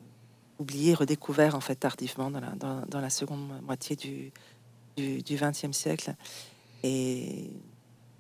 oublié, 0.61 0.95
redécouvert 0.95 1.57
en 1.57 1.61
fait 1.61 1.75
tardivement 1.75 2.31
dans 2.31 3.01
la, 3.01 3.11
seconde 3.11 3.61
moitié 3.63 3.97
du, 3.97 4.33
XXe 4.97 5.73
siècle. 5.73 6.15
Et 6.85 7.51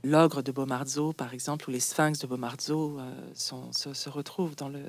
l'ogre 0.02 0.42
de 0.42 0.50
Beaumarzo, 0.50 1.12
par 1.12 1.32
exemple, 1.32 1.68
ou 1.68 1.72
les 1.72 1.80
sphinx 1.80 2.18
de 2.18 2.28
euh, 2.30 3.30
sont, 3.34 3.72
se, 3.72 4.08
retrouvent 4.08 4.56
dans 4.56 4.68
le 4.68 4.82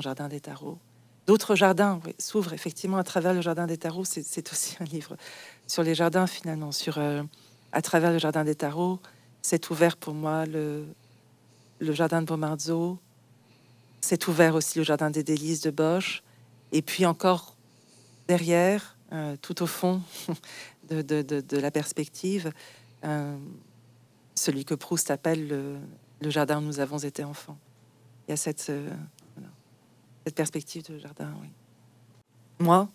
jardin 0.00 0.28
des 0.28 0.40
tarots. 0.40 0.78
D'autres 1.26 1.54
jardins 1.56 2.00
s'ouvrent 2.18 2.52
effectivement 2.52 2.98
à 2.98 3.04
travers 3.04 3.34
le 3.34 3.40
jardin 3.40 3.66
des 3.66 3.76
tarots. 3.76 4.04
C'est 4.04 4.52
aussi 4.52 4.76
un 4.80 4.84
livre 4.84 5.16
sur 5.66 5.82
les 5.82 5.94
jardins 5.94 6.26
finalement, 6.26 6.72
sur 6.72 6.98
à 7.72 7.82
travers 7.82 8.12
le 8.12 8.18
jardin 8.18 8.44
des 8.44 8.54
tarots. 8.54 9.00
C'est 9.42 9.70
ouvert 9.70 9.96
pour 9.96 10.14
moi 10.14 10.46
le, 10.46 10.86
le 11.80 11.92
jardin 11.92 12.22
de 12.22 12.26
Beaumarzo. 12.26 12.98
C'est 14.00 14.28
ouvert 14.28 14.54
aussi 14.54 14.78
le 14.78 14.84
jardin 14.84 15.10
des 15.10 15.22
délices 15.22 15.62
de 15.62 15.70
Bosch. 15.70 16.22
Et 16.72 16.82
puis 16.82 17.06
encore 17.06 17.56
derrière, 18.28 18.96
euh, 19.12 19.36
tout 19.40 19.62
au 19.62 19.66
fond 19.66 20.02
de, 20.90 21.56
la 21.56 21.70
perspective, 21.70 22.52
euh, 23.04 23.36
celui 24.34 24.64
que 24.64 24.74
Proust 24.74 25.10
appelle 25.10 25.48
le, 26.20 26.30
jardin 26.30 26.58
où 26.58 26.62
nous 26.62 26.80
avons 26.80 26.98
été 26.98 27.24
enfants. 27.24 27.58
Il 28.26 28.32
y 28.32 28.34
a 28.34 28.36
cette, 28.36 28.66
euh, 28.70 28.90
cette 30.26 30.34
perspective 30.34 30.82
de 30.90 30.98
jardin, 30.98 31.32
oui. 31.40 31.48
Moi, 32.58 32.88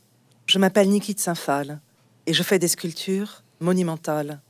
je 0.47 0.59
m'appelle 0.59 0.89
Niki 0.89 1.15
de 1.15 1.19
Saint-Phal 1.19 1.79
et 2.25 2.33
je 2.33 2.43
fais 2.43 2.59
des 2.59 2.67
sculptures 2.67 3.43
monumentales. 3.61 4.41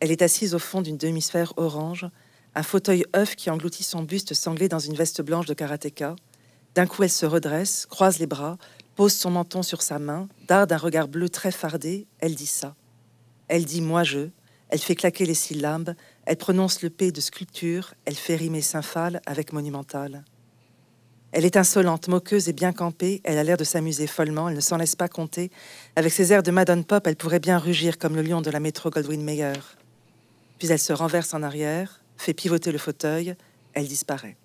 Elle 0.00 0.10
est 0.10 0.22
assise 0.22 0.56
au 0.56 0.58
fond 0.58 0.82
d'une 0.82 0.96
demi-sphère 0.96 1.52
orange 1.56 2.08
un 2.56 2.64
fauteuil 2.64 3.04
œuf 3.14 3.36
qui 3.36 3.48
engloutit 3.48 3.84
son 3.84 4.02
buste 4.02 4.34
sanglé 4.34 4.68
dans 4.68 4.80
une 4.80 4.96
veste 4.96 5.22
blanche 5.22 5.46
de 5.46 5.54
karatéka. 5.54 6.16
D'un 6.74 6.86
coup, 6.86 7.04
elle 7.04 7.10
se 7.10 7.26
redresse, 7.26 7.86
croise 7.86 8.18
les 8.18 8.26
bras, 8.26 8.58
pose 8.96 9.14
son 9.14 9.30
menton 9.30 9.62
sur 9.62 9.82
sa 9.82 10.00
main, 10.00 10.28
darde 10.48 10.72
un 10.72 10.78
regard 10.78 11.06
bleu 11.06 11.28
très 11.28 11.52
fardé. 11.52 12.08
Elle 12.18 12.34
dit 12.34 12.46
ça. 12.46 12.74
Elle 13.46 13.66
dit 13.66 13.82
moi 13.82 14.02
je. 14.02 14.30
Elle 14.68 14.80
fait 14.80 14.96
claquer 14.96 15.26
les 15.26 15.34
syllabes. 15.34 15.94
Elle 16.24 16.38
prononce 16.38 16.82
le 16.82 16.90
P 16.90 17.12
de 17.12 17.20
sculpture. 17.20 17.94
Elle 18.04 18.16
fait 18.16 18.34
rimer 18.34 18.62
symphale 18.62 19.22
avec 19.26 19.52
monumental. 19.52 20.24
Elle 21.32 21.46
est 21.46 21.56
insolente, 21.56 22.08
moqueuse 22.08 22.48
et 22.48 22.52
bien 22.52 22.72
campée. 22.72 23.22
Elle 23.24 23.38
a 23.38 23.44
l'air 23.44 23.56
de 23.56 23.64
s'amuser 23.64 24.06
follement. 24.06 24.50
Elle 24.50 24.54
ne 24.54 24.60
s'en 24.60 24.76
laisse 24.76 24.96
pas 24.96 25.08
compter. 25.08 25.50
Avec 25.96 26.12
ses 26.12 26.32
airs 26.32 26.42
de 26.42 26.50
Madone 26.50 26.84
Pop, 26.84 27.06
elle 27.06 27.16
pourrait 27.16 27.40
bien 27.40 27.58
rugir 27.58 27.98
comme 27.98 28.14
le 28.14 28.22
lion 28.22 28.42
de 28.42 28.50
la 28.50 28.60
métro 28.60 28.90
Goldwyn 28.90 29.22
Mayer. 29.22 29.54
Puis 30.58 30.70
elle 30.70 30.78
se 30.78 30.92
renverse 30.92 31.32
en 31.32 31.42
arrière, 31.42 32.02
fait 32.18 32.34
pivoter 32.34 32.70
le 32.70 32.78
fauteuil, 32.78 33.34
elle 33.72 33.88
disparaît. 33.88 34.36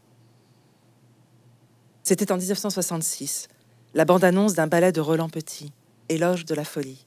C'était 2.03 2.31
en 2.31 2.37
1966, 2.37 3.49
la 3.93 4.05
bande-annonce 4.05 4.53
d'un 4.53 4.67
ballet 4.67 4.93
de 4.93 5.01
Roland 5.01 5.29
Petit, 5.29 5.73
Éloge 6.07 6.45
de 6.45 6.55
la 6.55 6.63
folie. 6.63 7.05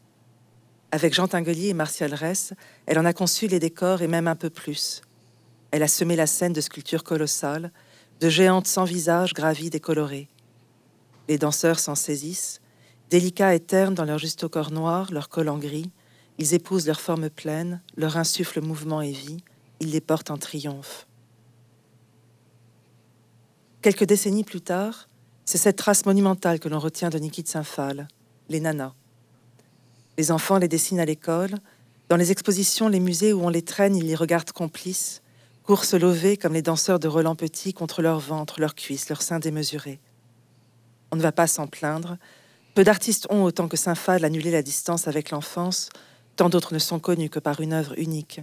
Avec 0.93 1.15
Jean 1.15 1.27
Tinguely 1.27 1.71
et 1.71 1.75
Martial 1.75 2.13
Ress, 2.13 2.53
elle 2.85 2.99
en 2.99 3.07
a 3.07 3.15
conçu 3.15 3.47
les 3.47 3.59
décors 3.59 4.03
et 4.03 4.09
même 4.09 4.29
un 4.29 4.37
peu 4.37 4.51
plus. 4.51 5.01
Elle 5.71 5.83
a 5.83 5.89
semé 5.89 6.17
la 6.17 6.27
scène 6.27 6.53
de 6.53 6.61
sculptures 6.61 7.03
colossales, 7.03 7.73
de 8.21 8.29
géantes 8.29 8.67
sans 8.67 8.85
visage, 8.85 9.33
gravides 9.33 9.75
et 9.75 9.81
colorées. 9.81 10.29
Les 11.29 11.39
danseurs 11.39 11.79
s'en 11.79 11.95
saisissent, 11.95 12.61
délicats 13.09 13.55
et 13.55 13.61
ternes 13.61 13.95
dans 13.95 14.05
leur 14.05 14.19
juste 14.19 14.47
corps 14.47 14.71
noir, 14.71 15.11
leur 15.11 15.29
col 15.29 15.49
en 15.49 15.59
gris, 15.59 15.91
ils 16.39 16.55
épousent 16.55 16.87
leur 16.87 17.01
forme 17.01 17.31
pleine, 17.31 17.83
leur 17.97 18.17
insuffle 18.17 18.61
mouvement 18.61 19.01
et 19.01 19.13
vie, 19.13 19.43
il 19.81 19.91
les 19.91 20.01
porte 20.01 20.31
en 20.31 20.37
triomphe. 20.37 21.07
Quelques 23.83 24.05
décennies 24.05 24.45
plus 24.45 24.61
tard, 24.61 25.09
c'est 25.47 25.59
cette 25.59 25.77
trace 25.77 26.05
monumentale 26.05 26.61
que 26.61 26.69
l'on 26.69 26.79
retient 26.79 27.09
de 27.09 27.19
Niki 27.19 27.43
de 27.43 27.49
Saint-Phal, 27.49 28.09
les 28.51 28.61
nanas. 28.61 28.93
Les 30.19 30.31
enfants 30.31 30.59
les 30.59 30.69
dessinent 30.69 31.01
à 31.01 31.07
l'école, 31.07 31.55
dans 32.11 32.17
les 32.17 32.31
expositions, 32.31 32.89
les 32.89 33.01
musées 33.01 33.33
où 33.33 33.43
on 33.43 33.49
les 33.49 33.63
traîne, 33.63 33.97
ils 33.97 34.07
les 34.07 34.15
regardent 34.15 34.53
complices, 34.53 35.23
course 35.71 35.95
levées 35.95 36.37
comme 36.37 36.55
les 36.55 36.63
danseurs 36.63 36.99
de 36.99 37.07
Roland 37.07 37.37
Petit 37.37 37.73
contre 37.73 38.03
leur 38.03 38.19
ventre, 38.19 38.59
leurs 38.59 38.75
cuisses, 38.75 39.09
leurs 39.09 39.23
seins 39.23 39.39
démesurés. 39.39 40.01
On 41.13 41.17
ne 41.17 41.23
va 41.23 41.31
pas 41.31 41.47
s'en 41.47 41.69
plaindre. 41.69 42.17
Peu 42.75 42.83
d'artistes 42.83 43.29
ont, 43.31 43.45
autant 43.45 43.69
que 43.69 43.77
Saint-Phal, 43.77 44.25
annulé 44.25 44.51
la 44.51 44.63
distance 44.63 45.07
avec 45.07 45.31
l'enfance, 45.31 45.89
tant 46.35 46.49
d'autres 46.49 46.75
ne 46.75 46.81
sont 46.81 46.99
connus 46.99 47.31
que 47.31 47.39
par 47.39 47.61
une 47.61 47.73
œuvre 47.73 47.97
unique. 48.01 48.41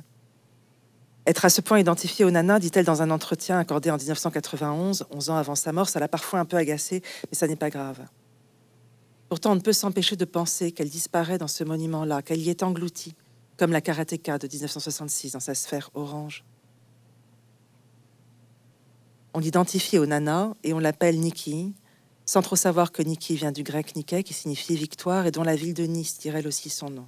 Être 1.25 1.43
à 1.43 1.49
ce 1.49 1.59
point 1.59 1.80
identifiée 1.80 2.23
au 2.23 2.32
nana, 2.32 2.59
dit-elle 2.59 2.86
dans 2.86 3.01
un 3.01 3.11
entretien 3.11 3.59
accordé 3.59 3.91
en 3.91 3.97
1991, 3.97 5.07
11 5.11 5.30
ans 5.30 5.36
avant 5.36 5.55
sa 5.55 5.73
mort, 5.73 5.89
ça 5.89 5.99
l'a 5.99 6.07
parfois 6.07 6.39
un 6.39 6.45
peu 6.45 6.55
agacée, 6.55 7.01
mais 7.30 7.36
ça 7.36 7.45
n'est 7.45 7.57
pas 7.57 7.69
grave. 7.69 8.05
Pourtant, 9.28 9.51
on 9.51 9.55
ne 9.55 9.59
peut 9.59 9.73
s'empêcher 9.73 10.15
de 10.15 10.23
penser 10.23 10.71
qu'elle 10.71 10.89
disparaît 10.89 11.39
dans 11.39 11.49
ce 11.49 11.65
monument-là, 11.65 12.21
qu'elle 12.21 12.39
y 12.39 12.49
est 12.49 12.63
engloutie, 12.63 13.15
comme 13.57 13.73
la 13.73 13.82
karatéka 13.82 14.38
de 14.38 14.47
1966 14.47 15.34
dans 15.34 15.41
sa 15.41 15.55
sphère 15.55 15.89
orange. 15.93 16.45
On 19.38 19.39
l'identifie 19.39 19.99
au 19.99 20.07
nana 20.07 20.51
et 20.63 20.73
on 20.73 20.79
l'appelle 20.79 21.19
Niki, 21.19 21.75
sans 22.25 22.41
trop 22.41 22.55
savoir 22.55 22.91
que 22.91 23.03
Niki 23.03 23.35
vient 23.35 23.51
du 23.51 23.61
grec 23.61 23.95
Nike, 23.95 24.23
qui 24.23 24.33
signifie 24.33 24.75
victoire, 24.75 25.27
et 25.27 25.31
dont 25.31 25.43
la 25.43 25.55
ville 25.55 25.75
de 25.75 25.83
Nice 25.83 26.17
tire 26.17 26.35
elle 26.38 26.47
aussi 26.47 26.71
son 26.71 26.89
nom. 26.89 27.07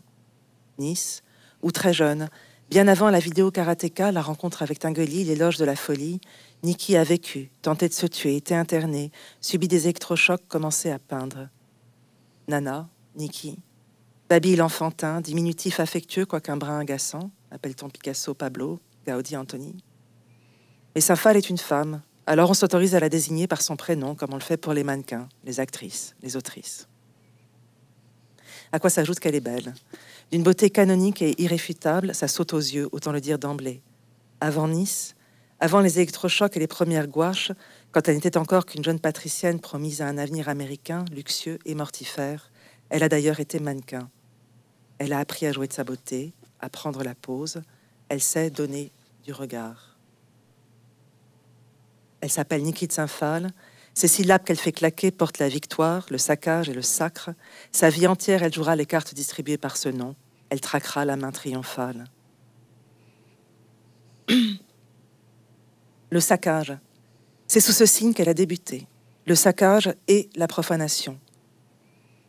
Nice, 0.77 1.23
où 1.63 1.71
très 1.71 1.91
jeune, 1.91 2.29
Bien 2.69 2.87
avant 2.87 3.09
la 3.09 3.17
vidéo 3.17 3.49
karatéka, 3.49 4.11
la 4.11 4.21
rencontre 4.21 4.61
avec 4.61 4.77
Tinguely, 4.77 5.23
l'éloge 5.23 5.57
de 5.57 5.65
la 5.65 5.75
folie, 5.75 6.21
Nikki 6.61 6.95
a 6.97 7.03
vécu, 7.03 7.49
tenté 7.63 7.89
de 7.89 7.93
se 7.93 8.05
tuer, 8.05 8.35
été 8.35 8.53
internée, 8.53 9.11
subi 9.41 9.67
des 9.67 9.85
électrochocs, 9.85 10.47
commencé 10.47 10.91
à 10.91 10.99
peindre. 10.99 11.49
Nana, 12.47 12.87
Nikki, 13.15 13.57
Baby 14.29 14.55
l'enfantin, 14.55 15.19
diminutif 15.19 15.79
affectueux, 15.79 16.27
quoiqu'un 16.27 16.57
brin 16.57 16.77
agaçant, 16.77 17.31
appelle-t-on 17.49 17.89
Picasso, 17.89 18.35
Pablo, 18.35 18.79
Gaudi, 19.07 19.35
Anthony. 19.35 19.77
Mais 20.93 21.01
sa 21.01 21.15
femme 21.15 21.37
est 21.37 21.49
une 21.49 21.57
femme, 21.57 22.03
alors 22.29 22.51
on 22.51 22.53
s'autorise 22.53 22.93
à 22.93 22.99
la 22.99 23.09
désigner 23.09 23.47
par 23.47 23.59
son 23.59 23.75
prénom, 23.75 24.13
comme 24.13 24.31
on 24.33 24.37
le 24.37 24.43
fait 24.43 24.55
pour 24.55 24.73
les 24.73 24.83
mannequins, 24.83 25.27
les 25.45 25.59
actrices, 25.59 26.15
les 26.21 26.37
autrices. 26.37 26.87
À 28.71 28.77
quoi 28.77 28.91
s'ajoute 28.91 29.19
qu'elle 29.19 29.33
est 29.33 29.39
belle 29.39 29.73
d'une 30.31 30.43
beauté 30.43 30.69
canonique 30.69 31.23
et 31.23 31.33
irréfutable, 31.41 32.13
ça 32.13 32.27
saute 32.27 32.53
aux 32.53 32.59
yeux, 32.59 32.87
autant 32.91 33.11
le 33.11 33.19
dire 33.19 33.39
d'emblée. 33.39 33.81
Avant 34.41 34.67
Nice, 34.67 35.15
avant 35.59 35.79
les 35.79 35.97
électrochocs 35.97 36.55
et 36.55 36.59
les 36.59 36.67
premières 36.67 37.07
gouaches, 37.07 37.51
quand 37.91 38.07
elle 38.07 38.13
n'était 38.13 38.37
encore 38.37 38.67
qu'une 38.67 38.83
jeune 38.83 38.99
patricienne 38.99 39.59
promise 39.59 40.03
à 40.03 40.07
un 40.07 40.19
avenir 40.19 40.49
américain, 40.49 41.05
luxueux 41.11 41.57
et 41.65 41.73
mortifère, 41.73 42.51
elle 42.89 43.01
a 43.01 43.09
d'ailleurs 43.09 43.39
été 43.39 43.59
mannequin. 43.59 44.07
Elle 44.99 45.13
a 45.13 45.19
appris 45.19 45.47
à 45.47 45.51
jouer 45.51 45.67
de 45.67 45.73
sa 45.73 45.83
beauté, 45.83 46.33
à 46.59 46.69
prendre 46.69 47.03
la 47.03 47.15
pose, 47.15 47.63
elle 48.07 48.21
sait 48.21 48.51
donner 48.51 48.91
du 49.23 49.33
regard. 49.33 49.88
Elle 52.21 52.29
s'appelle 52.29 52.63
Niki 52.63 52.87
de 52.87 52.93
Saint-Phal, 52.93 53.51
ces 53.93 54.07
syllabes 54.07 54.45
qu'elle 54.45 54.57
fait 54.57 54.71
claquer 54.71 55.11
portent 55.11 55.39
la 55.39 55.49
victoire, 55.49 56.05
le 56.09 56.17
saccage 56.17 56.69
et 56.69 56.73
le 56.73 56.81
sacre. 56.81 57.31
Sa 57.73 57.89
vie 57.89 58.07
entière, 58.07 58.43
elle 58.43 58.53
jouera 58.53 58.77
les 58.77 58.85
cartes 58.85 59.13
distribuées 59.13 59.57
par 59.57 59.75
ce 59.75 59.89
nom. 59.89 60.15
Elle 60.49 60.61
traquera 60.61 61.03
la 61.03 61.17
main 61.17 61.31
triomphale. 61.31 62.05
Le 66.11 66.19
saccage. 66.19 66.77
C'est 67.45 67.59
sous 67.59 67.71
ce 67.71 67.85
signe 67.85 68.13
qu'elle 68.13 68.29
a 68.29 68.33
débuté. 68.33 68.87
Le 69.27 69.35
saccage 69.35 69.93
et 70.07 70.29
la 70.35 70.47
profanation. 70.47 71.19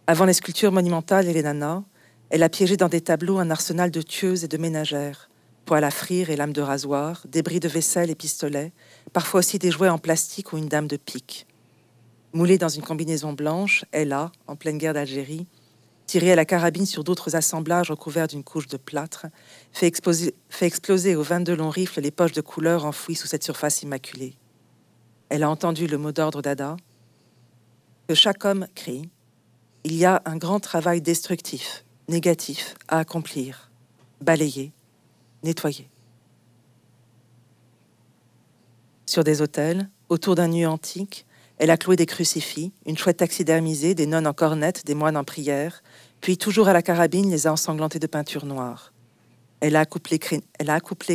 Avant 0.07 0.25
les 0.25 0.33
sculptures 0.33 0.73
monumentales 0.73 1.29
et 1.29 1.33
les 1.33 1.43
nanas, 1.45 1.85
elle 2.31 2.43
a 2.43 2.49
piégé 2.49 2.77
dans 2.77 2.89
des 2.89 3.01
tableaux 3.01 3.39
un 3.39 3.51
arsenal 3.51 3.91
de 3.91 4.03
tueuses 4.03 4.45
et 4.45 4.49
de 4.49 4.59
ménagères, 4.59 5.30
poils 5.71 5.85
à 5.85 5.93
frire 5.93 6.31
et 6.31 6.37
lames 6.37 6.53
de 6.53 6.63
rasoir, 6.63 7.23
débris 7.29 7.61
de 7.61 7.69
vaisselle 7.69 8.11
et 8.11 8.17
pistolets, 8.17 8.73
parfois 9.13 9.39
aussi 9.39 9.57
des 9.61 9.71
jouets 9.71 9.89
en 9.89 9.99
plastique 9.99 10.53
ou 10.53 10.59
une 10.59 10.67
dame 10.67 10.89
de 10.89 10.97
pique. 10.97 11.47
Moulée 12.33 12.59
dans 12.59 12.69
une 12.69 12.83
combinaison 12.83 13.35
blanche, 13.35 13.85
elle 13.93 14.13
a, 14.13 14.33
en 14.49 14.57
pleine 14.57 14.79
guerre 14.79 14.95
d'Algérie, 14.95 15.47
tiré 16.07 16.33
à 16.33 16.35
la 16.35 16.45
carabine 16.45 16.87
sur 16.87 17.05
d'autres 17.05 17.37
assemblages 17.37 17.93
recouverts 17.93 18.27
d'une 18.27 18.43
couche 18.43 18.67
de 18.67 18.79
plâtre, 18.79 19.27
fait, 19.71 19.93
exploser 20.61 21.15
aux 21.15 21.23
22 21.23 21.55
longs 21.55 21.71
rifles 21.71 22.01
les 22.01 22.11
poches 22.11 22.33
de 22.33 22.41
couleur 22.41 22.85
enfouies 22.85 23.15
sous 23.15 23.29
cette 23.29 23.45
surface 23.45 23.83
immaculée. 23.83 24.35
Elle 25.29 25.45
a 25.45 25.51
entendu 25.51 25.87
le 25.87 25.99
mot 25.99 26.11
d'ordre 26.11 26.43
d'Ada, 26.43 26.79
que 28.09 28.17
chaque 28.17 28.45
homme 28.45 28.67
crie, 28.75 29.09
il 29.85 29.95
y 29.95 30.05
a 30.05 30.21
un 30.25 30.37
grand 30.37 30.59
travail 30.59 31.01
destructif, 31.01 31.85
négatif 32.09 32.75
à 32.89 32.99
accomplir, 32.99 33.71
balayer, 34.21 34.73
nettoyer. 35.43 35.89
Sur 39.07 39.25
des 39.25 39.43
autels, 39.43 39.89
autour 40.09 40.35
d'un 40.35 40.49
nu 40.49 40.67
antique, 40.67 41.27
elle 41.59 41.71
a 41.71 41.77
cloué 41.77 41.97
des 41.97 42.07
crucifix, 42.07 42.73
une 42.87 42.97
chouette 42.97 43.19
taxidermisée, 43.19 43.95
des 43.95 44.07
nonnes 44.07 44.27
en 44.27 44.33
cornette, 44.33 44.87
des 44.87 44.95
moines 44.95 45.17
en 45.17 45.25
prière, 45.25 45.83
puis 46.21 46.39
toujours 46.39 46.69
à 46.69 46.73
la 46.73 46.83
carabine 46.83 47.31
les 47.31 47.47
a 47.47 47.53
ensanglantés 47.53 47.99
de 47.99 48.07
peinture 48.07 48.47
noire. 48.47 48.93
Elle 49.61 49.77
a, 49.77 49.81
accouplé, 49.81 50.19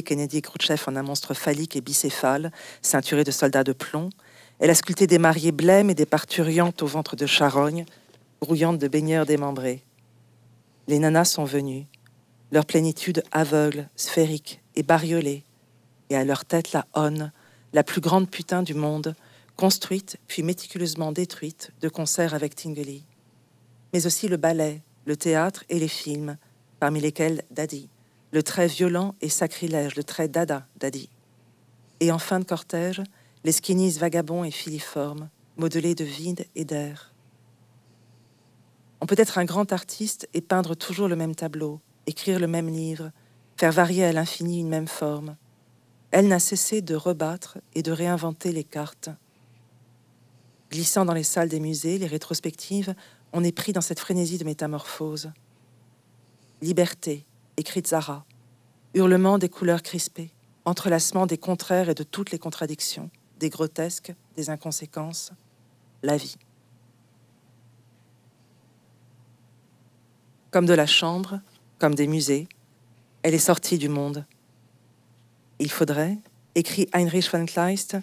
Kennedy 0.04 0.38
et 0.38 0.42
Khrouchtchev 0.42 0.84
en 0.86 0.96
un 0.96 1.02
monstre 1.02 1.34
phallique 1.34 1.76
et 1.76 1.82
bicéphale, 1.82 2.52
ceinturé 2.84 3.24
de 3.24 3.32
soldats 3.32 3.64
de 3.64 3.74
plomb. 3.74 4.12
Elle 4.60 4.70
a 4.70 4.76
sculpté 4.76 5.08
des 5.08 5.18
mariées 5.18 5.52
blêmes 5.52 5.90
et 5.90 5.96
des 5.96 6.06
parturiantes 6.06 6.84
au 6.84 6.86
ventre 6.86 7.16
de 7.16 7.26
charogne, 7.26 7.86
grouillantes 8.40 8.78
de 8.78 8.88
baigneurs 8.88 9.26
démembrés. 9.26 9.84
Les 10.88 11.00
nanas 11.00 11.26
sont 11.26 11.46
venues, 11.46 11.88
leur 12.52 12.66
plénitude 12.66 13.24
aveugle, 13.32 13.90
sphérique 13.96 14.62
et 14.76 14.84
bariolée, 14.84 15.44
et 16.10 16.16
à 16.16 16.24
leur 16.24 16.46
tête 16.46 16.72
la 16.74 16.86
honne, 16.94 17.32
la 17.74 17.84
plus 17.84 18.02
grande 18.02 18.30
putain 18.30 18.64
du 18.64 18.74
monde, 18.74 19.16
construite 19.56 20.18
puis 20.28 20.44
méticuleusement 20.44 21.12
détruite 21.12 21.72
de 21.82 21.90
concert 21.90 22.34
avec 22.34 22.56
Tingley. 22.56 23.02
Mais 23.94 24.06
aussi 24.06 24.28
le 24.28 24.38
ballet, 24.38 24.82
le 25.06 25.16
théâtre 25.16 25.64
et 25.70 25.80
les 25.80 25.88
films, 25.88 26.38
parmi 26.80 27.00
lesquels 27.00 27.44
Daddy, 27.52 27.90
le 28.32 28.44
trait 28.44 28.68
violent 28.68 29.16
et 29.22 29.30
sacrilège, 29.30 29.96
le 29.96 30.04
trait 30.04 30.28
Dada 30.28 30.68
Daddy. 30.78 31.10
Et 32.00 32.12
en 32.12 32.20
fin 32.20 32.40
de 32.40 32.46
cortège, 32.46 33.02
les 33.44 33.52
skinnies 33.52 33.92
vagabonds 33.92 34.44
et 34.44 34.52
filiformes, 34.52 35.30
modelés 35.58 35.96
de 35.96 36.04
vide 36.04 36.46
et 36.56 36.66
d'air. 36.66 37.14
On 39.00 39.06
peut 39.06 39.16
être 39.18 39.38
un 39.38 39.46
grand 39.46 39.72
artiste 39.72 40.28
et 40.34 40.42
peindre 40.42 40.76
toujours 40.76 41.08
le 41.08 41.16
même 41.16 41.36
tableau, 41.36 41.80
écrire 42.08 42.40
le 42.40 42.48
même 42.48 42.70
livre, 42.70 43.12
faire 43.58 43.72
varier 43.72 44.06
à 44.06 44.14
l'infini 44.14 44.60
une 44.60 44.70
même 44.70 44.88
forme. 44.88 45.36
Elle 46.12 46.28
n'a 46.28 46.40
cessé 46.40 46.82
de 46.82 46.96
rebattre 46.96 47.58
et 47.74 47.84
de 47.84 47.92
réinventer 47.92 48.52
les 48.52 48.64
cartes. 48.64 49.10
Glissant 50.72 51.06
dans 51.06 51.14
les 51.14 51.24
salles 51.24 51.50
des 51.50 51.60
musées, 51.60 51.98
les 51.98 52.08
rétrospectives, 52.08 52.96
on 53.34 53.44
est 53.44 53.52
pris 53.52 53.74
dans 53.74 53.82
cette 53.82 54.00
frénésie 54.00 54.38
de 54.38 54.46
métamorphose. 54.46 55.32
Liberté, 56.62 57.26
écrit 57.58 57.84
Zara, 57.86 58.26
hurlement 58.94 59.38
des 59.38 59.50
couleurs 59.50 59.84
crispées, 59.84 60.32
entrelacement 60.64 61.26
des 61.26 61.38
contraires 61.38 61.90
et 61.90 61.96
de 61.96 62.04
toutes 62.04 62.32
les 62.32 62.40
contradictions, 62.40 63.10
des 63.40 63.50
grotesques, 63.50 64.14
des 64.36 64.50
inconséquences, 64.50 65.32
la 66.02 66.18
vie. 66.18 66.38
Comme 70.52 70.66
de 70.66 70.74
la 70.74 70.88
chambre, 70.88 71.42
comme 71.80 71.96
des 71.96 72.08
musées, 72.08 72.48
elle 73.24 73.34
est 73.34 73.40
sortie 73.40 73.78
du 73.78 73.90
monde. 73.90 74.26
Il 75.60 75.72
faudrait, 75.72 76.18
écrit 76.56 76.88
Heinrich 76.94 77.32
von 77.32 77.46
Kleist, 77.46 77.98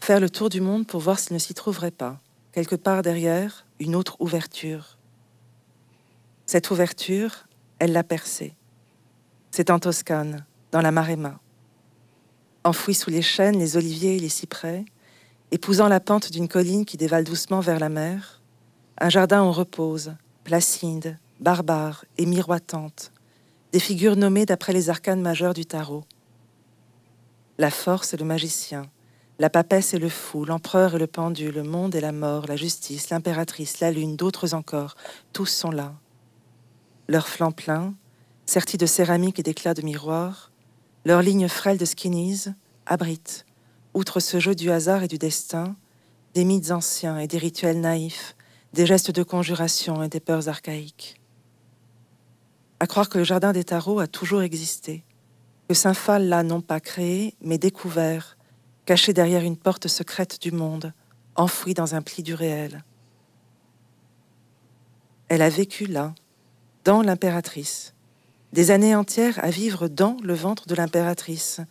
faire 0.00 0.20
le 0.20 0.30
tour 0.30 0.48
du 0.48 0.60
monde 0.60 0.86
pour 0.86 1.00
voir 1.00 1.18
s'il 1.18 1.34
ne 1.34 1.38
s'y 1.38 1.54
trouverait 1.54 1.90
pas, 1.90 2.20
quelque 2.52 2.76
part 2.76 3.02
derrière, 3.02 3.66
une 3.78 3.94
autre 3.94 4.16
ouverture. 4.20 4.98
Cette 6.46 6.70
ouverture, 6.70 7.46
elle 7.78 7.92
l'a 7.92 8.04
percée. 8.04 8.54
C'est 9.50 9.70
en 9.70 9.78
Toscane, 9.78 10.44
dans 10.72 10.82
la 10.82 10.92
Maremma. 10.92 11.40
Enfouie 12.64 12.94
sous 12.94 13.10
les 13.10 13.22
chênes, 13.22 13.58
les 13.58 13.76
oliviers 13.76 14.16
et 14.16 14.20
les 14.20 14.28
cyprès, 14.28 14.84
épousant 15.50 15.88
la 15.88 16.00
pente 16.00 16.32
d'une 16.32 16.48
colline 16.48 16.84
qui 16.84 16.96
dévale 16.96 17.24
doucement 17.24 17.60
vers 17.60 17.78
la 17.78 17.88
mer, 17.88 18.42
un 18.98 19.08
jardin 19.08 19.42
en 19.42 19.52
repose, 19.52 20.14
placide, 20.44 21.18
barbares 21.40 22.04
et 22.18 22.26
miroitantes, 22.26 23.12
des 23.74 23.80
figures 23.80 24.14
nommées 24.14 24.46
d'après 24.46 24.72
les 24.72 24.88
arcanes 24.88 25.20
majeurs 25.20 25.52
du 25.52 25.66
tarot. 25.66 26.04
La 27.58 27.72
force 27.72 28.14
et 28.14 28.16
le 28.16 28.24
magicien, 28.24 28.88
la 29.40 29.50
papesse 29.50 29.94
et 29.94 29.98
le 29.98 30.08
fou, 30.08 30.44
l'empereur 30.44 30.94
et 30.94 30.98
le 31.00 31.08
pendu, 31.08 31.50
le 31.50 31.64
monde 31.64 31.96
et 31.96 32.00
la 32.00 32.12
mort, 32.12 32.46
la 32.46 32.54
justice, 32.54 33.10
l'impératrice, 33.10 33.80
la 33.80 33.90
lune, 33.90 34.14
d'autres 34.14 34.54
encore, 34.54 34.94
tous 35.32 35.46
sont 35.46 35.72
là. 35.72 35.92
Leurs 37.08 37.26
flancs 37.26 37.50
pleins, 37.50 37.94
sertis 38.46 38.78
de 38.78 38.86
céramique 38.86 39.40
et 39.40 39.42
d'éclats 39.42 39.74
de 39.74 39.82
miroir, 39.82 40.52
leurs 41.04 41.22
lignes 41.22 41.48
frêles 41.48 41.76
de 41.76 41.84
skinnies 41.84 42.44
abritent, 42.86 43.44
outre 43.92 44.20
ce 44.20 44.38
jeu 44.38 44.54
du 44.54 44.70
hasard 44.70 45.02
et 45.02 45.08
du 45.08 45.18
destin, 45.18 45.74
des 46.34 46.44
mythes 46.44 46.70
anciens 46.70 47.18
et 47.18 47.26
des 47.26 47.38
rituels 47.38 47.80
naïfs, 47.80 48.36
des 48.72 48.86
gestes 48.86 49.10
de 49.10 49.24
conjuration 49.24 50.04
et 50.04 50.08
des 50.08 50.20
peurs 50.20 50.48
archaïques 50.48 51.20
à 52.84 52.86
croire 52.86 53.08
que 53.08 53.16
le 53.16 53.24
jardin 53.24 53.54
des 53.54 53.64
tarots 53.64 53.98
a 53.98 54.06
toujours 54.06 54.42
existé, 54.42 55.04
que 55.68 55.74
Saint 55.74 55.94
Phal 55.94 56.28
l'a 56.28 56.42
non 56.42 56.60
pas 56.60 56.80
créé, 56.80 57.34
mais 57.40 57.56
découvert, 57.56 58.36
caché 58.84 59.14
derrière 59.14 59.42
une 59.42 59.56
porte 59.56 59.88
secrète 59.88 60.38
du 60.42 60.52
monde, 60.52 60.92
enfoui 61.34 61.72
dans 61.72 61.94
un 61.94 62.02
pli 62.02 62.22
du 62.22 62.34
réel. 62.34 62.84
Elle 65.28 65.40
a 65.40 65.48
vécu 65.48 65.86
là, 65.86 66.14
dans 66.84 67.00
l'impératrice, 67.00 67.94
des 68.52 68.70
années 68.70 68.94
entières 68.94 69.42
à 69.42 69.48
vivre 69.48 69.88
dans 69.88 70.18
le 70.22 70.34
ventre 70.34 70.66
de 70.66 70.74
l'impératrice, 70.74 71.62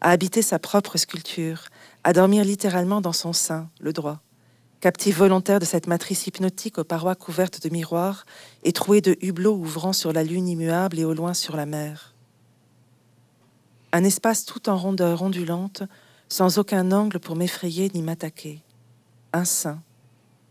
à 0.00 0.08
habiter 0.08 0.40
sa 0.40 0.58
propre 0.58 0.96
sculpture, 0.96 1.64
à 2.02 2.14
dormir 2.14 2.46
littéralement 2.46 3.02
dans 3.02 3.12
son 3.12 3.34
sein, 3.34 3.68
le 3.78 3.92
droit 3.92 4.22
captive 4.82 5.16
volontaire 5.16 5.60
de 5.60 5.64
cette 5.64 5.86
matrice 5.86 6.26
hypnotique 6.26 6.76
aux 6.76 6.84
parois 6.84 7.14
couvertes 7.14 7.62
de 7.62 7.70
miroirs 7.72 8.26
et 8.64 8.72
trouée 8.72 9.00
de 9.00 9.16
hublots 9.22 9.54
ouvrant 9.54 9.92
sur 9.92 10.12
la 10.12 10.24
lune 10.24 10.48
immuable 10.48 10.98
et 10.98 11.04
au 11.04 11.14
loin 11.14 11.34
sur 11.34 11.56
la 11.56 11.66
mer. 11.66 12.14
Un 13.92 14.02
espace 14.02 14.44
tout 14.44 14.68
en 14.68 14.76
rondeur 14.76 15.22
ondulante, 15.22 15.84
sans 16.28 16.58
aucun 16.58 16.90
angle 16.90 17.20
pour 17.20 17.36
m'effrayer 17.36 17.92
ni 17.94 18.02
m'attaquer. 18.02 18.60
Un 19.32 19.44
sein. 19.44 19.80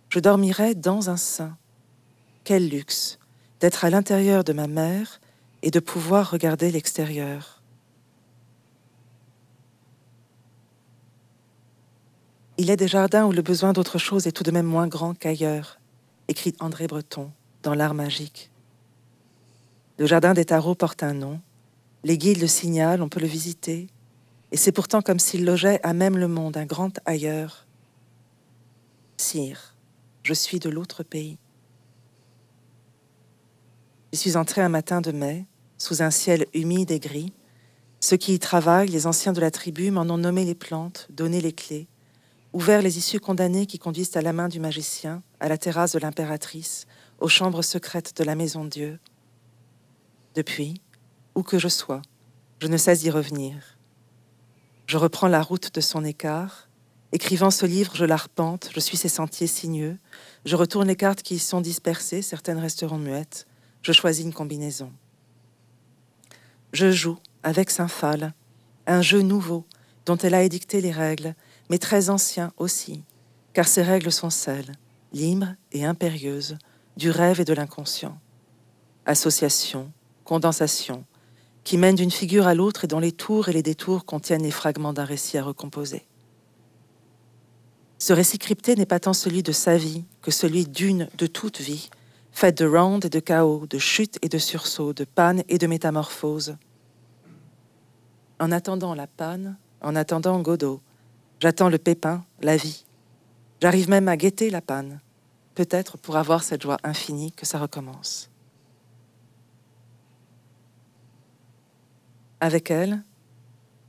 Je 0.07 0.19
dormirais 0.19 0.75
dans 0.75 1.09
un 1.09 1.17
sein. 1.17 1.57
Quel 2.45 2.69
luxe 2.69 3.19
d'être 3.59 3.83
à 3.83 3.89
l'intérieur 3.89 4.45
de 4.45 4.53
ma 4.53 4.67
mère 4.67 5.19
et 5.61 5.71
de 5.71 5.79
pouvoir 5.81 6.31
regarder 6.31 6.71
l'extérieur. 6.71 7.60
Il 12.57 12.69
est 12.69 12.77
des 12.77 12.87
jardins 12.87 13.25
où 13.25 13.31
le 13.31 13.41
besoin 13.41 13.73
d'autre 13.73 13.97
chose 13.97 14.27
est 14.27 14.31
tout 14.31 14.43
de 14.43 14.51
même 14.51 14.65
moins 14.65 14.87
grand 14.87 15.17
qu'ailleurs, 15.17 15.79
écrit 16.27 16.53
André 16.59 16.87
Breton 16.87 17.31
dans 17.63 17.73
L'Art 17.73 17.93
magique. 17.93 18.51
Le 19.97 20.05
jardin 20.05 20.33
des 20.33 20.45
tarots 20.45 20.75
porte 20.75 21.03
un 21.03 21.13
nom, 21.13 21.39
les 22.03 22.17
guides 22.17 22.41
le 22.41 22.47
signalent, 22.47 23.01
on 23.01 23.09
peut 23.09 23.19
le 23.19 23.27
visiter, 23.27 23.87
et 24.51 24.57
c'est 24.57 24.71
pourtant 24.71 25.01
comme 25.01 25.19
s'il 25.19 25.45
logeait 25.45 25.79
à 25.83 25.93
même 25.93 26.17
le 26.17 26.27
monde, 26.27 26.57
un 26.57 26.65
grand 26.65 26.99
ailleurs. 27.05 27.67
Sire, 29.17 29.75
je 30.23 30.33
suis 30.33 30.59
de 30.59 30.69
l'autre 30.69 31.03
pays. 31.03 31.37
Je 34.11 34.17
suis 34.17 34.35
entré 34.35 34.61
un 34.61 34.69
matin 34.69 34.99
de 34.99 35.11
mai, 35.11 35.45
sous 35.77 36.01
un 36.01 36.11
ciel 36.11 36.47
humide 36.53 36.91
et 36.91 36.99
gris. 36.99 37.33
Ceux 38.01 38.17
qui 38.17 38.33
y 38.33 38.39
travaillent, 38.39 38.89
les 38.89 39.07
anciens 39.07 39.31
de 39.31 39.39
la 39.39 39.51
tribu, 39.51 39.89
m'en 39.89 40.01
ont 40.01 40.17
nommé 40.17 40.43
les 40.43 40.55
plantes, 40.55 41.07
donné 41.11 41.39
les 41.39 41.53
clés, 41.53 41.87
ouvert 42.53 42.81
les 42.81 42.97
issues 42.97 43.19
condamnées 43.19 43.65
qui 43.65 43.79
conduisent 43.79 44.15
à 44.17 44.21
la 44.21 44.33
main 44.33 44.49
du 44.49 44.59
magicien, 44.59 45.23
à 45.39 45.47
la 45.47 45.57
terrasse 45.57 45.93
de 45.93 45.99
l'impératrice, 45.99 46.85
aux 47.19 47.29
chambres 47.29 47.61
secrètes 47.61 48.17
de 48.17 48.23
la 48.23 48.35
maison 48.35 48.65
Dieu. 48.65 48.99
Depuis, 50.35 50.81
où 51.35 51.43
que 51.43 51.59
je 51.59 51.67
sois, 51.67 52.01
je 52.59 52.67
ne 52.67 52.77
sais 52.77 52.97
y 52.99 53.09
revenir. 53.09 53.77
Je 54.87 54.97
reprends 54.97 55.27
la 55.27 55.41
route 55.41 55.73
de 55.73 55.81
son 55.81 56.03
écart. 56.03 56.67
Écrivant 57.13 57.51
ce 57.51 57.65
livre, 57.65 57.95
je 57.95 58.05
l'arpente, 58.05 58.69
je 58.73 58.79
suis 58.79 58.97
ses 58.97 59.09
sentiers 59.09 59.47
sinueux, 59.47 59.97
je 60.45 60.55
retourne 60.55 60.87
les 60.87 60.95
cartes 60.95 61.21
qui 61.21 61.35
y 61.35 61.39
sont 61.39 61.59
dispersées, 61.59 62.21
certaines 62.21 62.59
resteront 62.59 62.97
muettes, 62.97 63.47
je 63.81 63.91
choisis 63.91 64.23
une 64.23 64.33
combinaison. 64.33 64.91
Je 66.71 66.91
joue, 66.91 67.17
avec 67.43 67.69
Saint-Phal, 67.69 68.33
un 68.87 69.01
jeu 69.01 69.21
nouveau, 69.21 69.65
dont 70.05 70.17
elle 70.17 70.33
a 70.33 70.43
édicté 70.43 70.79
les 70.79 70.91
règles, 70.91 71.35
mais 71.71 71.77
très 71.77 72.09
ancien 72.09 72.51
aussi, 72.57 73.01
car 73.53 73.65
ces 73.65 73.81
règles 73.81 74.11
sont 74.11 74.29
celles, 74.29 74.73
libres 75.13 75.55
et 75.71 75.85
impérieuses, 75.85 76.57
du 76.97 77.09
rêve 77.09 77.39
et 77.39 77.45
de 77.45 77.53
l'inconscient. 77.53 78.19
Association, 79.05 79.89
condensation, 80.25 81.05
qui 81.63 81.77
mènent 81.77 81.95
d'une 81.95 82.11
figure 82.11 82.45
à 82.45 82.55
l'autre 82.55 82.83
et 82.83 82.87
dont 82.87 82.99
les 82.99 83.13
tours 83.13 83.47
et 83.47 83.53
les 83.53 83.63
détours 83.63 84.03
contiennent 84.03 84.43
les 84.43 84.51
fragments 84.51 84.91
d'un 84.91 85.05
récit 85.05 85.37
à 85.37 85.45
recomposer. 85.45 86.05
Ce 87.99 88.11
récit 88.11 88.37
crypté 88.37 88.75
n'est 88.75 88.85
pas 88.85 88.99
tant 88.99 89.13
celui 89.13 89.41
de 89.41 89.53
sa 89.53 89.77
vie 89.77 90.03
que 90.21 90.31
celui 90.31 90.65
d'une 90.65 91.07
de 91.17 91.25
toute 91.25 91.61
vie, 91.61 91.89
faite 92.33 92.57
de 92.57 92.65
rondes 92.65 93.05
et 93.05 93.09
de 93.09 93.21
chaos, 93.21 93.65
de 93.65 93.77
chutes 93.77 94.19
et 94.21 94.27
de 94.27 94.39
sursauts, 94.39 94.91
de 94.91 95.05
pannes 95.05 95.43
et 95.47 95.57
de 95.57 95.67
métamorphoses. 95.67 96.57
En 98.41 98.51
attendant 98.51 98.93
la 98.93 99.07
panne, 99.07 99.57
en 99.79 99.95
attendant 99.95 100.41
Godot, 100.41 100.81
j'attends 101.41 101.69
le 101.69 101.79
pépin, 101.79 102.23
la 102.41 102.55
vie. 102.55 102.85
J'arrive 103.61 103.89
même 103.89 104.07
à 104.07 104.15
guetter 104.15 104.49
la 104.49 104.61
panne, 104.61 105.01
peut-être 105.55 105.97
pour 105.97 106.15
avoir 106.15 106.43
cette 106.43 106.61
joie 106.61 106.77
infinie 106.83 107.31
que 107.31 107.45
ça 107.45 107.57
recommence. 107.59 108.29
Avec 112.39 112.71
elle, 112.71 113.03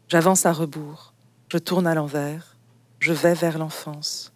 j'avance 0.09 0.47
à 0.47 0.53
rebours, 0.53 1.13
je 1.51 1.59
tourne 1.59 1.87
à 1.87 1.95
l'envers, 1.95 2.57
je 3.01 3.13
vais 3.13 3.35
vers 3.35 3.59
l'enfance. 3.59 4.33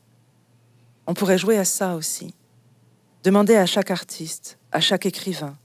On 1.06 1.14
pourrait 1.14 1.38
jouer 1.38 1.58
à 1.58 1.64
ça 1.64 1.96
aussi. 1.96 2.34
Demander 3.24 3.56
à 3.56 3.66
chaque 3.66 3.90
artiste, 3.90 4.58
à 4.72 4.80
chaque 4.80 5.06
écrivain, 5.06 5.56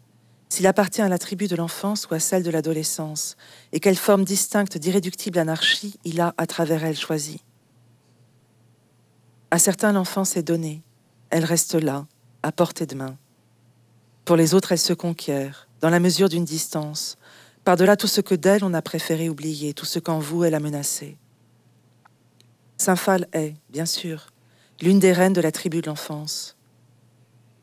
s'il 0.52 0.68
appartient 0.68 1.02
à 1.02 1.08
la 1.08 1.18
tribu 1.18 1.48
de 1.48 1.56
l'enfance 1.56 2.10
ou 2.10 2.14
à 2.14 2.20
celle 2.20 2.44
de 2.44 2.52
l'adolescence, 2.52 3.38
et 3.72 3.80
quelle 3.80 3.96
forme 3.96 4.26
distincte 4.26 4.78
d'irréductible 4.78 5.40
anarchie 5.40 5.98
il 6.04 6.20
a 6.20 6.34
à 6.36 6.46
travers 6.46 6.84
elle 6.84 6.98
choisi. 6.98 7.40
À 9.50 9.60
certains, 9.60 9.94
l'enfance 9.94 10.36
est 10.36 10.44
donnée, 10.44 10.82
elle 11.30 11.46
reste 11.46 11.76
là, 11.76 12.06
à 12.44 12.52
portée 12.52 12.86
de 12.86 12.96
main. 12.96 13.18
Pour 14.26 14.36
les 14.36 14.54
autres, 14.54 14.74
elle 14.74 14.78
se 14.78 14.92
conquiert, 14.92 15.70
dans 15.80 15.90
la 15.90 16.02
mesure 16.02 16.28
d'une 16.28 16.44
distance, 16.44 17.18
par-delà 17.64 17.96
tout 17.96 18.08
ce 18.08 18.20
que 18.20 18.36
d'elle 18.36 18.66
on 18.66 18.74
a 18.74 18.82
préféré 18.82 19.30
oublier, 19.30 19.74
tout 19.74 19.86
ce 19.86 20.00
qu'en 20.00 20.20
vous 20.20 20.44
elle 20.44 20.56
a 20.56 20.60
menacé. 20.60 21.18
Saint-Phal 22.76 23.26
est, 23.32 23.54
bien 23.70 23.86
sûr, 23.86 24.28
l'une 24.82 25.00
des 25.00 25.14
reines 25.14 25.32
de 25.32 25.40
la 25.40 25.54
tribu 25.54 25.80
de 25.80 25.88
l'enfance. 25.88 26.58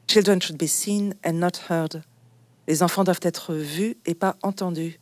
Children 0.06 0.40
should 0.40 0.56
be 0.56 0.66
seen 0.66 1.12
and 1.22 1.34
not 1.34 1.68
heard. 1.68 2.02
Les 2.68 2.82
enfants 2.82 3.02
doivent 3.02 3.18
être 3.22 3.54
vus 3.54 3.96
et 4.04 4.14
pas 4.14 4.36
entendus, 4.42 5.00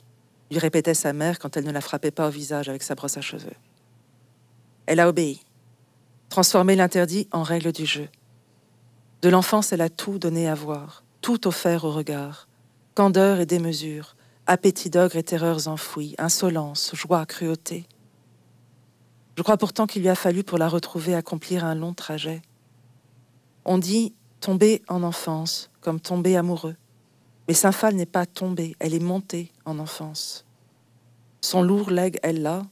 lui 0.52 0.58
répétait 0.60 0.94
sa 0.94 1.12
mère 1.12 1.40
quand 1.40 1.56
elle 1.56 1.64
ne 1.64 1.72
la 1.72 1.80
frappait 1.80 2.12
pas 2.12 2.28
au 2.28 2.30
visage 2.30 2.68
avec 2.68 2.84
sa 2.84 2.94
brosse 2.94 3.18
à 3.18 3.20
cheveux. 3.20 3.56
Elle 4.86 5.00
a 5.00 5.08
obéi, 5.08 5.42
transformé 6.28 6.76
l'interdit 6.76 7.28
en 7.32 7.42
règle 7.42 7.72
du 7.72 7.84
jeu. 7.84 8.08
De 9.20 9.28
l'enfance, 9.28 9.72
elle 9.72 9.80
a 9.80 9.88
tout 9.88 10.20
donné 10.20 10.48
à 10.48 10.54
voir, 10.54 11.02
tout 11.20 11.48
offert 11.48 11.84
au 11.84 11.90
regard, 11.90 12.46
candeur 12.94 13.40
et 13.40 13.46
démesure, 13.46 14.14
appétit 14.46 14.88
d'ogre 14.88 15.16
et 15.16 15.24
terreurs 15.24 15.66
enfouies, 15.66 16.14
insolence, 16.18 16.92
joie, 16.94 17.26
cruauté. 17.26 17.88
Je 19.36 19.42
crois 19.42 19.56
pourtant 19.56 19.88
qu'il 19.88 20.02
lui 20.02 20.08
a 20.08 20.14
fallu 20.14 20.44
pour 20.44 20.58
la 20.58 20.68
retrouver 20.68 21.16
accomplir 21.16 21.64
un 21.64 21.74
long 21.74 21.94
trajet. 21.94 22.42
On 23.64 23.78
dit 23.78 24.14
tomber 24.38 24.82
en 24.86 25.02
enfance, 25.02 25.68
comme 25.80 25.98
tomber 25.98 26.36
amoureux. 26.36 26.76
Mais 27.48 27.54
Saint-Phal 27.54 27.94
n'est 27.94 28.06
pas 28.06 28.26
tombée, 28.26 28.74
elle 28.78 28.94
est 28.94 29.00
montée 29.00 29.52
en 29.64 29.78
enfance. 29.78 30.44
Son 31.40 31.62
lourd 31.62 31.90
legs 31.90 32.18
est 32.22 32.32
là, 32.32 32.62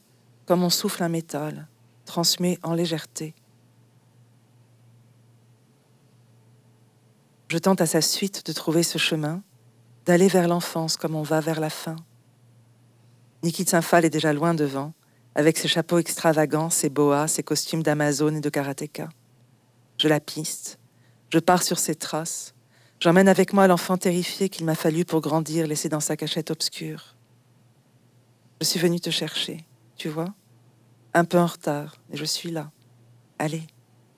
comme 0.46 0.62
on 0.62 0.70
souffle 0.70 1.02
un 1.02 1.08
métal, 1.08 1.68
transmet 2.04 2.58
en 2.62 2.74
légèreté. 2.74 3.34
Je 7.48 7.58
tente 7.58 7.80
à 7.80 7.86
sa 7.86 8.00
suite 8.00 8.44
de 8.46 8.52
trouver 8.52 8.82
ce 8.82 8.98
chemin, 8.98 9.42
d'aller 10.06 10.28
vers 10.28 10.48
l'enfance 10.48 10.96
comme 10.96 11.14
on 11.14 11.22
va 11.22 11.40
vers 11.40 11.60
la 11.60 11.70
fin. 11.70 11.96
Niki 13.42 13.64
Saint-Phal 13.64 14.04
est 14.04 14.10
déjà 14.10 14.32
loin 14.32 14.54
devant, 14.54 14.92
avec 15.34 15.58
ses 15.58 15.68
chapeaux 15.68 15.98
extravagants, 15.98 16.70
ses 16.70 16.88
boas, 16.88 17.28
ses 17.28 17.42
costumes 17.42 17.82
d'Amazone 17.82 18.36
et 18.36 18.40
de 18.40 18.48
karatéka. 18.48 19.08
Je 19.98 20.08
la 20.08 20.20
piste, 20.20 20.78
je 21.30 21.38
pars 21.38 21.62
sur 21.62 21.78
ses 21.78 21.94
traces. 21.94 22.53
J'emmène 23.04 23.28
avec 23.28 23.52
moi 23.52 23.66
l'enfant 23.66 23.98
terrifié 23.98 24.48
qu'il 24.48 24.64
m'a 24.64 24.74
fallu 24.74 25.04
pour 25.04 25.20
grandir, 25.20 25.66
laissé 25.66 25.90
dans 25.90 26.00
sa 26.00 26.16
cachette 26.16 26.50
obscure. 26.50 27.14
Je 28.62 28.66
suis 28.66 28.80
venue 28.80 28.98
te 28.98 29.10
chercher, 29.10 29.66
tu 29.98 30.08
vois 30.08 30.32
Un 31.12 31.26
peu 31.26 31.38
en 31.38 31.44
retard, 31.44 31.98
mais 32.08 32.16
je 32.16 32.24
suis 32.24 32.50
là. 32.50 32.70
Allez, 33.38 33.60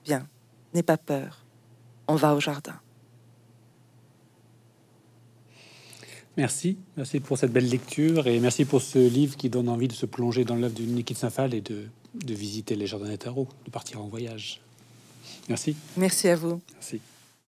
viens, 0.05 0.25
n'aie 0.73 0.83
pas 0.83 0.95
peur. 0.95 1.43
On 2.07 2.15
va 2.15 2.33
au 2.33 2.39
jardin. 2.39 2.79
Merci, 6.37 6.77
merci 6.95 7.19
pour 7.19 7.37
cette 7.37 7.51
belle 7.51 7.67
lecture 7.67 8.27
et 8.27 8.39
merci 8.39 8.63
pour 8.63 8.81
ce 8.81 8.99
livre 8.99 9.35
qui 9.35 9.49
donne 9.49 9.67
envie 9.67 9.89
de 9.89 9.93
se 9.93 10.05
plonger 10.05 10.45
dans 10.45 10.55
l'œuvre 10.55 10.75
de 10.75 11.13
Saint-Phal 11.13 11.53
et 11.53 11.59
de, 11.59 11.87
de 12.13 12.33
visiter 12.33 12.77
les 12.77 12.87
jardins 12.87 13.09
des 13.09 13.17
tarots, 13.17 13.49
de 13.65 13.69
partir 13.69 14.01
en 14.01 14.07
voyage. 14.07 14.61
Merci. 15.49 15.75
Merci 15.97 16.29
à 16.29 16.37
vous. 16.37 16.61
Merci. 16.75 17.01